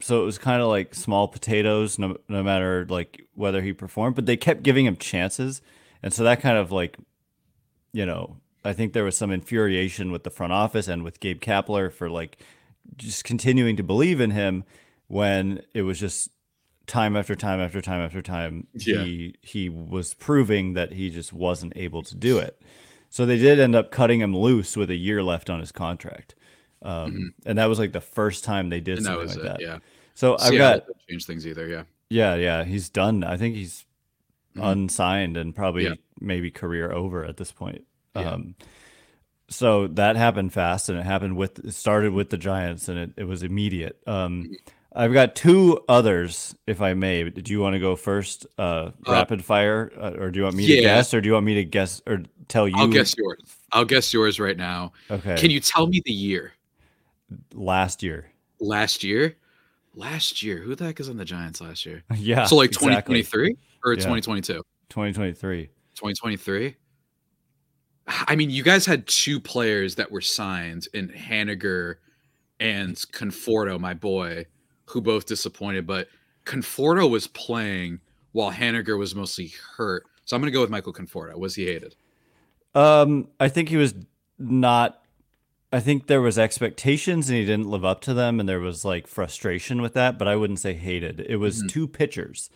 so 0.01 0.23
it 0.23 0.25
was 0.27 0.38
kind 0.38 0.61
of 0.61 0.68
like 0.68 0.95
small 0.95 1.29
potatoes, 1.29 1.99
no, 1.99 2.16
no 2.29 2.42
matter 2.42 2.87
like 2.88 3.27
whether 3.35 3.62
he 3.62 3.73
performed, 3.73 4.16
but 4.16 4.27
they 4.27 4.37
kept 4.37 4.62
giving 4.62 4.85
him 4.87 4.97
chances. 4.97 5.62
And 6.03 6.12
so 6.12 6.25
that 6.25 6.40
kind 6.40 6.59
of 6.59 6.73
like, 6.73 6.97
you 7.92 8.05
know, 8.07 8.37
I 8.64 8.73
think 8.73 8.92
there 8.92 9.05
was 9.05 9.16
some 9.16 9.31
infuriation 9.31 10.11
with 10.12 10.25
the 10.25 10.31
front 10.31 10.53
office 10.53 10.88
and 10.88 11.03
with 11.05 11.21
Gabe 11.21 11.40
Kapler 11.40 11.92
for 11.92 12.11
like 12.11 12.38
just 12.97 13.25
continuing 13.25 13.77
to 13.77 13.83
believe 13.83 14.21
in 14.21 14.31
him 14.33 14.64
when 15.09 15.62
it 15.75 15.83
was 15.83 16.01
just 16.01 16.31
time 16.88 17.16
after 17.16 17.37
time 17.37 17.61
after 17.61 17.81
time 17.81 18.01
after 18.01 18.21
time 18.21 18.66
Yeah. 18.75 19.05
he 19.05 19.35
he 19.40 19.68
was 19.68 20.14
proving 20.14 20.73
that 20.75 20.92
he 20.92 21.11
just 21.11 21.33
wasn't 21.33 21.75
able 21.77 22.03
to 22.03 22.16
do 22.16 22.38
it. 22.38 22.61
So 23.12 23.27
they 23.27 23.37
did 23.37 23.61
end 23.61 23.75
up 23.75 23.90
cutting 23.90 24.20
him 24.22 24.35
loose 24.35 24.75
with 24.75 24.88
a 24.88 24.94
year 24.96 25.22
left 25.22 25.51
on 25.51 25.61
his 25.61 25.70
contract. 25.70 26.35
Um, 26.81 27.35
and 27.44 27.59
that 27.59 27.66
was 27.66 27.79
like 27.79 27.92
the 27.92 28.01
first 28.01 28.42
time 28.42 28.70
they 28.70 28.81
did 28.81 29.01
Mm-hmm. 29.01 29.07
and 29.07 29.07
that 29.07 29.11
something 29.11 29.27
was 29.29 29.37
like 29.37 29.44
it. 29.44 29.48
that. 29.48 29.61
Yeah. 29.61 29.79
So 30.14 30.35
I've 30.35 30.40
Seattle 30.48 30.87
got 30.88 31.09
change 31.11 31.27
things 31.27 31.46
either. 31.46 31.68
Yeah. 31.68 31.83
yeah, 32.09 32.35
yeah, 32.37 32.64
he's 32.64 32.88
done. 32.88 33.22
I 33.22 33.37
think 33.37 33.55
he's 33.55 33.85
Mhm. 34.57 34.72
unsigned 34.72 35.37
and 35.37 35.55
probably 35.55 35.85
Yeah. 35.85 35.94
maybe 36.20 36.51
career 36.51 36.90
over 36.90 37.22
at 37.22 37.37
this 37.37 37.53
point. 37.53 37.85
Yeah. 38.16 38.31
Um, 38.31 38.55
so 39.48 39.88
that 39.88 40.16
happened 40.16 40.55
fast, 40.55 40.88
and 40.88 40.98
it 40.98 41.05
happened 41.05 41.37
with 41.37 41.59
it 41.59 41.72
started 41.75 42.14
with 42.14 42.31
the 42.31 42.38
Giants, 42.38 42.88
and 42.88 42.98
it, 42.98 43.11
it 43.18 43.25
was 43.25 43.42
immediate. 43.42 43.98
Um, 44.07 44.44
Mm-hmm. 44.44 44.55
I've 44.94 45.14
got 45.14 45.35
two 45.35 45.81
others, 45.88 46.55
if 46.66 46.83
I 46.83 46.92
may. 46.92 47.27
Do 47.31 47.51
you 47.51 47.61
want 47.61 47.72
to 47.72 47.81
go 47.81 47.96
first, 47.96 48.46
uh, 48.59 48.62
Uh, 48.62 48.90
rapid 49.09 49.42
fire, 49.42 49.90
uh, 49.98 50.11
or 50.18 50.31
do 50.31 50.38
you 50.40 50.44
want 50.44 50.55
me 50.57 50.66
to 50.66 50.83
guess, 50.83 51.14
or 51.14 51.22
do 51.22 51.29
you 51.29 51.33
want 51.33 51.46
me 51.46 51.55
to 51.55 51.64
guess 51.64 52.03
or 52.07 52.20
tell 52.48 52.68
you? 52.68 52.74
I'll 52.76 52.88
guess 52.88 53.14
yours. 53.16 53.40
I'll 53.72 53.85
guess 53.85 54.12
yours 54.12 54.38
right 54.40 54.57
now. 54.57 54.92
Okay, 55.11 55.37
Can 55.37 55.50
you 55.50 55.61
tell 55.61 55.87
me 55.87 56.02
the 56.05 56.12
year? 56.12 56.52
last 57.55 58.02
year? 58.02 58.26
Last 58.61 59.02
year? 59.02 59.37
Last 59.94 60.42
year. 60.42 60.59
Who 60.59 60.74
the 60.74 60.85
heck 60.85 61.00
is 61.00 61.09
on 61.09 61.16
the 61.16 61.24
Giants 61.24 61.61
last 61.61 61.87
year? 61.87 62.02
yeah, 62.16 62.44
so 62.44 62.57
like 62.57 62.70
exactly. 62.70 63.22
2023 63.22 63.57
or 63.85 63.92
Yeah. 63.92 63.96
2022? 63.96 64.55
2023. 64.90 65.66
2023. 65.94 66.76
I 68.07 68.37
mean, 68.37 68.50
you 68.50 68.62
guys 68.62 68.85
had 68.85 69.07
two 69.07 69.38
players 69.40 69.94
that 69.94 70.11
were 70.11 70.20
signed 70.20 70.88
in 70.92 71.09
Haniger 71.09 71.96
and 72.61 72.96
Conforto, 72.96 73.78
my 73.78 73.94
boy, 73.94 74.44
who 74.87 75.00
both 75.00 75.26
disappointed. 75.26 75.87
But 75.87 76.09
Conforto 76.44 77.09
was 77.09 77.28
playing 77.28 78.00
while 78.33 78.50
Haniger 78.50 78.98
was 78.98 79.14
mostly 79.14 79.52
hurt. 79.76 80.05
So 80.24 80.35
I'm 80.37 80.42
going 80.42 80.50
to 80.52 80.55
go 80.55 80.61
with 80.61 80.70
Michael 80.70 80.92
Conforto. 80.92 81.37
Was 81.38 81.55
he 81.55 81.66
hated? 81.66 81.94
Um, 82.75 83.29
I 83.41 83.49
think 83.49 83.69
he 83.69 83.77
was 83.77 83.95
not. 84.39 84.99
I 85.75 85.81
think 85.81 86.07
there 86.07 86.21
was 86.21 86.39
expectations 86.39 87.31
and 87.31 87.39
he 87.39 87.47
didn't 87.47 87.69
live 87.71 87.85
up 87.85 88.03
to 88.03 88.15
them, 88.15 88.39
and 88.41 88.49
there 88.49 88.61
was 88.61 88.85
like 88.85 89.07
frustration 89.07 89.81
with 89.83 89.95
that. 89.95 90.19
But 90.19 90.29
I 90.29 90.37
wouldn't 90.37 90.59
say 90.61 90.75
hated. 90.75 91.21
It 91.21 91.37
was 91.37 91.63
Mhm. 91.63 91.69
two 91.71 91.89
pitchers, 91.89 92.51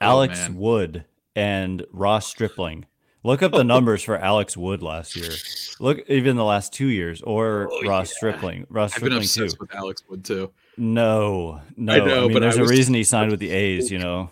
Oh, 0.00 0.06
Alex 0.06 0.38
man. 0.48 0.56
Wood 0.56 1.04
and 1.36 1.84
Ross 1.92 2.26
Stripling. 2.26 2.86
Look 3.22 3.42
up 3.42 3.52
the 3.52 3.62
numbers 3.64 4.02
for 4.02 4.16
Alex 4.16 4.56
Wood 4.56 4.82
last 4.82 5.14
year. 5.14 5.30
Look 5.78 6.00
even 6.08 6.36
the 6.36 6.44
last 6.44 6.72
two 6.72 6.86
years, 6.88 7.22
or 7.22 7.68
Oh, 7.70 7.82
Ross 7.88 8.10
yeah. 8.10 8.16
Stripling. 8.16 8.66
Ross 8.68 8.94
I've 8.96 9.02
been 9.02 9.22
Stripling 9.22 9.50
too. 9.50 9.56
with 9.60 9.74
Alex 9.74 10.02
Wood 10.08 10.24
too. 10.24 10.50
No, 10.76 11.60
no. 11.76 11.92
I 11.92 11.98
know, 11.98 12.20
mean, 12.22 12.32
but 12.32 12.42
I 12.42 12.46
there's 12.46 12.56
a 12.56 12.64
reason 12.64 12.94
he 12.94 13.04
signed 13.04 13.30
with 13.30 13.38
the 13.40 13.50
A's. 13.50 13.90
You 13.92 13.98
know, 13.98 14.30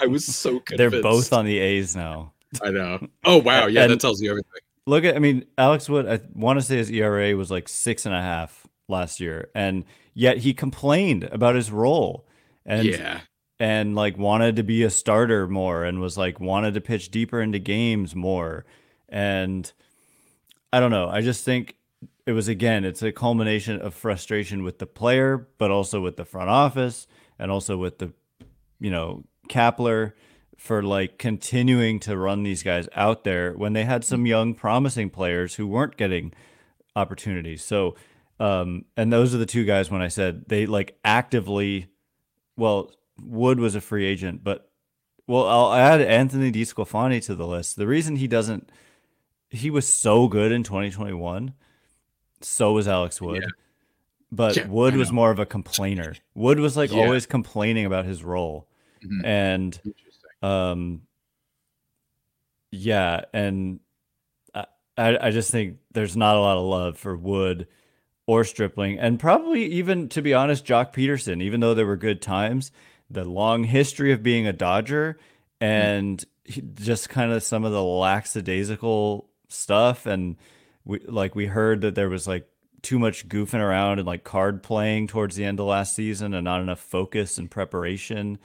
I 0.00 0.06
was 0.06 0.24
so 0.24 0.58
convinced. 0.60 0.76
they're 0.78 1.02
both 1.02 1.32
on 1.32 1.44
the 1.44 1.58
A's 1.58 1.94
now. 1.94 2.32
I 2.62 2.70
know. 2.70 3.06
Oh 3.24 3.38
wow, 3.38 3.66
yeah, 3.66 3.82
And- 3.82 3.92
that 3.92 4.00
tells 4.00 4.20
you 4.20 4.30
everything. 4.30 4.50
Look 4.86 5.04
at, 5.04 5.16
I 5.16 5.18
mean, 5.18 5.44
Alex 5.58 5.86
Wood, 5.86 6.08
I 6.08 6.18
want 6.32 6.58
to 6.58 6.64
say 6.64 6.78
his 6.78 6.90
ERA 6.90 7.36
was 7.36 7.50
like 7.50 7.68
six 7.68 8.06
and 8.06 8.14
a 8.14 8.22
half 8.22 8.66
last 8.88 9.20
year. 9.20 9.50
And 9.54 9.84
yet 10.14 10.38
he 10.38 10.54
complained 10.54 11.24
about 11.24 11.56
his 11.56 11.70
role 11.70 12.26
and, 12.64 12.86
yeah, 12.86 13.20
and 13.60 13.94
like 13.94 14.16
wanted 14.16 14.56
to 14.56 14.62
be 14.62 14.84
a 14.84 14.88
starter 14.88 15.46
more 15.46 15.84
and 15.84 16.00
was 16.00 16.16
like 16.16 16.40
wanted 16.40 16.72
to 16.72 16.80
pitch 16.80 17.10
deeper 17.10 17.42
into 17.42 17.58
games 17.58 18.14
more. 18.16 18.64
And 19.10 19.70
I 20.72 20.80
don't 20.80 20.90
know. 20.90 21.10
I 21.10 21.20
just 21.20 21.44
think 21.44 21.76
it 22.24 22.32
was, 22.32 22.48
again, 22.48 22.86
it's 22.86 23.02
a 23.02 23.12
culmination 23.12 23.78
of 23.82 23.92
frustration 23.92 24.62
with 24.62 24.78
the 24.78 24.86
player, 24.86 25.48
but 25.58 25.70
also 25.70 26.00
with 26.00 26.16
the 26.16 26.24
front 26.24 26.48
office 26.48 27.06
and 27.38 27.50
also 27.50 27.76
with 27.76 27.98
the, 27.98 28.10
you 28.80 28.90
know, 28.90 29.24
Kapler 29.50 30.12
for 30.58 30.82
like 30.82 31.16
continuing 31.18 31.98
to 32.00 32.18
run 32.18 32.42
these 32.42 32.62
guys 32.64 32.88
out 32.94 33.24
there 33.24 33.52
when 33.54 33.72
they 33.72 33.84
had 33.84 34.04
some 34.04 34.26
young 34.26 34.52
promising 34.54 35.08
players 35.08 35.54
who 35.54 35.66
weren't 35.66 35.96
getting 35.96 36.32
opportunities. 36.96 37.62
So 37.64 37.94
um 38.40 38.84
and 38.96 39.12
those 39.12 39.34
are 39.34 39.38
the 39.38 39.46
two 39.46 39.64
guys 39.64 39.90
when 39.90 40.02
I 40.02 40.08
said 40.08 40.44
they 40.48 40.66
like 40.66 40.98
actively 41.04 41.86
well 42.56 42.90
Wood 43.22 43.58
was 43.60 43.74
a 43.76 43.80
free 43.80 44.04
agent, 44.04 44.42
but 44.44 44.68
well 45.28 45.46
I'll 45.46 45.72
add 45.72 46.00
Anthony 46.02 46.50
DiSclafani 46.52 47.24
to 47.26 47.34
the 47.36 47.46
list. 47.46 47.76
The 47.76 47.86
reason 47.86 48.16
he 48.16 48.26
doesn't 48.26 48.70
he 49.50 49.70
was 49.70 49.86
so 49.88 50.26
good 50.28 50.50
in 50.52 50.64
2021. 50.64 51.54
So 52.40 52.72
was 52.72 52.86
Alex 52.88 53.20
Wood. 53.20 53.42
Yeah. 53.42 53.48
But 54.32 54.56
Yeah, 54.56 54.66
Wood 54.66 54.96
was 54.96 55.10
more 55.12 55.30
of 55.30 55.38
a 55.38 55.46
complainer. 55.46 56.14
Wood 56.34 56.58
was 56.60 56.76
like 56.76 56.90
Yeah. 56.92 56.98
always 57.04 57.26
complaining 57.26 57.86
about 57.86 58.04
his 58.06 58.22
role. 58.24 58.66
Mhm. 59.04 59.24
And. 59.24 59.80
Um 60.42 61.02
yeah 62.70 63.22
and 63.32 63.80
I, 64.54 64.66
I 65.28 65.30
just 65.30 65.50
think 65.50 65.78
there's 65.92 66.16
not 66.16 66.36
a 66.36 66.40
lot 66.40 66.58
of 66.58 66.64
love 66.64 66.98
for 66.98 67.16
wood 67.16 67.66
or 68.26 68.44
stripling. 68.44 68.98
And 68.98 69.18
probably 69.18 69.64
even 69.66 70.08
to 70.10 70.22
be 70.22 70.34
honest 70.34 70.64
Joc 70.64 70.92
Pederson 70.92 71.42
even 71.42 71.60
though 71.60 71.74
there 71.74 71.86
were 71.86 71.96
good 71.96 72.20
times 72.20 72.72
the 73.10 73.24
long 73.24 73.64
history 73.64 74.12
of 74.12 74.22
being 74.22 74.46
a 74.46 74.52
dodger 74.52 75.18
and 75.60 76.24
he, 76.44 76.62
just 76.74 77.08
kind 77.08 77.32
of 77.32 77.42
some 77.42 77.64
of 77.64 77.72
the 77.72 77.82
lackadaisical 77.82 79.28
stuff. 79.48 80.06
And 80.06 80.36
we 80.84 81.00
like 81.00 81.34
we 81.34 81.46
heard 81.46 81.80
that 81.82 81.94
there 81.94 82.08
was 82.08 82.26
like 82.26 82.48
too 82.82 82.98
much 82.98 83.28
goofing 83.28 83.60
around 83.60 83.98
and 83.98 84.06
like 84.06 84.24
card 84.24 84.62
playing 84.62 85.08
towards 85.08 85.36
the 85.36 85.44
end 85.44 85.58
of 85.60 85.66
last 85.66 85.94
season 85.94 86.34
and 86.34 86.44
not 86.44 86.60
enough 86.60 86.80
focus 86.80 87.38
and 87.38 87.50
preparation 87.50 88.38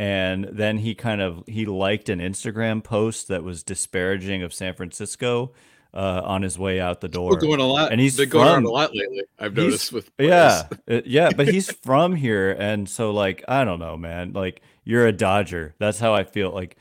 and 0.00 0.48
then 0.50 0.78
he 0.78 0.94
kind 0.94 1.20
of 1.20 1.44
he 1.46 1.66
liked 1.66 2.08
an 2.08 2.20
Instagram 2.20 2.82
post 2.82 3.28
that 3.28 3.44
was 3.44 3.62
disparaging 3.62 4.42
of 4.42 4.54
San 4.54 4.72
Francisco 4.74 5.52
uh, 5.92 6.22
on 6.24 6.40
his 6.40 6.58
way 6.58 6.80
out 6.80 7.00
the 7.02 7.08
door. 7.08 7.30
We're 7.32 7.40
going 7.40 7.60
a 7.60 7.66
lot, 7.66 7.92
and 7.92 8.00
he's 8.00 8.16
been 8.16 8.30
going 8.30 8.54
from- 8.54 8.64
a 8.64 8.70
lot 8.70 8.94
lately. 8.96 9.24
I've 9.38 9.54
noticed 9.54 9.92
with 9.92 10.10
Yeah, 10.18 10.62
players. 10.86 11.02
uh, 11.04 11.06
yeah, 11.06 11.30
but 11.36 11.48
he's 11.48 11.70
from 11.84 12.16
here, 12.16 12.50
and 12.58 12.88
so 12.88 13.10
like 13.10 13.44
I 13.46 13.64
don't 13.64 13.78
know, 13.78 13.96
man. 13.98 14.32
Like 14.32 14.62
you're 14.84 15.06
a 15.06 15.12
Dodger. 15.12 15.74
That's 15.78 15.98
how 15.98 16.14
I 16.14 16.24
feel. 16.24 16.50
Like 16.50 16.76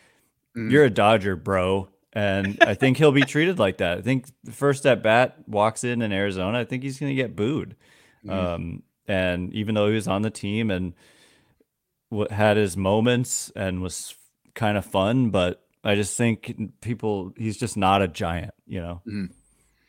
Mm. 0.58 0.72
you're 0.72 0.86
a 0.86 0.90
Dodger, 0.90 1.36
bro. 1.36 1.90
And 2.12 2.58
I 2.62 2.74
think 2.74 2.98
he'll 2.98 3.12
be 3.12 3.22
treated 3.22 3.60
like 3.60 3.78
that. 3.78 4.00
I 4.00 4.02
think 4.02 4.26
the 4.44 4.52
first 4.52 4.84
at 4.88 5.04
bat 5.04 5.36
walks 5.46 5.84
in 5.84 6.02
in 6.02 6.12
Arizona. 6.12 6.58
I 6.58 6.66
think 6.66 6.82
he's 6.82 7.00
gonna 7.00 7.14
get 7.14 7.36
booed. 7.36 7.76
Mhm. 8.26 8.32
Um, 8.34 8.84
and 9.08 9.54
even 9.54 9.76
though 9.76 9.88
he 9.90 9.94
was 9.94 10.08
on 10.08 10.24
the 10.24 10.32
team 10.32 10.72
and 10.72 10.94
had 12.32 12.58
his 12.58 12.76
moments 12.76 13.52
and 13.56 13.82
was 13.82 14.16
kind 14.56 14.78
of 14.78 14.86
fun, 14.86 15.30
but 15.30 15.64
I 15.84 15.96
just 15.96 16.18
think 16.18 16.72
people 16.82 17.34
he's 17.38 17.58
just 17.58 17.78
not 17.78 18.02
a 18.02 18.08
giant, 18.08 18.54
you 18.68 18.82
know. 18.82 19.02
Mhm. 19.08 19.32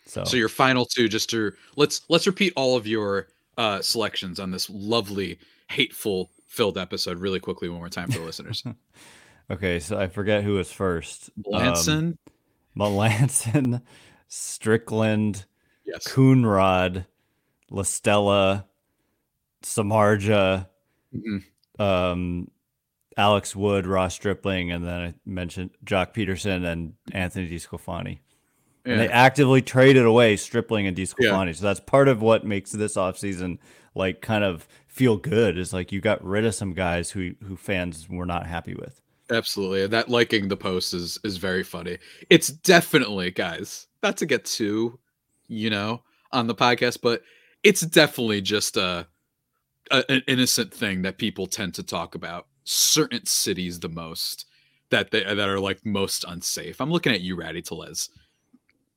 So, 0.07 0.25
So 0.25 0.37
your 0.37 0.49
final 0.49 0.85
two, 0.85 1.09
just 1.09 1.31
to 1.31 1.53
let's 1.77 2.03
let's 2.09 2.27
repeat 2.27 2.53
all 2.57 2.77
of 2.77 2.87
your 2.87 3.29
uh 3.59 3.81
selections 3.83 4.39
on 4.41 4.51
this 4.51 4.69
lovely, 4.71 5.39
hateful 5.69 6.31
filled 6.47 6.77
episode 6.79 7.19
really 7.19 7.41
quickly 7.41 7.69
one 7.69 7.79
more 7.79 7.89
time 7.89 8.11
for 8.11 8.19
the 8.19 8.25
listeners. 8.25 8.65
okay, 9.51 9.79
so 9.79 9.99
I 9.99 10.09
forget 10.09 10.43
who 10.45 10.55
was 10.55 10.73
first. 10.73 11.31
Um, 11.47 11.53
Lanson, 11.53 12.19
Melancon, 12.77 13.83
Strickland, 14.29 15.45
yes. 15.85 16.07
Coonrod, 16.07 17.07
Listella, 17.71 18.65
Samardzija, 19.63 20.67
Mhm. 21.15 21.45
Um, 21.81 22.51
Alex 23.17 23.57
Wood, 23.57 23.87
Ross 23.87 24.15
Stripling, 24.15 24.71
and 24.71 24.87
then 24.87 25.01
I 25.01 25.15
mentioned 25.27 25.71
Joc 25.85 26.15
Pederson 26.15 26.65
and 26.65 26.95
Anthony 27.13 27.49
DiSclafani. 27.49 28.19
And 28.85 28.99
they 28.99 29.09
actively 29.09 29.61
traded 29.61 30.07
away 30.07 30.37
Stripling 30.37 30.87
and 30.87 30.97
DiSclafani. 30.97 31.55
So 31.55 31.65
that's 31.65 31.81
part 31.81 32.09
of 32.09 32.23
what 32.23 32.47
makes 32.47 32.71
this 32.73 32.97
offseason 32.97 33.59
like 33.95 34.23
kind 34.23 34.45
of 34.45 34.67
feel 34.87 35.17
good 35.17 35.59
is 35.59 35.73
like 35.73 35.93
you 35.93 36.01
got 36.01 36.25
rid 36.25 36.45
of 36.45 36.55
some 36.55 36.73
guys 36.73 37.11
who 37.11 37.33
who 37.45 37.57
fans 37.57 38.09
were 38.09 38.27
not 38.27 38.47
happy 38.47 38.75
with. 38.75 39.01
Absolutely. 39.31 39.87
That 39.87 40.09
liking 40.09 40.49
the 40.49 40.57
post 40.57 40.95
is 40.95 41.19
is 41.25 41.37
very 41.37 41.63
funny. 41.63 41.99
It's 42.31 42.49
definitely, 42.49 43.31
guys, 43.31 43.87
not 44.03 44.17
to 44.19 44.27
get 44.27 44.45
too, 44.45 44.99
you 45.49 45.71
know, 45.71 46.03
on 46.33 46.47
the 46.47 46.55
podcast, 46.55 47.01
but 47.03 47.23
it's 47.63 47.83
definitely 47.83 48.41
just 48.41 48.77
a, 48.77 49.07
a 49.91 50.11
an 50.11 50.23
innocent 50.27 50.73
thing 50.73 51.03
that 51.03 51.19
people 51.19 51.47
tend 51.47 51.75
to 51.75 51.83
talk 51.83 52.15
about 52.15 52.47
certain 52.65 53.27
cities 53.27 53.81
the 53.81 53.89
most 53.89 54.47
that 54.91 55.11
they 55.11 55.23
that 55.23 55.49
are 55.49 55.61
like 55.61 55.85
most 55.85 56.25
unsafe. 56.27 56.81
I'm 56.81 56.91
looking 56.91 57.13
at 57.13 57.21
you, 57.21 57.37
Rowdy 57.37 57.63
Tellez. 57.63 58.11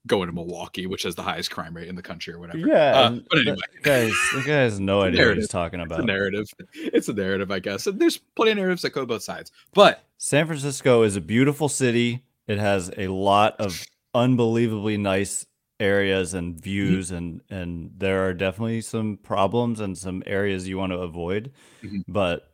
going 0.05 0.27
to 0.27 0.33
Milwaukee, 0.33 0.85
which 0.85 1.03
has 1.03 1.15
the 1.15 1.21
highest 1.23 1.49
crime 1.51 1.73
rate 1.75 1.87
in 1.87 1.95
the 1.95 2.01
country 2.01 2.33
or 2.33 2.39
whatever. 2.39 2.57
Yeah, 2.59 2.99
Uh, 2.99 3.19
but 3.29 3.39
anyway, 3.39 3.55
guys, 3.83 4.11
the 4.35 4.43
guy 4.45 4.61
has 4.63 4.79
no 4.79 5.01
idea 5.07 5.27
what 5.27 5.37
he's 5.37 5.47
talking 5.47 5.79
it's 5.79 5.91
about. 5.91 6.05
narrative. 6.05 6.45
It's 6.73 7.07
a 7.07 7.13
narrative, 7.13 7.51
I 7.51 7.59
guess. 7.59 7.87
And 7.87 7.99
there's 7.99 8.17
plenty 8.35 8.51
of 8.51 8.57
narratives 8.57 8.81
that 8.81 8.89
go 8.91 9.05
both 9.05 9.23
sides. 9.23 9.51
But 9.73 10.03
San 10.17 10.45
Francisco 10.45 11.03
is 11.03 11.15
a 11.15 11.21
beautiful 11.21 11.69
city. 11.69 12.23
It 12.47 12.57
has 12.59 12.91
a 12.97 13.07
lot 13.07 13.55
of 13.61 13.81
unbelievably 14.13 14.97
nice 14.97 15.45
areas 15.83 16.33
and 16.33 16.55
Mm-hmm. 16.55 16.63
views 16.63 17.11
and 17.11 17.41
and 17.49 17.91
there 17.97 18.25
are 18.25 18.33
definitely 18.33 18.81
some 18.81 19.17
problems 19.17 19.79
and 19.81 19.97
some 19.97 20.23
areas 20.25 20.67
you 20.67 20.77
want 20.77 20.91
to 20.93 20.99
avoid. 20.99 21.51
Mhm. 21.83 22.03
But 22.07 22.49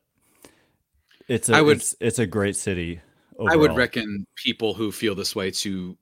it's 1.28 1.50
a 1.50 1.56
I 1.56 1.62
would- 1.62 1.78
it's, 1.78 1.96
it's 2.02 2.20
a 2.20 2.26
great 2.28 2.56
city. 2.56 3.00
I 3.48 3.56
would 3.56 3.76
reckon 3.78 4.26
people 4.36 4.74
who 4.74 4.92
feel 4.92 5.16
this 5.16 5.34
way 5.34 5.50
to 5.64 5.96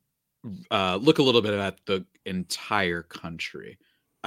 uh, 0.71 0.95
look 0.99 1.19
a 1.19 1.23
little 1.23 1.41
bit 1.41 1.53
at 1.53 1.77
the 1.85 2.03
entire 2.25 3.03
country. 3.03 3.77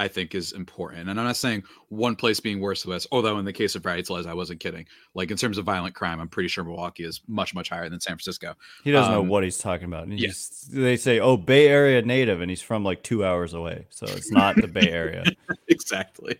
I 0.01 0.07
think 0.07 0.33
is 0.33 0.51
important, 0.53 1.09
and 1.09 1.19
I'm 1.19 1.27
not 1.27 1.37
saying 1.37 1.63
one 1.89 2.15
place 2.15 2.39
being 2.39 2.59
worse 2.59 2.83
or 2.87 2.89
less. 2.89 3.05
Although 3.11 3.37
in 3.37 3.45
the 3.45 3.53
case 3.53 3.75
of 3.75 3.83
Bradley's, 3.83 4.25
I 4.25 4.33
wasn't 4.33 4.59
kidding. 4.59 4.87
Like 5.13 5.29
in 5.29 5.37
terms 5.37 5.59
of 5.59 5.65
violent 5.65 5.93
crime, 5.93 6.19
I'm 6.19 6.27
pretty 6.27 6.49
sure 6.49 6.63
Milwaukee 6.63 7.03
is 7.03 7.21
much 7.27 7.53
much 7.53 7.69
higher 7.69 7.87
than 7.87 7.99
San 7.99 8.13
Francisco. 8.15 8.55
He 8.83 8.89
doesn't 8.91 9.13
know 9.13 9.21
um, 9.21 9.27
what 9.27 9.43
he's 9.43 9.59
talking 9.59 9.85
about. 9.85 10.07
And 10.07 10.19
yeah. 10.19 10.31
they 10.71 10.97
say, 10.97 11.19
"Oh, 11.19 11.37
Bay 11.37 11.67
Area 11.67 12.01
native," 12.01 12.41
and 12.41 12.49
he's 12.49 12.63
from 12.63 12.83
like 12.83 13.03
two 13.03 13.23
hours 13.23 13.53
away, 13.53 13.85
so 13.91 14.07
it's 14.07 14.31
not 14.31 14.55
the 14.55 14.67
Bay 14.67 14.89
Area. 14.89 15.23
exactly. 15.67 16.39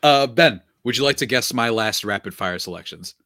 Uh, 0.00 0.28
ben, 0.28 0.62
would 0.84 0.96
you 0.96 1.02
like 1.02 1.16
to 1.16 1.26
guess 1.26 1.52
my 1.52 1.70
last 1.70 2.04
rapid 2.04 2.34
fire 2.34 2.60
selections? 2.60 3.16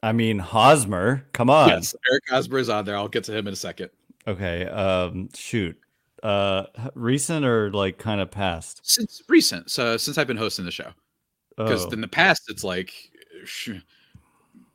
I 0.00 0.12
mean, 0.12 0.38
Hosmer, 0.38 1.26
come 1.32 1.50
on. 1.50 1.70
Yes, 1.70 1.96
Eric 2.08 2.22
Hosmer 2.28 2.58
is 2.58 2.68
on 2.68 2.84
there. 2.84 2.94
I'll 2.94 3.08
get 3.08 3.24
to 3.24 3.36
him 3.36 3.48
in 3.48 3.52
a 3.52 3.56
second. 3.56 3.90
Okay, 4.28 4.64
um, 4.66 5.28
shoot. 5.34 5.76
Uh, 6.24 6.64
recent 6.94 7.44
or 7.44 7.70
like 7.70 7.98
kind 7.98 8.20
of 8.20 8.30
past? 8.30 8.80
Since 8.82 9.22
recent, 9.28 9.70
so 9.70 9.96
since 9.98 10.16
I've 10.18 10.26
been 10.26 10.36
hosting 10.38 10.64
the 10.64 10.70
show, 10.70 10.90
because 11.56 11.84
Oh. 11.86 11.90
in 11.90 12.00
the 12.00 12.08
past 12.08 12.44
it's 12.48 12.64
like, 12.64 12.92
sh- 13.44 13.72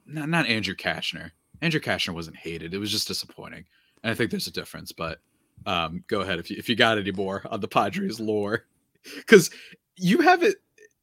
not 0.06 0.30
not 0.30 0.46
Andrew 0.48 0.76
Cashner. 0.76 1.32
Andrew 1.62 1.80
Cashner 1.82 2.14
wasn't 2.14 2.38
hated. 2.38 2.74
It 2.74 2.78
was 2.78 2.92
just 2.92 3.08
disappointing, 3.08 3.66
and 4.04 4.12
I 4.12 4.16
think 4.16 4.30
there's 4.32 4.46
a 4.48 4.52
difference. 4.52 4.92
But 4.92 5.20
um, 5.66 6.04
go 6.08 6.22
ahead 6.22 6.38
if 6.40 6.52
you 6.52 6.58
if 6.60 6.70
you 6.70 6.76
got 6.76 7.00
any 7.00 7.12
more 7.12 7.44
on 7.50 7.60
the 7.62 7.68
Padres 7.68 8.20
lore, 8.20 8.66
because 9.18 9.50
you 9.96 10.22
have 10.22 10.44
it. 10.44 10.58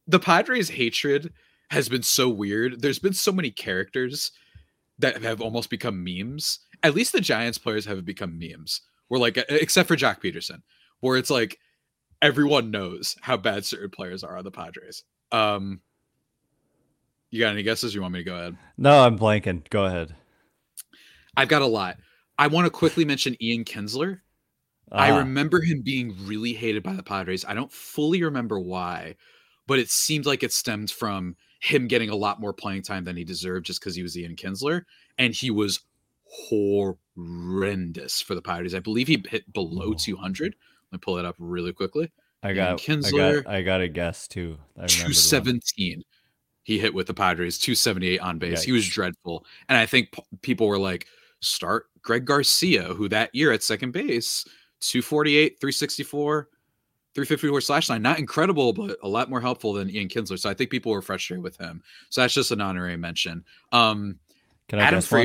The 0.07 0.19
Padres 0.19 0.69
hatred 0.69 1.33
has 1.71 1.89
been 1.89 2.03
so 2.03 2.29
weird. 2.29 2.81
There's 2.81 2.99
been 2.99 3.11
so 3.13 3.33
many 3.33 3.51
characters 3.51 4.31
that 4.99 5.21
have 5.21 5.41
almost 5.41 5.69
become 5.69 6.01
memes. 6.01 6.59
At 6.83 6.95
least 6.95 7.11
the 7.11 7.19
Giants 7.19 7.57
players 7.57 7.83
have 7.85 8.05
become 8.05 8.39
memes. 8.39 8.81
We're 9.09 9.19
like, 9.19 9.37
except 9.49 9.87
for 9.87 9.95
Joc 9.95 10.21
Pederson, 10.21 10.61
where 10.99 11.17
it's 11.17 11.29
like 11.29 11.57
everyone 12.21 12.71
knows 12.71 13.15
how 13.21 13.37
bad 13.37 13.65
certain 13.65 13.89
players 13.89 14.23
are 14.23 14.37
on 14.37 14.43
the 14.43 14.51
Padres. 14.51 15.03
Um, 15.31 15.81
you 17.29 17.39
got 17.39 17.51
any 17.53 17.63
guesses? 17.63 17.93
You 17.93 18.01
want 18.01 18.13
me 18.13 18.19
to 18.19 18.25
go 18.25 18.35
ahead? 18.35 18.57
no, 18.77 18.99
I'm 18.99 19.17
blanking. 19.17 19.69
Go 19.69 19.85
ahead. 19.85 20.15
I've 21.35 21.49
got 21.49 21.61
a 21.61 21.67
lot. 21.67 21.97
I 22.37 22.47
want 22.47 22.65
to 22.65 22.71
quickly 22.71 23.05
mention 23.05 23.35
Ian 23.41 23.63
Kinsler. 23.65 24.19
I 24.91 25.11
Ah, 25.11 25.17
remember 25.17 25.61
him 25.61 25.81
being 25.81 26.15
really 26.25 26.53
hated 26.53 26.81
by 26.83 26.93
the 26.93 27.03
Padres. 27.03 27.43
I 27.45 27.53
don't 27.53 27.71
fully 27.71 28.23
remember 28.23 28.59
why, 28.59 29.15
but 29.67 29.79
it 29.79 29.89
seemed 29.89 30.25
like 30.25 30.43
it 30.43 30.53
stemmed 30.53 30.89
from 30.91 31.35
him 31.59 31.87
getting 31.87 32.09
a 32.09 32.15
lot 32.15 32.39
more 32.39 32.53
playing 32.53 32.83
time 32.83 33.03
than 33.03 33.17
he 33.17 33.23
deserved 33.25 33.65
just 33.65 33.81
because 33.81 33.95
he 33.95 34.03
was 34.03 34.17
Ian 34.17 34.35
Kinsler. 34.35 34.83
And 35.17 35.33
he 35.33 35.51
was 35.51 35.81
horrendous 36.29 38.21
for 38.21 38.35
the 38.35 38.41
Padres. 38.41 38.75
I 38.75 38.79
believe 38.79 39.07
he 39.07 39.23
hit 39.29 39.51
below 39.53 39.93
200. 39.93 40.55
Let 40.91 40.95
me 40.95 40.99
pull 41.01 41.15
that 41.15 41.25
up 41.25 41.35
really 41.39 41.73
quickly. 41.73 42.11
I 42.43 42.53
got, 42.53 42.73
I 42.73 42.75
Kinsler, 42.75 43.43
got, 43.43 43.53
I 43.53 43.61
got 43.61 43.81
a 43.81 43.87
guess 43.87 44.27
too. 44.27 44.57
I 44.77 44.85
217 44.85 46.03
he 46.67 46.77
hit 46.77 46.93
with 46.93 47.07
the 47.07 47.13
Padres, 47.13 47.57
278 47.59 48.19
on 48.19 48.39
base. 48.39 48.61
He 48.61 48.73
was 48.73 48.85
dreadful. 48.85 49.45
And 49.69 49.77
I 49.77 49.85
think 49.85 50.11
p- 50.11 50.21
people 50.41 50.67
were 50.67 50.77
like, 50.77 51.07
start 51.39 51.85
Greg 52.01 52.25
Garcia, 52.25 52.83
who 52.93 53.07
that 53.07 53.33
year 53.33 53.53
at 53.53 53.63
second 53.63 53.91
base, 53.91 54.43
248, 54.81 55.61
364, 55.61 56.49
354 57.15 57.61
slash 57.61 57.89
line. 57.89 58.01
Not 58.01 58.19
incredible, 58.19 58.73
but 58.73 58.97
a 59.01 59.07
lot 59.07 59.29
more 59.29 59.39
helpful 59.39 59.71
than 59.71 59.89
Ian 59.89 60.09
Kinsler. 60.09 60.37
So 60.37 60.49
I 60.49 60.53
think 60.53 60.69
people 60.69 60.91
were 60.91 61.01
frustrated 61.01 61.41
with 61.41 61.55
him. 61.55 61.81
So 62.09 62.19
that's 62.19 62.33
just 62.33 62.51
an 62.51 62.59
honorary 62.59 62.97
mention. 62.97 63.45
Um, 63.71 64.19
Can 64.67 64.79
I 64.79 64.83
Adam 64.83 64.97
guess 64.97 65.09
one? 65.09 65.21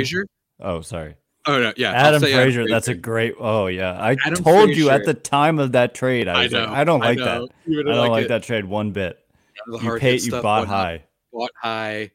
Frazier. 0.59 0.71
Oh, 0.71 0.81
sorry. 0.83 1.15
Oh, 1.47 1.59
no. 1.61 1.73
Yeah. 1.77 1.91
Adam 1.93 2.21
say 2.21 2.33
Frazier. 2.33 2.67
That's 2.69 2.89
a 2.89 2.95
great. 2.95 3.35
Oh 3.39 3.67
yeah, 3.67 3.93
I 3.95 4.13
Adam 4.25 4.45
told 4.45 4.71
you 4.71 4.91
at 4.91 5.05
the 5.05 5.15
time 5.15 5.59
of 5.59 5.73
that 5.73 5.93
trade. 5.95 6.29
I, 6.29 6.41
I 6.41 6.43
was 6.45 6.53
like, 6.53 6.69
know. 6.69 6.73
I 6.75 6.85
don't 6.85 7.01
like 7.01 7.19
know. 7.19 7.25
that. 7.67 7.79
I 7.81 7.83
don't 7.83 8.09
like 8.11 8.25
it. 8.27 8.29
that 8.29 8.43
trade 8.45 8.65
one 8.65 8.93
bit. 8.93 9.19
The 9.67 9.79
You 9.79 9.99
paid. 9.99 10.13
You 10.15 10.19
stuff, 10.31 10.43
bought 10.45 10.69
high. 10.69 11.03
bought 11.33 11.51
high. 11.61 12.11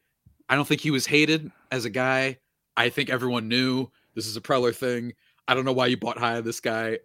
I 0.50 0.56
don't 0.56 0.66
think 0.68 0.80
he 0.82 0.92
was 0.92 1.06
hated 1.06 1.52
as 1.72 1.84
a 1.86 1.90
guy. 1.90 2.38
I 2.78 2.88
think 2.90 3.10
everyone 3.10 3.50
knew 3.50 3.90
this 4.16 4.28
is 4.28 4.38
a 4.38 4.42
Preller 4.42 4.74
thing. 4.74 5.14
I 5.48 5.54
don't 5.56 5.66
know 5.66 5.74
why 5.74 5.88
you 5.88 5.98
bought 5.98 6.18
high 6.18 6.38
on 6.38 6.44
this 6.46 6.60
guy, 6.62 7.00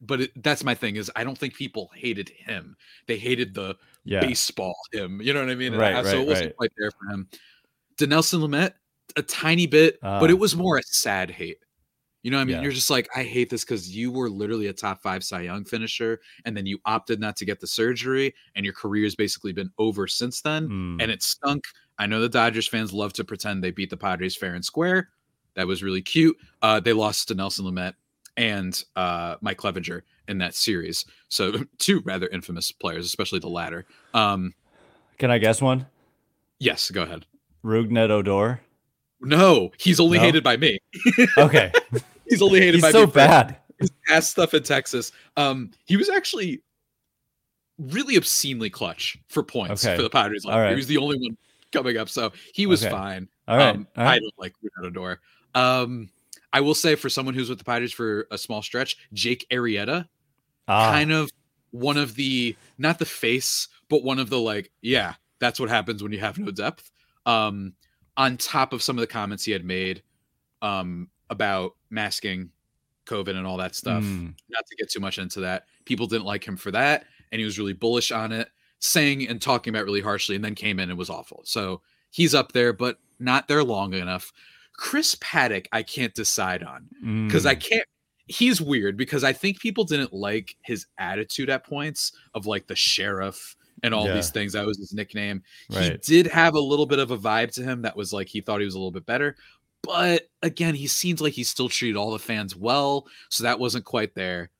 but 0.00 0.22
it, 0.22 0.42
that's 0.42 0.64
my 0.64 0.74
thing 0.74 0.96
is 0.96 1.10
I 1.16 1.24
don't 1.24 1.36
think 1.36 1.54
people 1.54 1.90
hated 1.94 2.30
him. 2.30 2.76
They 3.06 3.18
hated 3.18 3.52
the 3.54 3.76
Yeah. 4.04 4.20
baseball 4.20 4.74
him. 4.92 5.20
You 5.20 5.34
know 5.34 5.40
what 5.40 5.50
I 5.50 5.54
mean? 5.54 5.72
And 5.74 5.82
Right, 5.82 5.94
I- 5.94 6.02
so 6.02 6.20
it 6.22 6.26
wasn't 6.26 6.46
right. 6.46 6.56
quite 6.56 6.70
there 6.78 6.90
for 6.92 7.12
him. 7.12 7.28
Dinelson 7.98 8.40
Lamet, 8.40 8.72
a 9.16 9.22
tiny 9.22 9.66
bit, 9.66 9.98
but 10.00 10.22
Ah. 10.24 10.28
it 10.28 10.38
was 10.38 10.54
more 10.56 10.76
a 10.78 10.82
sad 10.82 11.30
hate. 11.30 11.58
You 12.22 12.30
know 12.32 12.36
what 12.38 12.42
I 12.42 12.44
mean? 12.46 12.56
Yeah. 12.56 12.62
You're 12.62 12.72
just 12.72 12.90
like, 12.90 13.08
I 13.16 13.22
hate 13.22 13.48
this 13.48 13.64
because 13.64 13.94
you 13.94 14.10
were 14.10 14.28
literally 14.28 14.66
a 14.66 14.72
top 14.72 15.00
five 15.02 15.22
Cy 15.22 15.42
Young 15.42 15.64
finisher, 15.64 16.20
and 16.44 16.56
then 16.56 16.66
you 16.66 16.78
opted 16.84 17.20
not 17.20 17.36
to 17.36 17.44
get 17.44 17.60
the 17.60 17.66
surgery, 17.66 18.34
and 18.56 18.64
your 18.64 18.74
career's 18.74 19.14
basically 19.14 19.52
been 19.52 19.70
over 19.78 20.06
since 20.08 20.40
then 20.40 20.68
Mm. 20.68 21.02
and 21.02 21.10
it 21.12 21.22
stunk. 21.22 21.64
I 21.98 22.06
know 22.06 22.20
the 22.20 22.28
Dodgers 22.28 22.66
fans 22.68 22.92
love 22.92 23.12
to 23.14 23.24
pretend 23.24 23.62
they 23.62 23.70
beat 23.70 23.90
the 23.90 23.96
Padres 23.96 24.36
fair 24.36 24.54
and 24.54 24.64
square. 24.64 25.10
That 25.54 25.66
was 25.66 25.82
really 25.82 26.02
cute. 26.02 26.36
Uh, 26.62 26.80
they 26.80 26.92
lost 26.92 27.28
to 27.28 27.34
Nelson 27.34 27.64
Lamet 27.64 27.94
and 28.36 28.84
uh, 28.94 29.36
Mike 29.40 29.58
Clevinger 29.58 30.02
in 30.28 30.38
that 30.38 30.54
series. 30.54 31.04
So 31.28 31.52
two 31.78 32.00
rather 32.04 32.28
infamous 32.28 32.70
players, 32.72 33.06
especially 33.06 33.38
the 33.40 33.48
latter. 33.48 33.86
Um, 34.12 34.54
Can 35.18 35.30
I 35.30 35.38
guess 35.38 35.62
one? 35.62 35.86
yes, 36.60 36.90
go 36.90 37.02
ahead. 37.02 37.26
Rougned 37.64 38.10
Odor. 38.10 38.60
No, 39.20 39.70
he's 39.78 39.98
only 40.00 40.18
No? 40.18 40.24
hated 40.24 40.44
by 40.44 40.56
me. 40.56 40.78
Okay, 41.38 41.72
He's 42.28 42.42
only 42.42 42.60
hated 42.60 42.74
he's 42.74 42.82
by 42.82 42.92
so 42.92 43.06
me. 43.06 43.12
bad. 43.12 43.58
his 43.78 43.90
past 44.06 44.30
stuff 44.30 44.54
in 44.54 44.62
Texas. 44.62 45.12
Um, 45.36 45.70
he 45.86 45.96
was 45.96 46.08
actually 46.08 46.62
really 47.78 48.16
obscenely 48.16 48.70
clutch 48.70 49.16
for 49.28 49.42
points 49.42 49.84
Okay. 49.84 49.96
for 49.96 50.02
the 50.02 50.10
Padres. 50.10 50.44
last 50.44 50.52
All 50.54 50.58
year. 50.58 50.64
right. 50.66 50.70
He 50.72 50.76
was 50.76 50.86
the 50.86 50.98
only 50.98 51.16
one 51.18 51.36
coming 51.72 51.96
up, 51.96 52.08
so 52.08 52.32
he 52.54 52.66
was 52.66 52.82
Okay. 52.84 52.90
fine. 52.90 53.28
All 53.46 53.56
right, 53.56 53.74
Um, 53.76 53.86
all 53.96 54.06
I 54.06 54.18
don't 54.18 54.34
like 54.38 54.52
Rougned 54.82 54.86
Odor. 54.96 55.20
Um, 55.54 56.10
I 56.52 56.60
will 56.60 56.74
say 56.74 56.94
for 56.94 57.08
someone 57.08 57.34
who's 57.34 57.48
with 57.48 57.58
the 57.58 57.64
Padres 57.64 57.92
for 57.92 58.26
a 58.30 58.38
small 58.38 58.62
stretch, 58.62 58.96
Jake 59.12 59.46
Arrieta, 59.50 60.06
Ah, 60.66 60.90
kind 60.90 61.12
of 61.12 61.30
one 61.70 61.96
of 61.96 62.14
the 62.14 62.56
not 62.78 62.98
the 62.98 63.04
face, 63.06 63.68
but 63.88 64.02
one 64.02 64.18
of 64.18 64.28
the 64.30 64.38
like, 64.38 64.70
yeah, 64.82 65.14
that's 65.40 65.58
what 65.60 65.68
happens 65.70 66.02
when 66.02 66.12
you 66.12 66.18
have 66.20 66.38
no 66.38 66.50
depth. 66.50 66.90
Um, 67.26 67.74
on 68.18 68.36
top 68.36 68.74
of 68.74 68.82
some 68.82 68.98
of 68.98 69.00
the 69.00 69.06
comments 69.06 69.44
he 69.44 69.52
had 69.52 69.64
made 69.64 70.02
um 70.60 71.08
about 71.30 71.74
masking 71.88 72.50
COVID 73.08 73.36
and 73.36 73.46
all 73.46 73.56
that 73.56 73.74
stuff. 73.74 74.04
mm, 74.04 74.34
Not 74.50 74.66
to 74.66 74.76
get 74.76 74.90
too 74.90 75.00
much 75.00 75.18
into 75.18 75.40
that. 75.40 75.64
People 75.84 76.06
didn't 76.06 76.26
like 76.26 76.46
him 76.46 76.56
for 76.56 76.70
that, 76.72 77.06
and 77.32 77.38
he 77.38 77.44
was 77.44 77.58
really 77.58 77.72
bullish 77.72 78.12
on 78.12 78.32
it, 78.32 78.50
saying 78.78 79.26
and 79.26 79.40
talking 79.40 79.74
about 79.74 79.84
really 79.84 80.02
harshly, 80.02 80.36
and 80.36 80.44
then 80.44 80.54
came 80.54 80.78
in 80.78 80.90
and 80.90 80.98
was 80.98 81.10
awful. 81.10 81.40
So 81.44 81.80
he's 82.10 82.34
up 82.34 82.52
there, 82.52 82.72
but 82.72 82.98
not 83.18 83.48
there 83.48 83.64
long 83.64 83.94
enough. 83.94 84.32
Chris 84.74 85.16
Paddack, 85.16 85.66
I 85.72 85.82
can't 85.82 86.14
decide 86.14 86.62
on 86.62 86.88
because 87.26 87.46
I 87.46 87.56
mm. 87.56 87.60
can't. 87.60 87.84
He's 88.26 88.60
weird 88.60 88.98
because 88.98 89.24
I 89.24 89.32
think 89.32 89.58
people 89.58 89.84
didn't 89.84 90.12
like 90.12 90.54
his 90.62 90.86
attitude 90.98 91.48
at 91.48 91.64
points 91.64 92.12
of 92.34 92.44
like 92.44 92.66
the 92.66 92.76
sheriff 92.76 93.56
and 93.82 93.94
all 93.94 94.06
Yeah. 94.06 94.14
these 94.14 94.30
things. 94.30 94.52
That 94.52 94.66
was 94.66 94.78
his 94.78 94.92
nickname. 94.92 95.42
He 95.68 95.90
did 96.02 96.26
have 96.28 96.54
a 96.54 96.60
little 96.60 96.86
bit 96.86 96.98
of 96.98 97.10
a 97.10 97.18
vibe 97.18 97.52
to 97.54 97.62
him 97.62 97.82
that 97.82 97.96
was 97.96 98.12
like 98.12 98.28
he 98.28 98.40
thought 98.40 98.60
he 98.60 98.64
was 98.64 98.74
a 98.74 98.78
little 98.78 98.90
bit 98.90 99.06
better. 99.06 99.36
But 99.82 100.28
again, 100.42 100.74
he 100.74 100.86
seems 100.86 101.20
like 101.20 101.34
he 101.34 101.44
still 101.44 101.68
treated 101.68 101.96
all 101.96 102.10
the 102.10 102.18
fans 102.18 102.56
well, 102.56 103.06
so 103.28 103.44
that 103.44 103.60
wasn't 103.60 103.84
quite 103.84 104.14
there. 104.14 104.50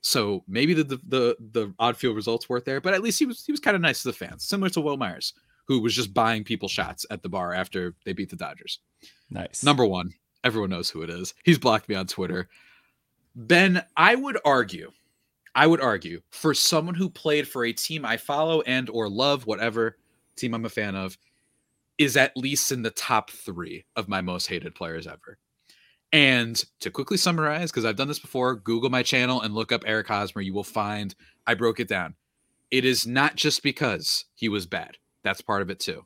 So 0.00 0.44
maybe 0.46 0.72
the 0.74 0.84
the 0.84 0.96
the, 1.08 1.36
the 1.52 1.74
odd 1.78 1.96
field 1.96 2.14
results 2.16 2.48
weren't 2.48 2.64
there, 2.64 2.80
but 2.80 2.94
at 2.94 3.02
least 3.02 3.18
he 3.18 3.26
was 3.26 3.44
he 3.44 3.52
was 3.52 3.60
kind 3.60 3.74
of 3.74 3.82
nice 3.82 4.02
to 4.02 4.08
the 4.08 4.12
fans, 4.14 4.44
similar 4.44 4.70
to 4.70 4.80
Wil 4.80 4.96
Myers, 4.96 5.32
who 5.66 5.80
was 5.80 5.94
just 5.94 6.14
buying 6.14 6.44
people 6.44 6.68
shots 6.68 7.04
at 7.10 7.22
the 7.22 7.28
bar 7.28 7.52
after 7.52 7.94
they 8.04 8.12
beat 8.12 8.30
the 8.30 8.36
Dodgers. 8.36 8.78
Nice. 9.30 9.64
Number 9.64 9.84
one, 9.84 10.12
everyone 10.44 10.70
knows 10.70 10.90
who 10.90 11.02
it 11.02 11.10
is. 11.10 11.34
He's 11.42 11.58
blocked 11.58 11.88
me 11.88 11.96
on 11.96 12.06
Twitter. 12.06 12.48
Ben, 13.34 13.84
I 13.96 14.14
would 14.14 14.38
argue, 14.44 14.92
I 15.56 15.66
would 15.66 15.80
argue 15.80 16.20
for 16.30 16.52
someone 16.52 16.94
who 16.94 17.08
played 17.08 17.48
for 17.48 17.64
a 17.64 17.72
team 17.72 18.04
I 18.04 18.18
follow 18.18 18.60
and 18.60 18.90
or 18.90 19.08
love, 19.08 19.46
whatever 19.46 19.96
team 20.36 20.54
I'm 20.54 20.66
a 20.66 20.68
fan 20.68 20.94
of, 20.94 21.16
is 21.96 22.14
at 22.14 22.36
least 22.36 22.70
in 22.72 22.82
the 22.82 22.90
top 22.90 23.30
three 23.30 23.86
of 23.96 24.06
my 24.06 24.20
most 24.20 24.48
hated 24.48 24.74
players 24.74 25.06
ever. 25.06 25.38
And 26.12 26.62
to 26.80 26.90
quickly 26.90 27.16
summarize, 27.16 27.70
because 27.70 27.86
I've 27.86 27.96
done 27.96 28.06
this 28.06 28.18
before, 28.18 28.54
Google 28.54 28.90
my 28.90 29.02
channel 29.02 29.40
and 29.40 29.54
look 29.54 29.72
up 29.72 29.82
Eric 29.86 30.08
Hosmer. 30.08 30.42
You 30.42 30.52
will 30.52 30.62
find 30.62 31.14
I 31.46 31.54
broke 31.54 31.80
it 31.80 31.88
down. 31.88 32.16
It 32.70 32.84
is 32.84 33.06
not 33.06 33.36
just 33.36 33.62
because 33.62 34.26
he 34.34 34.50
was 34.50 34.66
bad. 34.66 34.98
That's 35.24 35.40
part 35.40 35.62
of 35.62 35.70
it 35.70 35.80
too. 35.80 36.04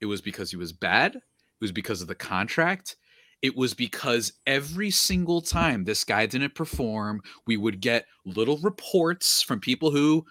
It 0.00 0.06
was 0.06 0.22
because 0.22 0.50
he 0.50 0.56
was 0.56 0.72
bad. 0.72 1.16
It 1.16 1.22
was 1.60 1.72
because 1.72 2.00
of 2.00 2.08
the 2.08 2.14
contract. 2.14 2.96
It 3.42 3.56
was 3.56 3.74
because 3.74 4.32
every 4.46 4.90
single 4.90 5.42
time 5.42 5.84
this 5.84 6.04
guy 6.04 6.26
didn't 6.26 6.54
perform, 6.54 7.20
we 7.46 7.56
would 7.56 7.80
get 7.80 8.06
little 8.24 8.58
reports 8.58 9.42
from 9.42 9.60
people 9.60 9.90
who 9.90 10.24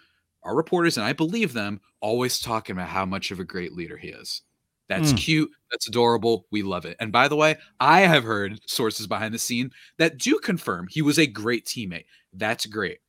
are 0.43 0.55
reporters, 0.55 0.97
and 0.97 1.05
I 1.05 1.14
believe 1.14 1.53
them, 1.53 1.82
always 1.99 2.39
talking 2.39 2.74
about 2.76 2.89
how 2.89 3.05
much 3.05 3.30
of 3.32 3.39
a 3.39 3.43
great 3.43 3.74
leader 3.74 3.97
he 3.97 4.07
is. 4.09 4.41
That's 4.89 5.14
Mm. 5.14 5.14
cute. 5.14 5.51
That's 5.72 5.88
adorable. 5.88 6.47
We 6.51 6.64
love 6.64 6.86
it. 6.86 6.97
And 6.99 7.12
by 7.12 7.28
the 7.28 7.36
way, 7.36 7.57
I 7.80 8.01
have 8.01 8.24
heard 8.24 8.59
sources 8.68 9.07
behind 9.07 9.34
the 9.34 9.39
scene 9.39 9.72
that 9.97 10.18
do 10.18 10.39
confirm 10.39 10.88
he 10.89 11.01
was 11.01 11.20
a 11.20 11.28
great 11.28 11.66
teammate. 11.66 12.05
That's 12.34 12.66
great. 12.66 12.99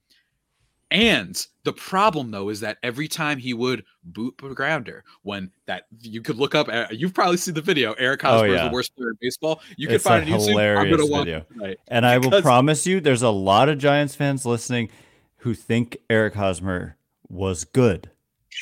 And 0.93 1.47
the 1.65 1.73
problem 1.73 2.31
though 2.31 2.51
is 2.51 2.61
that 2.61 2.77
every 2.83 3.09
time 3.09 3.39
he 3.39 3.55
would 3.55 3.83
boot 4.05 4.35
a 4.45 4.53
grounder, 4.53 5.05
when 5.23 5.51
that 5.65 5.85
you 6.01 6.21
could 6.21 6.37
look 6.37 6.55
up, 6.55 6.69
uh, 6.69 6.87
you've 6.91 7.15
probably 7.15 7.39
seen 7.39 7.55
the 7.55 7.63
video. 7.63 7.95
Eric 7.95 8.21
Hosmer 8.21 8.49
is 8.49 8.55
yeah. 8.57 8.69
the 8.69 8.75
worst 8.75 8.95
player 8.95 9.09
in 9.09 9.17
baseball. 9.19 9.63
You 9.79 9.89
It's 9.89 10.05
can 10.05 10.27
find 10.27 10.29
it 10.29 10.33
on 10.35 10.87
YouTube. 10.87 11.47
Video. 11.57 11.75
And 11.89 12.05
I 12.05 12.19
will 12.19 12.43
promise 12.43 12.87
you, 12.87 13.01
there's 13.01 13.23
a 13.23 13.31
lot 13.31 13.71
of 13.71 13.79
Giants 13.79 14.15
fans 14.15 14.45
listening 14.45 14.91
who 15.37 15.55
think 15.55 15.97
Eric 16.11 16.35
Hosmer 16.35 16.99
was 17.27 17.65
good. 17.65 18.11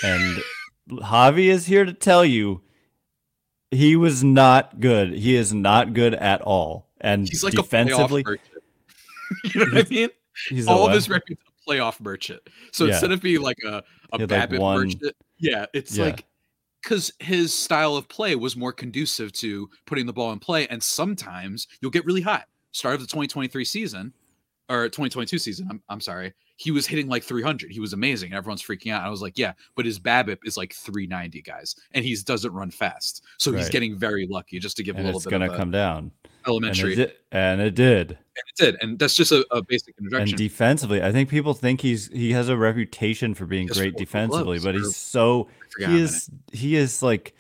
And 0.05 0.39
Javi 0.89 1.47
is 1.47 1.67
here 1.67 1.85
to 1.85 1.93
tell 1.93 2.25
you 2.25 2.63
he 3.73 3.97
was 3.97 4.23
not 4.23 4.79
good. 4.79 5.15
He 5.15 5.35
is 5.35 5.53
not 5.53 5.95
good 5.95 6.15
at 6.15 6.43
all. 6.43 6.87
And 7.01 7.29
He's 7.29 7.43
like 7.43 7.55
defensively, 7.55 8.25
you 9.45 9.67
know 9.67 9.73
what 9.73 9.87
I 9.87 9.91
mean? 9.91 10.09
he's 10.49 10.69
All 10.69 10.87
of 10.87 10.93
his 10.93 11.09
records 11.09 11.41
playoff 11.71 12.01
merchant. 12.01 12.41
So 12.73 12.85
Yeah. 12.87 12.93
instead 12.93 13.13
of 13.13 13.21
being 13.23 13.41
like 13.43 13.59
a, 13.65 13.83
a 14.13 14.19
had, 14.21 14.31
like, 14.31 14.51
BABIP 14.51 14.59
one- 14.59 14.79
merchant, 14.87 15.17
yeah, 15.39 15.67
it's 15.73 15.97
Yeah. 15.97 16.05
like 16.07 16.25
because 16.83 17.13
his 17.19 17.53
style 17.53 17.95
of 17.97 18.09
play 18.09 18.35
was 18.37 18.57
more 18.57 18.73
conducive 18.73 19.33
to 19.33 19.69
putting 19.85 20.07
the 20.07 20.13
ball 20.15 20.33
in 20.33 20.39
play, 20.39 20.67
and 20.69 20.83
sometimes 20.83 21.69
you'll 21.81 21.91
get 21.91 22.05
really 22.07 22.23
hot. 22.23 22.47
Start 22.73 22.95
of 22.95 23.01
the 23.03 23.07
2023 23.07 23.65
season 23.67 24.15
or 24.71 24.85
2022 24.89 25.39
season. 25.39 25.67
I'm, 25.71 25.83
I'm 25.91 26.01
sorry. 26.01 26.33
He 26.57 26.71
was 26.71 26.87
hitting 26.87 27.09
like 27.09 27.23
300. 27.23 27.71
He 27.73 27.81
was 27.81 27.93
amazing. 27.93 28.33
Everyone's 28.33 28.63
freaking 28.63 28.93
out. 28.93 29.03
I 29.05 29.09
was 29.11 29.21
like, 29.23 29.37
yeah, 29.39 29.53
but 29.77 29.85
his 29.85 29.99
BABIP 29.99 30.39
is 30.45 30.57
like 30.57 30.73
390, 30.73 31.43
guys, 31.43 31.75
and 31.93 32.05
he 32.05 32.15
doesn't 32.25 32.53
run 32.53 32.71
fast. 32.71 33.25
So 33.39 33.53
he's 33.53 33.69
getting 33.69 33.99
very 33.99 34.27
lucky. 34.27 34.59
Just 34.59 34.77
to 34.79 34.83
give 34.83 34.97
a 34.97 34.99
and 34.99 35.07
little 35.07 35.19
it's 35.19 35.27
bit 35.27 35.31
going 35.31 35.43
of 35.43 35.49
to 35.51 35.55
a 35.55 35.59
come 35.59 35.71
down. 36.59 36.71
And 36.71 36.79
elementary, 36.79 36.93
it, 36.95 36.97
did, 36.97 37.13
and 37.33 37.61
it 37.61 37.75
did. 37.75 38.11
and 38.11 38.19
it 38.49 38.57
did, 38.57 38.77
and 38.83 38.99
that's 38.99 39.15
just 39.15 39.31
a, 39.33 39.47
a 39.51 39.63
basic 39.63 39.95
And 39.99 40.07
introduction. 40.07 40.39
defensively, 40.39 41.03
I 41.03 41.13
think 41.13 41.29
people 41.29 41.55
think 41.55 41.81
he's 41.81 42.09
he 42.09 42.33
has 42.33 42.49
a 42.49 42.57
reputation 42.57 43.35
for 43.35 43.47
being 43.47 43.67
great 43.69 43.97
defensively, 43.97 44.59
but 44.59 44.75
he's 44.75 44.97
so 44.97 45.49
he 45.79 46.01
is 46.01 46.31
he 46.53 46.77
is 46.77 47.03
like 47.03 47.35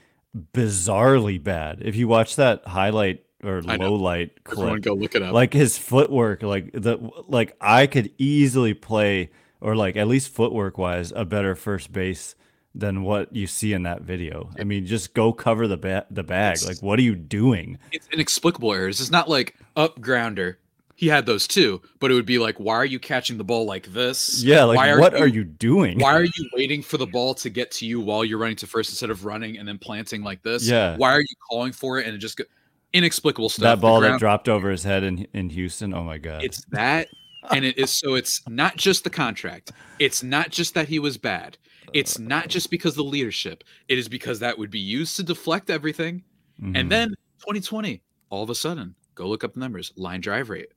bizarrely 0.53 1.43
bad. 1.43 1.81
If 1.83 1.97
you 1.97 2.09
watch 2.09 2.37
that 2.37 2.67
highlight 2.67 3.25
or 3.43 3.63
low 3.63 3.95
light 3.95 4.39
Everyone 4.47 4.71
clip, 4.75 4.83
go 4.83 4.95
look 4.95 5.15
it 5.15 5.23
up. 5.23 5.33
like 5.33 5.53
his 5.53 5.79
footwork, 5.79 6.43
like 6.43 6.71
the 6.73 6.99
like 7.27 7.57
I 7.61 7.87
could 7.87 8.13
easily 8.19 8.75
play 8.75 9.31
or 9.61 9.75
like 9.77 9.97
at 9.97 10.09
least 10.09 10.29
footwork 10.29 10.79
wise 10.79 11.13
a 11.15 11.25
better 11.25 11.55
first 11.55 11.93
base 11.93 12.35
than 12.75 13.03
what 13.03 13.35
you 13.35 13.47
see 13.47 13.73
in 13.73 13.83
that 13.83 14.03
video. 14.03 14.51
I 14.59 14.65
mean, 14.65 14.87
just 14.87 15.13
go 15.15 15.33
cover 15.33 15.67
the 15.67 15.77
ba- 15.77 16.07
the 16.11 16.23
bag. 16.23 16.57
It's- 16.57 16.69
Like, 16.69 16.83
what 16.83 16.99
are 16.99 17.03
you 17.03 17.17
doing? 17.17 17.79
it's 17.93 18.09
inexplicable 18.13 18.73
errors. 18.73 19.01
It's 19.01 19.11
not 19.11 19.29
like 19.29 19.57
up 19.77 20.01
grounder. 20.01 20.59
He 20.95 21.09
had 21.09 21.25
those 21.25 21.49
too, 21.49 21.81
but 21.99 22.11
it 22.11 22.15
would 22.15 22.27
be 22.27 22.39
like, 22.39 22.61
why 22.61 22.75
are 22.75 22.85
you 22.85 22.99
catching 22.99 23.39
the 23.39 23.45
ball 23.45 23.65
like 23.65 23.87
this? 23.87 24.43
Yeah, 24.45 24.65
like 24.65 24.77
Why 24.77 24.95
what 24.99 25.15
are 25.15 25.27
you 25.27 25.45
doing? 25.45 25.99
Why 25.99 26.13
are 26.13 26.25
you 26.25 26.51
waiting 26.55 26.83
for 26.83 26.99
the 26.99 27.07
ball 27.17 27.33
to 27.37 27.49
get 27.49 27.71
to 27.73 27.87
you 27.87 28.01
while 28.01 28.23
you're 28.23 28.37
running 28.39 28.57
to 28.57 28.67
first 28.67 28.91
instead 28.91 29.09
of 29.09 29.25
running 29.25 29.57
and 29.57 29.67
then 29.67 29.79
planting 29.79 30.23
like 30.23 30.43
this? 30.43 30.69
Yeah. 30.69 30.97
Why 30.99 31.13
are 31.13 31.21
you 31.23 31.37
calling 31.51 31.73
for 31.73 31.99
it 31.99 32.07
and 32.07 32.15
it 32.15 32.19
just 32.19 32.37
go 32.37 32.45
inexplicable 32.93 33.49
stuff? 33.49 33.63
that 33.63 33.81
ball 33.81 34.01
that 34.03 34.19
dropped 34.19 34.49
over 34.49 34.71
his 34.71 34.85
head 34.85 35.03
in 35.03 35.27
in 35.33 35.49
Houston? 35.51 35.95
Oh 35.95 36.05
my 36.05 36.19
god! 36.19 36.45
it's 36.45 36.65
that, 36.67 37.09
and 37.51 37.65
it 37.65 37.79
is 37.79 37.91
so. 37.91 38.15
It's 38.15 38.47
not 38.47 38.77
just 38.77 39.03
the 39.05 39.11
contract. 39.11 39.73
It's 39.99 40.23
not 40.23 40.51
just 40.51 40.75
that 40.75 40.89
he 40.89 40.99
was 40.99 41.17
bad. 41.17 41.57
It's 41.93 42.19
not 42.19 42.49
just 42.49 42.71
because 42.71 42.95
the 42.95 43.05
leadership. 43.05 43.65
It 43.89 43.99
is 43.99 44.09
because 44.09 44.39
that 44.41 44.59
would 44.59 44.71
be 44.71 44.79
used 44.79 45.17
to 45.17 45.23
deflect 45.23 45.71
everything. 45.71 46.25
Mhm. 46.61 46.77
And 46.77 46.91
then 46.91 47.15
2020, 47.41 48.03
all 48.29 48.43
of 48.43 48.51
a 48.51 48.55
sudden, 48.55 48.95
go 49.15 49.29
look 49.29 49.45
up 49.45 49.55
the 49.55 49.61
numbers. 49.61 49.93
Line 49.97 50.21
drive 50.21 50.51
rate. 50.51 50.69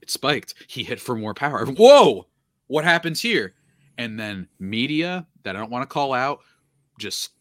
It 0.00 0.10
spiked. 0.10 0.54
He 0.66 0.82
hit 0.82 1.00
for 1.00 1.14
more 1.14 1.34
power. 1.34 1.66
Whoa! 1.66 2.26
What 2.68 2.84
happens 2.84 3.20
here? 3.20 3.54
And 3.98 4.18
then 4.18 4.48
media 4.58 5.26
that 5.42 5.56
I 5.56 5.58
don't 5.58 5.70
want 5.70 5.82
to 5.82 5.92
call 5.92 6.14
out, 6.14 6.40
just 6.98 7.32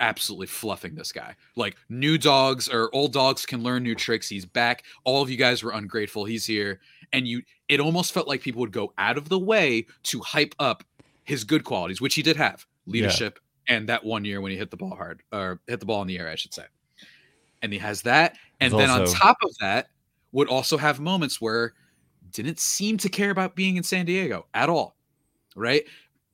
absolutely 0.00 0.46
fluffing 0.46 0.94
this 0.94 1.12
guy. 1.12 1.34
Like 1.56 1.76
new 1.88 2.18
dogs 2.18 2.68
or 2.68 2.90
old 2.94 3.12
dogs 3.12 3.46
can 3.46 3.62
learn 3.62 3.82
new 3.84 3.94
tricks. 3.94 4.28
He's 4.28 4.44
back. 4.44 4.84
All 5.04 5.22
of 5.22 5.30
you 5.30 5.36
guys 5.36 5.62
were 5.62 5.70
ungrateful. 5.72 6.24
He's 6.24 6.44
here. 6.44 6.80
And 7.12 7.26
you 7.26 7.42
it 7.68 7.80
almost 7.80 8.12
felt 8.12 8.28
like 8.28 8.42
people 8.42 8.60
would 8.60 8.72
go 8.72 8.92
out 8.98 9.16
of 9.16 9.28
the 9.28 9.38
way 9.38 9.86
to 10.04 10.20
hype 10.20 10.54
up 10.58 10.84
his 11.24 11.44
good 11.44 11.64
qualities, 11.64 12.00
which 12.00 12.14
he 12.14 12.22
did 12.22 12.36
have. 12.36 12.64
Leadership 12.86 13.38
and 13.66 13.88
that 13.88 14.04
one 14.04 14.24
year 14.24 14.40
when 14.40 14.52
he 14.52 14.58
hit 14.58 14.70
the 14.70 14.76
ball 14.76 14.94
hard 14.94 15.22
or 15.32 15.60
hit 15.66 15.80
the 15.80 15.86
ball 15.86 16.02
in 16.02 16.08
the 16.08 16.18
air, 16.18 16.28
I 16.28 16.34
should 16.34 16.52
say. 16.52 16.64
And 17.62 17.72
he 17.72 17.78
has 17.78 18.02
that. 18.02 18.36
And 18.60 18.72
There's 18.72 18.88
then 18.88 19.00
on 19.00 19.06
top 19.06 19.38
of 19.42 19.50
that, 19.60 19.88
would 20.32 20.48
also 20.48 20.76
have 20.76 21.00
moments 21.00 21.40
where 21.40 21.74
didn't 22.32 22.58
seem 22.58 22.98
to 22.98 23.08
care 23.08 23.30
about 23.30 23.54
being 23.54 23.76
in 23.76 23.82
San 23.82 24.04
Diego 24.04 24.46
at 24.52 24.68
all. 24.68 24.96
Right? 25.56 25.84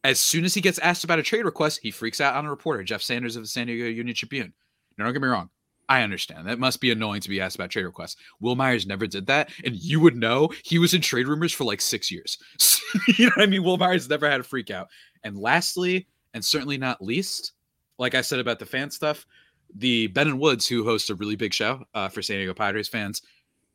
As 0.02 0.18
soon 0.18 0.44
as 0.44 0.54
he 0.54 0.60
gets 0.60 0.78
asked 0.78 1.04
about 1.04 1.18
a 1.18 1.22
trade 1.22 1.44
request, 1.44 1.80
he 1.82 1.90
freaks 1.90 2.20
out 2.20 2.34
on 2.34 2.46
a 2.46 2.50
reporter, 2.50 2.82
Jeff 2.82 3.02
Sanders 3.02 3.36
of 3.36 3.42
the 3.42 3.48
San 3.48 3.66
Diego 3.66 3.84
Union 3.84 4.16
Tribune. 4.16 4.52
Now, 4.96 5.04
don't 5.04 5.12
get 5.12 5.22
me 5.22 5.28
wrong. 5.28 5.50
I 5.90 6.02
understand. 6.02 6.46
That 6.46 6.60
must 6.60 6.80
be 6.80 6.92
annoying 6.92 7.20
to 7.22 7.28
be 7.28 7.40
asked 7.40 7.56
about 7.56 7.70
trade 7.70 7.84
requests. 7.84 8.14
Wil 8.38 8.54
Myers 8.54 8.86
never 8.86 9.08
did 9.08 9.26
that. 9.26 9.50
And 9.64 9.74
you 9.74 9.98
would 9.98 10.16
know 10.16 10.48
he 10.62 10.78
was 10.78 10.94
in 10.94 11.00
trade 11.00 11.26
rumors 11.26 11.52
for 11.52 11.64
like 11.64 11.80
six 11.80 12.12
years. 12.12 12.38
you 13.18 13.26
know 13.26 13.32
what 13.34 13.42
I 13.42 13.46
mean? 13.46 13.64
Wil 13.64 13.76
Myers 13.76 14.08
never 14.08 14.30
had 14.30 14.38
a 14.38 14.44
freak 14.44 14.70
out. 14.70 14.86
And 15.24 15.36
lastly, 15.36 16.06
and 16.32 16.44
certainly 16.44 16.78
not 16.78 17.02
least, 17.02 17.54
like 17.98 18.14
I 18.14 18.20
said 18.20 18.38
about 18.38 18.60
the 18.60 18.66
fan 18.66 18.88
stuff, 18.88 19.26
the 19.74 20.06
Ben 20.06 20.28
and 20.28 20.38
Woods, 20.38 20.64
who 20.68 20.84
host 20.84 21.10
a 21.10 21.16
really 21.16 21.34
big 21.34 21.52
show 21.52 21.82
uh, 21.92 22.08
for 22.08 22.22
San 22.22 22.36
Diego 22.36 22.54
Padres 22.54 22.86
fans, 22.86 23.22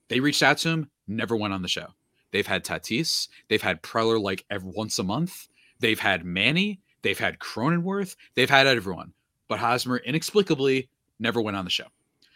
they 0.07 0.22
reached 0.22 0.41
out 0.41 0.57
to 0.59 0.70
him, 0.70 0.89
never 1.09 1.36
went 1.36 1.53
on 1.53 1.61
the 1.61 1.68
show. 1.68 1.88
They've 2.32 2.47
had 2.47 2.63
Tatis, 2.63 3.28
they've 3.49 3.61
had 3.61 3.84
Preller 3.84 4.22
like 4.22 4.45
every 4.49 4.72
once 4.74 4.99
a 4.99 5.03
month, 5.03 5.49
they've 5.82 5.99
had 5.99 6.24
Manny, 6.24 6.80
they've 7.01 7.20
had 7.20 7.39
Cronenworth, 7.39 8.16
they've 8.36 8.49
had 8.49 8.68
everyone, 8.68 9.11
but 9.49 9.59
Hosmer 9.59 9.97
inexplicably 9.97 10.89
never 11.20 11.41
went 11.41 11.57
on 11.57 11.66
the 11.66 11.72
show. 11.72 11.88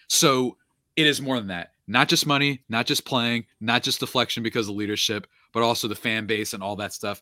So 0.09 0.57
it 0.95 1.07
is 1.07 1.21
more 1.21 1.37
than 1.37 1.47
that. 1.47 1.71
Not 1.87 2.09
just 2.09 2.27
money, 2.27 2.61
not 2.69 2.85
just 2.85 3.05
playing, 3.05 3.45
not 3.61 3.81
just 3.83 3.99
deflection 4.01 4.43
because 4.43 4.67
of 4.69 4.75
leadership, 4.75 5.25
but 5.53 5.63
also 5.63 5.87
the 5.87 5.95
fan 5.95 6.27
base 6.27 6.53
and 6.53 6.61
all 6.61 6.75
that 6.75 6.93
stuff. 6.93 7.21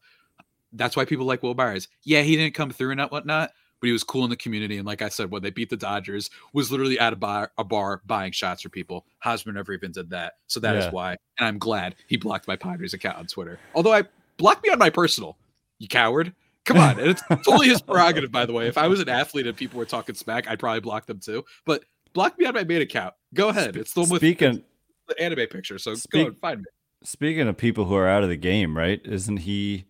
That's 0.73 0.97
why 0.97 1.05
people 1.05 1.25
like 1.25 1.43
Wil 1.43 1.53
Myers. 1.53 1.88
Yeah, 2.03 2.21
he 2.23 2.35
didn't 2.35 2.53
come 2.55 2.71
through 2.71 2.91
and 2.91 3.01
whatnot, 3.01 3.51
but 3.79 3.88
he 3.88 3.93
was 3.93 4.03
cool 4.03 4.25
in 4.25 4.29
the 4.29 4.35
community. 4.35 4.77
And 4.77 4.85
like 4.85 5.01
I 5.01 5.07
said, 5.07 5.31
when 5.31 5.41
they 5.41 5.51
beat 5.51 5.69
the 5.69 5.77
Dodgers, 5.77 6.29
was 6.51 6.71
literally 6.71 6.99
at 6.99 7.13
a 7.13 7.15
bar, 7.15 7.51
a 7.57 7.63
bar 7.63 8.01
buying 8.05 8.33
shots 8.33 8.61
for 8.63 8.69
people. 8.69 9.05
Hosmer 9.19 9.53
never 9.53 9.71
even 9.71 9.91
did 9.93 10.09
that, 10.09 10.33
so 10.47 10.59
that 10.59 10.75
is 10.75 10.85
Yeah. 10.85 10.91
why. 10.91 11.11
And 11.39 11.47
I'm 11.47 11.57
glad 11.59 11.95
he 12.07 12.17
blocked 12.17 12.47
my 12.47 12.57
Padres 12.57 12.93
account 12.93 13.17
on 13.17 13.27
Twitter. 13.27 13.59
Although 13.75 13.93
I 13.93 14.03
blocked 14.38 14.63
me 14.65 14.69
on 14.71 14.79
my 14.79 14.89
personal. 14.89 15.38
You 15.79 15.88
coward. 15.88 16.33
Come 16.65 16.77
on. 16.77 16.99
And 16.99 17.11
it's 17.11 17.21
totally 17.45 17.69
his 17.69 17.81
prerogative, 17.81 18.31
by 18.31 18.45
the 18.45 18.51
way. 18.53 18.67
If 18.67 18.77
I 18.77 18.88
was 18.88 18.99
an 18.99 19.07
athlete 19.07 19.47
and 19.47 19.55
people 19.55 19.77
were 19.77 19.85
talking 19.85 20.15
smack, 20.15 20.49
I'd 20.49 20.59
probably 20.59 20.81
block 20.81 21.05
them 21.05 21.19
too. 21.19 21.45
But 21.63 21.85
block 22.18 22.38
me 22.39 22.45
on 22.47 22.53
my 22.55 22.63
main 22.63 22.82
account. 22.82 23.13
Go 23.36 23.49
ahead. 23.49 23.76
It's 23.78 23.93
the 23.93 24.01
one 24.01 24.09
with 24.09 24.22
speaking 24.22 24.63
the 25.07 25.22
anime 25.22 25.47
picture. 25.47 25.78
So 25.78 25.93
Speak- 25.93 26.24
go 26.24 26.28
and 26.30 26.38
find 26.39 26.59
me. 26.61 26.65
speaking 27.03 27.47
of 27.47 27.55
people 27.57 27.86
who 27.86 27.93
are 27.95 28.07
out 28.07 28.24
of 28.24 28.30
the 28.30 28.36
game, 28.36 28.76
right? 28.76 28.99
Isn't 29.05 29.38
he 29.38 29.86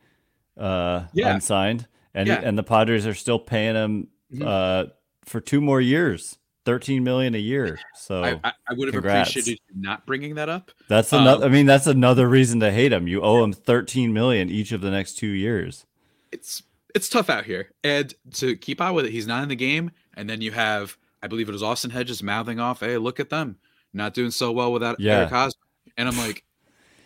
uh 0.58 1.06
Yeah. 1.14 1.34
unsigned? 1.36 1.88
And 2.14 2.28
Yeah. 2.28 2.42
and 2.44 2.58
the 2.58 2.64
Padres 2.64 3.08
are 3.08 3.14
still 3.14 3.40
paying 3.40 3.76
him 3.76 4.08
Mhm. 4.34 4.46
uh 4.46 4.90
for 5.24 5.40
two 5.40 5.62
more 5.62 5.80
years, 5.80 6.38
thirteen 6.66 7.04
million 7.06 7.34
a 7.34 7.38
year. 7.40 7.80
So 7.96 8.24
I, 8.24 8.40
I, 8.44 8.52
I 8.70 8.74
would 8.74 8.88
have 8.90 8.94
congrats. 8.94 9.30
appreciated 9.30 9.62
you 9.74 9.82
not 9.82 10.06
bringing 10.06 10.36
that 10.36 10.50
up. 10.50 10.72
that's 10.90 11.14
um, 11.14 11.22
another. 11.22 11.46
I 11.46 11.50
mean, 11.50 11.66
that's 11.66 11.88
another 11.88 12.28
reason 12.28 12.60
to 12.60 12.72
hate 12.72 12.92
him. 12.92 13.08
You 13.08 13.22
owe 13.22 13.42
him 13.44 13.54
thirteen 13.54 14.12
million 14.12 14.50
each 14.50 14.74
of 14.74 14.82
the 14.82 14.92
next 14.92 15.14
two 15.14 15.28
years. 15.30 15.86
It's 16.34 16.64
it's 16.94 17.08
tough 17.08 17.30
out 17.30 17.46
here. 17.46 17.72
And 17.84 18.14
to 18.34 18.58
keep 18.58 18.82
on 18.82 18.94
with 18.96 19.06
it, 19.06 19.12
he's 19.12 19.28
not 19.28 19.44
in 19.44 19.50
the 19.50 19.56
game. 19.56 19.92
And 20.16 20.28
then 20.30 20.42
you 20.42 20.52
have, 20.52 20.98
I 21.28 21.30
believe 21.30 21.50
it 21.50 21.52
was 21.52 21.62
Austin 21.62 21.92
Hedges 21.92 22.24
mouthing 22.24 22.58
off, 22.58 22.80
hey, 22.80 22.98
look 22.98 23.20
at 23.20 23.30
them. 23.30 23.58
Not 23.94 24.14
doing 24.14 24.32
so 24.32 24.54
well 24.54 24.72
without 24.72 24.98
Yeah. 24.98 25.18
Eric 25.20 25.30
Hosmer. 25.32 25.62
And 25.98 26.08
I'm 26.08 26.18
like, 26.18 26.46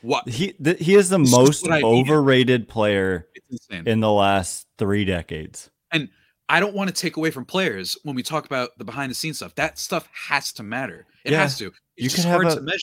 what? 0.04 0.30
He 0.30 0.52
th- 0.52 0.78
he 0.80 0.94
is 0.94 1.10
the 1.10 1.18
This 1.18 1.32
most 1.32 1.64
what 1.64 1.72
I 1.72 1.82
needed. 1.82 2.12
overrated 2.12 2.68
player 2.68 3.28
in 3.72 4.00
the 4.00 4.12
last 4.12 4.68
three 4.78 5.06
decades. 5.06 5.72
And 5.92 6.08
I 6.50 6.60
don't 6.60 6.76
want 6.76 6.90
to 6.90 6.94
take 6.94 7.18
away 7.18 7.32
from 7.32 7.46
players 7.46 7.98
when 8.04 8.16
we 8.16 8.22
talk 8.22 8.46
about 8.46 8.78
the 8.78 8.86
behind 8.86 9.10
the 9.10 9.16
scenes 9.16 9.38
stuff. 9.38 9.56
That 9.56 9.80
stuff 9.80 10.08
has 10.30 10.54
to 10.54 10.62
matter. 10.64 11.08
It 11.26 11.32
Yeah. 11.32 11.42
has 11.42 11.58
to. 11.58 11.72
It's 11.98 12.04
You 12.04 12.10
could 12.12 12.26
have 12.30 12.42
a- 12.42 12.62
measure. 12.62 12.78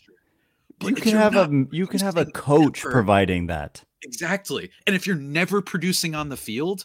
you 0.82 0.94
can 0.96 1.12
have 1.16 1.36
a 1.36 1.66
you 1.70 1.86
can 1.86 2.00
have 2.00 2.16
a 2.16 2.26
coach 2.26 2.80
providing 2.80 3.46
that. 3.46 3.84
Exactly. 4.02 4.70
And 4.88 4.96
if 4.96 5.06
you're 5.06 5.14
never 5.16 5.62
producing 5.62 6.16
on 6.16 6.30
the 6.30 6.36
field, 6.36 6.84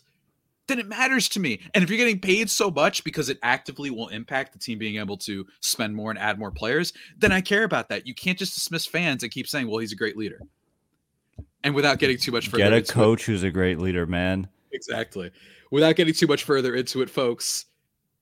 then 0.68 0.80
it 0.80 0.88
matters 0.88 1.28
to 1.30 1.40
me. 1.40 1.60
And 1.74 1.84
if 1.84 1.90
you're 1.90 1.98
getting 1.98 2.20
paid 2.20 2.50
so 2.50 2.72
much 2.72 3.04
because 3.04 3.30
it 3.30 3.38
actively 3.44 3.90
will 3.90 4.08
impact 4.10 4.54
the 4.54 4.60
team 4.60 4.78
being 4.78 4.98
able 4.98 5.18
to 5.18 5.46
spend 5.60 5.96
more 5.96 6.10
and 6.10 6.20
add 6.20 6.40
more 6.40 6.52
players, 6.52 6.94
then 7.18 7.32
I 7.32 7.42
care 7.42 7.64
about 7.64 7.90
that. 7.90 8.08
You 8.08 8.16
can't 8.16 8.38
just 8.38 8.54
dismiss 8.54 8.86
fans 8.86 9.24
and 9.24 9.32
keep 9.32 9.48
saying, 9.48 9.68
"Well, 9.68 9.80
he's 9.80 9.92
a 9.92 9.98
great 9.98 10.18
leader." 10.18 10.42
And 11.64 11.74
without 11.76 12.00
getting 12.00 12.18
too 12.18 12.32
much 12.32 12.48
further, 12.48 12.64
get 12.64 12.74
a 12.74 12.82
coach 12.82 13.24
it, 13.24 13.32
who's 13.32 13.44
a 13.44 13.52
great 13.52 13.80
leader, 13.80 14.06
man. 14.06 14.48
Exactly. 14.72 15.32
Without 15.72 15.96
getting 15.96 16.14
too 16.14 16.28
much 16.28 16.44
further 16.44 16.76
into 16.76 17.02
it, 17.02 17.10
folks, 17.10 17.66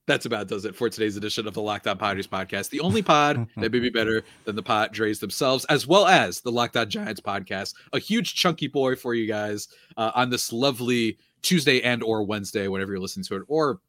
that's 0.08 0.26
about 0.26 0.48
does 0.48 0.66
it 0.66 0.76
for 0.76 0.90
today's 0.90 1.18
edition 1.18 1.48
of 1.48 1.54
the 1.54 1.62
Locked 1.62 1.88
On 1.88 1.98
Padres 1.98 2.28
podcast, 2.28 2.70
the 2.70 2.80
only 2.80 3.02
pod 3.02 3.48
that 3.58 3.72
may 3.72 3.80
be 3.80 3.90
better 3.90 4.24
than 4.46 4.56
the 4.56 4.64
Padres 4.64 5.20
themselves, 5.20 5.66
as 5.66 5.88
well 5.88 6.08
as 6.08 6.42
the 6.42 6.52
Locked 6.52 6.78
On 6.78 6.90
Giants 6.90 7.22
podcast. 7.22 7.76
A 7.94 8.00
huge 8.00 8.36
chunky 8.36 8.68
boy 8.68 8.96
for 8.96 9.14
you 9.14 9.28
guys 9.28 9.68
uh, 9.98 10.12
on 10.16 10.30
this 10.30 10.52
lovely 10.52 11.18
Tuesday 11.42 11.82
and 11.82 12.04
or 12.04 12.24
Wednesday, 12.24 12.68
whenever 12.68 12.92
you're 12.92 13.02
listening 13.02 13.26
to 13.26 13.36
it, 13.36 13.44
or 13.48 13.80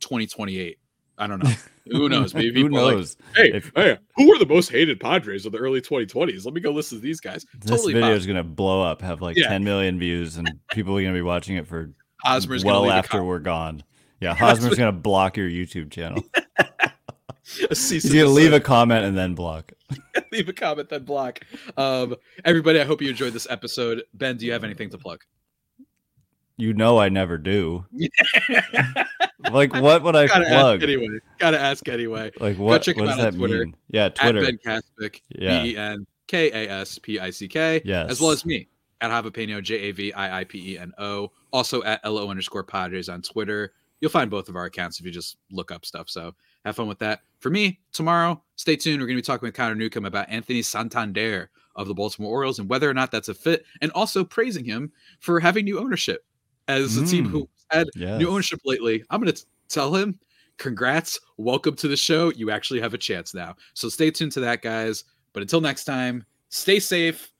2028. 0.00 0.78
I 1.18 1.26
don't 1.26 1.42
know. 1.42 1.50
Who 1.90 2.08
knows? 2.08 2.34
Maybe 2.34 2.62
who 2.62 2.68
knows? 2.68 3.16
Like, 3.36 3.36
hey, 3.36 3.56
if, 3.56 3.72
hey, 3.74 3.98
who 4.14 4.28
were 4.28 4.38
the 4.38 4.46
most 4.46 4.70
hated 4.70 5.00
Padres 5.00 5.44
of 5.44 5.50
the 5.50 5.58
early 5.58 5.80
2020s? 5.80 6.44
Let 6.44 6.54
me 6.54 6.60
go 6.60 6.70
listen 6.70 6.98
to 6.98 7.02
these 7.02 7.18
guys. 7.18 7.44
This 7.58 7.70
totally 7.70 7.94
video 7.94 8.14
is 8.14 8.26
gonna 8.26 8.44
blow 8.44 8.80
up, 8.80 9.02
have 9.02 9.20
like 9.20 9.36
yeah. 9.36 9.48
10 9.48 9.64
million 9.64 9.98
views, 9.98 10.36
and 10.36 10.48
people 10.70 10.96
are 10.96 11.02
gonna 11.02 11.14
be 11.14 11.22
watching 11.22 11.56
it 11.56 11.66
for 11.66 11.90
Hosmer's 12.22 12.64
well 12.64 12.88
after 12.88 13.24
we're 13.24 13.40
gone. 13.40 13.82
Yeah, 14.20 14.34
Hosmer's 14.38 14.76
gonna 14.76 14.92
block 14.92 15.36
your 15.36 15.48
YouTube 15.48 15.90
channel. 15.90 16.22
He's 17.42 18.12
gonna 18.12 18.26
leave 18.26 18.52
a 18.52 18.60
comment 18.60 19.04
and 19.04 19.18
then 19.18 19.34
block. 19.34 19.72
leave 20.30 20.48
a 20.48 20.52
comment 20.52 20.90
then 20.90 21.02
block. 21.02 21.40
Um, 21.76 22.14
everybody, 22.44 22.80
I 22.80 22.84
hope 22.84 23.02
you 23.02 23.10
enjoyed 23.10 23.32
this 23.32 23.48
episode. 23.50 24.04
Ben, 24.14 24.36
do 24.36 24.46
you 24.46 24.52
have 24.52 24.62
anything 24.62 24.90
to 24.90 24.98
plug? 24.98 25.22
You 26.60 26.74
know 26.74 26.98
I 26.98 27.08
never 27.08 27.38
do. 27.38 27.86
like 29.50 29.72
what 29.72 30.02
would 30.02 30.14
I 30.14 30.26
gotta 30.26 30.44
plug? 30.44 30.82
anyway, 30.82 31.18
gotta 31.38 31.58
ask 31.58 31.88
anyway. 31.88 32.30
Like 32.38 32.58
what? 32.58 32.72
Go 32.72 32.78
check 32.78 32.96
what 32.96 33.06
does 33.06 33.16
that 33.16 33.34
Twitter, 33.34 33.64
mean? 33.64 33.76
Yeah, 33.90 34.10
Twitter. 34.10 34.44
At 34.44 34.62
Ben 34.62 34.82
Kaspick. 34.98 35.20
Yeah. 35.30 35.62
B 35.62 35.70
E 35.70 35.76
N 35.76 36.06
K 36.26 36.50
A 36.50 36.70
S 36.70 36.98
P 36.98 37.18
I 37.18 37.30
C 37.30 37.48
K. 37.48 37.80
Yes. 37.84 38.10
As 38.10 38.20
well 38.20 38.30
as 38.30 38.44
me 38.44 38.68
at 39.00 39.10
Javiipeno, 39.10 39.62
J 39.62 39.74
A 39.76 39.92
V 39.92 40.12
I 40.12 40.40
I 40.40 40.44
P 40.44 40.74
E 40.74 40.78
N 40.78 40.92
O. 40.98 41.32
Also 41.52 41.82
at 41.82 42.04
LO 42.04 42.28
underscore 42.28 42.64
Padres 42.64 43.08
on 43.08 43.22
Twitter. 43.22 43.72
You'll 44.00 44.10
find 44.10 44.30
both 44.30 44.48
of 44.48 44.56
our 44.56 44.66
accounts 44.66 45.00
if 45.00 45.06
you 45.06 45.12
just 45.12 45.38
look 45.50 45.72
up 45.72 45.84
stuff. 45.86 46.10
So 46.10 46.34
have 46.64 46.76
fun 46.76 46.88
with 46.88 46.98
that. 46.98 47.20
For 47.38 47.50
me, 47.50 47.80
tomorrow, 47.92 48.42
stay 48.56 48.76
tuned. 48.76 49.00
We're 49.00 49.06
going 49.06 49.16
to 49.16 49.22
be 49.22 49.26
talking 49.26 49.46
with 49.46 49.54
Connor 49.54 49.74
Newcomb 49.74 50.04
about 50.04 50.28
Anthony 50.28 50.62
Santander 50.62 51.50
of 51.76 51.88
the 51.88 51.94
Baltimore 51.94 52.30
Orioles 52.30 52.58
and 52.58 52.68
whether 52.68 52.88
or 52.88 52.94
not 52.94 53.10
that's 53.10 53.28
a 53.28 53.34
fit, 53.34 53.64
and 53.80 53.90
also 53.92 54.24
praising 54.24 54.64
him 54.64 54.92
for 55.20 55.40
having 55.40 55.64
new 55.64 55.78
ownership 55.78 56.24
as 56.68 56.96
a 56.96 57.02
mm. 57.02 57.10
team 57.10 57.28
who 57.28 57.48
had 57.70 57.88
yes. 57.94 58.18
new 58.18 58.28
ownership 58.28 58.60
lately. 58.64 59.04
I'm 59.10 59.20
going 59.20 59.32
to 59.32 59.44
tell 59.68 59.94
him, 59.94 60.18
congrats, 60.58 61.18
welcome 61.36 61.74
to 61.76 61.88
the 61.88 61.96
show. 61.96 62.30
You 62.32 62.50
actually 62.50 62.80
have 62.80 62.94
a 62.94 62.98
chance 62.98 63.34
now. 63.34 63.56
So 63.74 63.88
stay 63.88 64.10
tuned 64.10 64.32
to 64.32 64.40
that, 64.40 64.62
guys. 64.62 65.04
But 65.32 65.42
until 65.42 65.60
next 65.60 65.84
time, 65.84 66.24
stay 66.48 66.80
safe. 66.80 67.30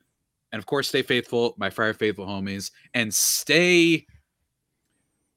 And 0.52 0.58
of 0.58 0.66
course, 0.66 0.88
stay 0.88 1.02
faithful, 1.02 1.54
my 1.58 1.70
Friar 1.70 1.94
Faithful 1.94 2.26
homies, 2.26 2.72
and 2.94 3.12
stay. 3.12 4.06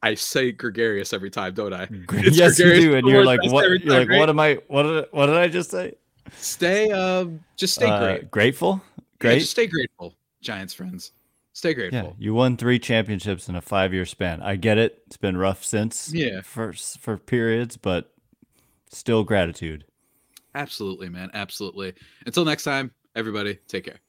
I 0.01 0.15
say 0.15 0.51
gregarious 0.51 1.13
every 1.13 1.29
time, 1.29 1.53
don't 1.53 1.73
I? 1.73 1.87
It's 2.11 2.35
yes, 2.35 2.59
you 2.59 2.73
do, 2.73 2.95
and 2.95 3.07
you're 3.07 3.23
like, 3.23 3.39
what? 3.51 3.69
You're 3.69 3.79
time, 3.79 3.87
like, 3.87 4.09
right? 4.09 4.19
what 4.19 4.29
am 4.29 4.39
I? 4.39 4.57
What 4.67 4.83
did? 4.83 5.05
What 5.11 5.27
did 5.27 5.35
I 5.35 5.47
just 5.47 5.71
say? 5.71 5.93
Stay. 6.31 6.91
Um, 6.91 7.39
just 7.55 7.75
stay 7.75 7.87
uh, 7.87 7.99
great. 7.99 8.31
Grateful. 8.31 8.81
Great. 9.19 9.33
Yeah, 9.33 9.39
just 9.39 9.51
stay 9.51 9.67
grateful, 9.67 10.15
Giants 10.41 10.73
friends. 10.73 11.11
Stay 11.53 11.73
grateful. 11.75 11.99
Yeah, 11.99 12.25
you 12.25 12.33
won 12.33 12.57
three 12.57 12.79
championships 12.79 13.47
in 13.47 13.55
a 13.55 13.61
five-year 13.61 14.05
span. 14.05 14.41
I 14.41 14.55
get 14.55 14.77
it; 14.77 15.03
it's 15.05 15.17
been 15.17 15.37
rough 15.37 15.63
since. 15.63 16.11
Yeah, 16.13 16.41
for 16.41 16.73
for 16.73 17.17
periods, 17.17 17.77
but 17.77 18.11
still 18.89 19.23
gratitude. 19.23 19.85
Absolutely, 20.55 21.09
man. 21.09 21.29
Absolutely. 21.33 21.93
Until 22.25 22.45
next 22.45 22.63
time, 22.63 22.91
everybody, 23.15 23.59
take 23.67 23.85
care. 23.85 23.99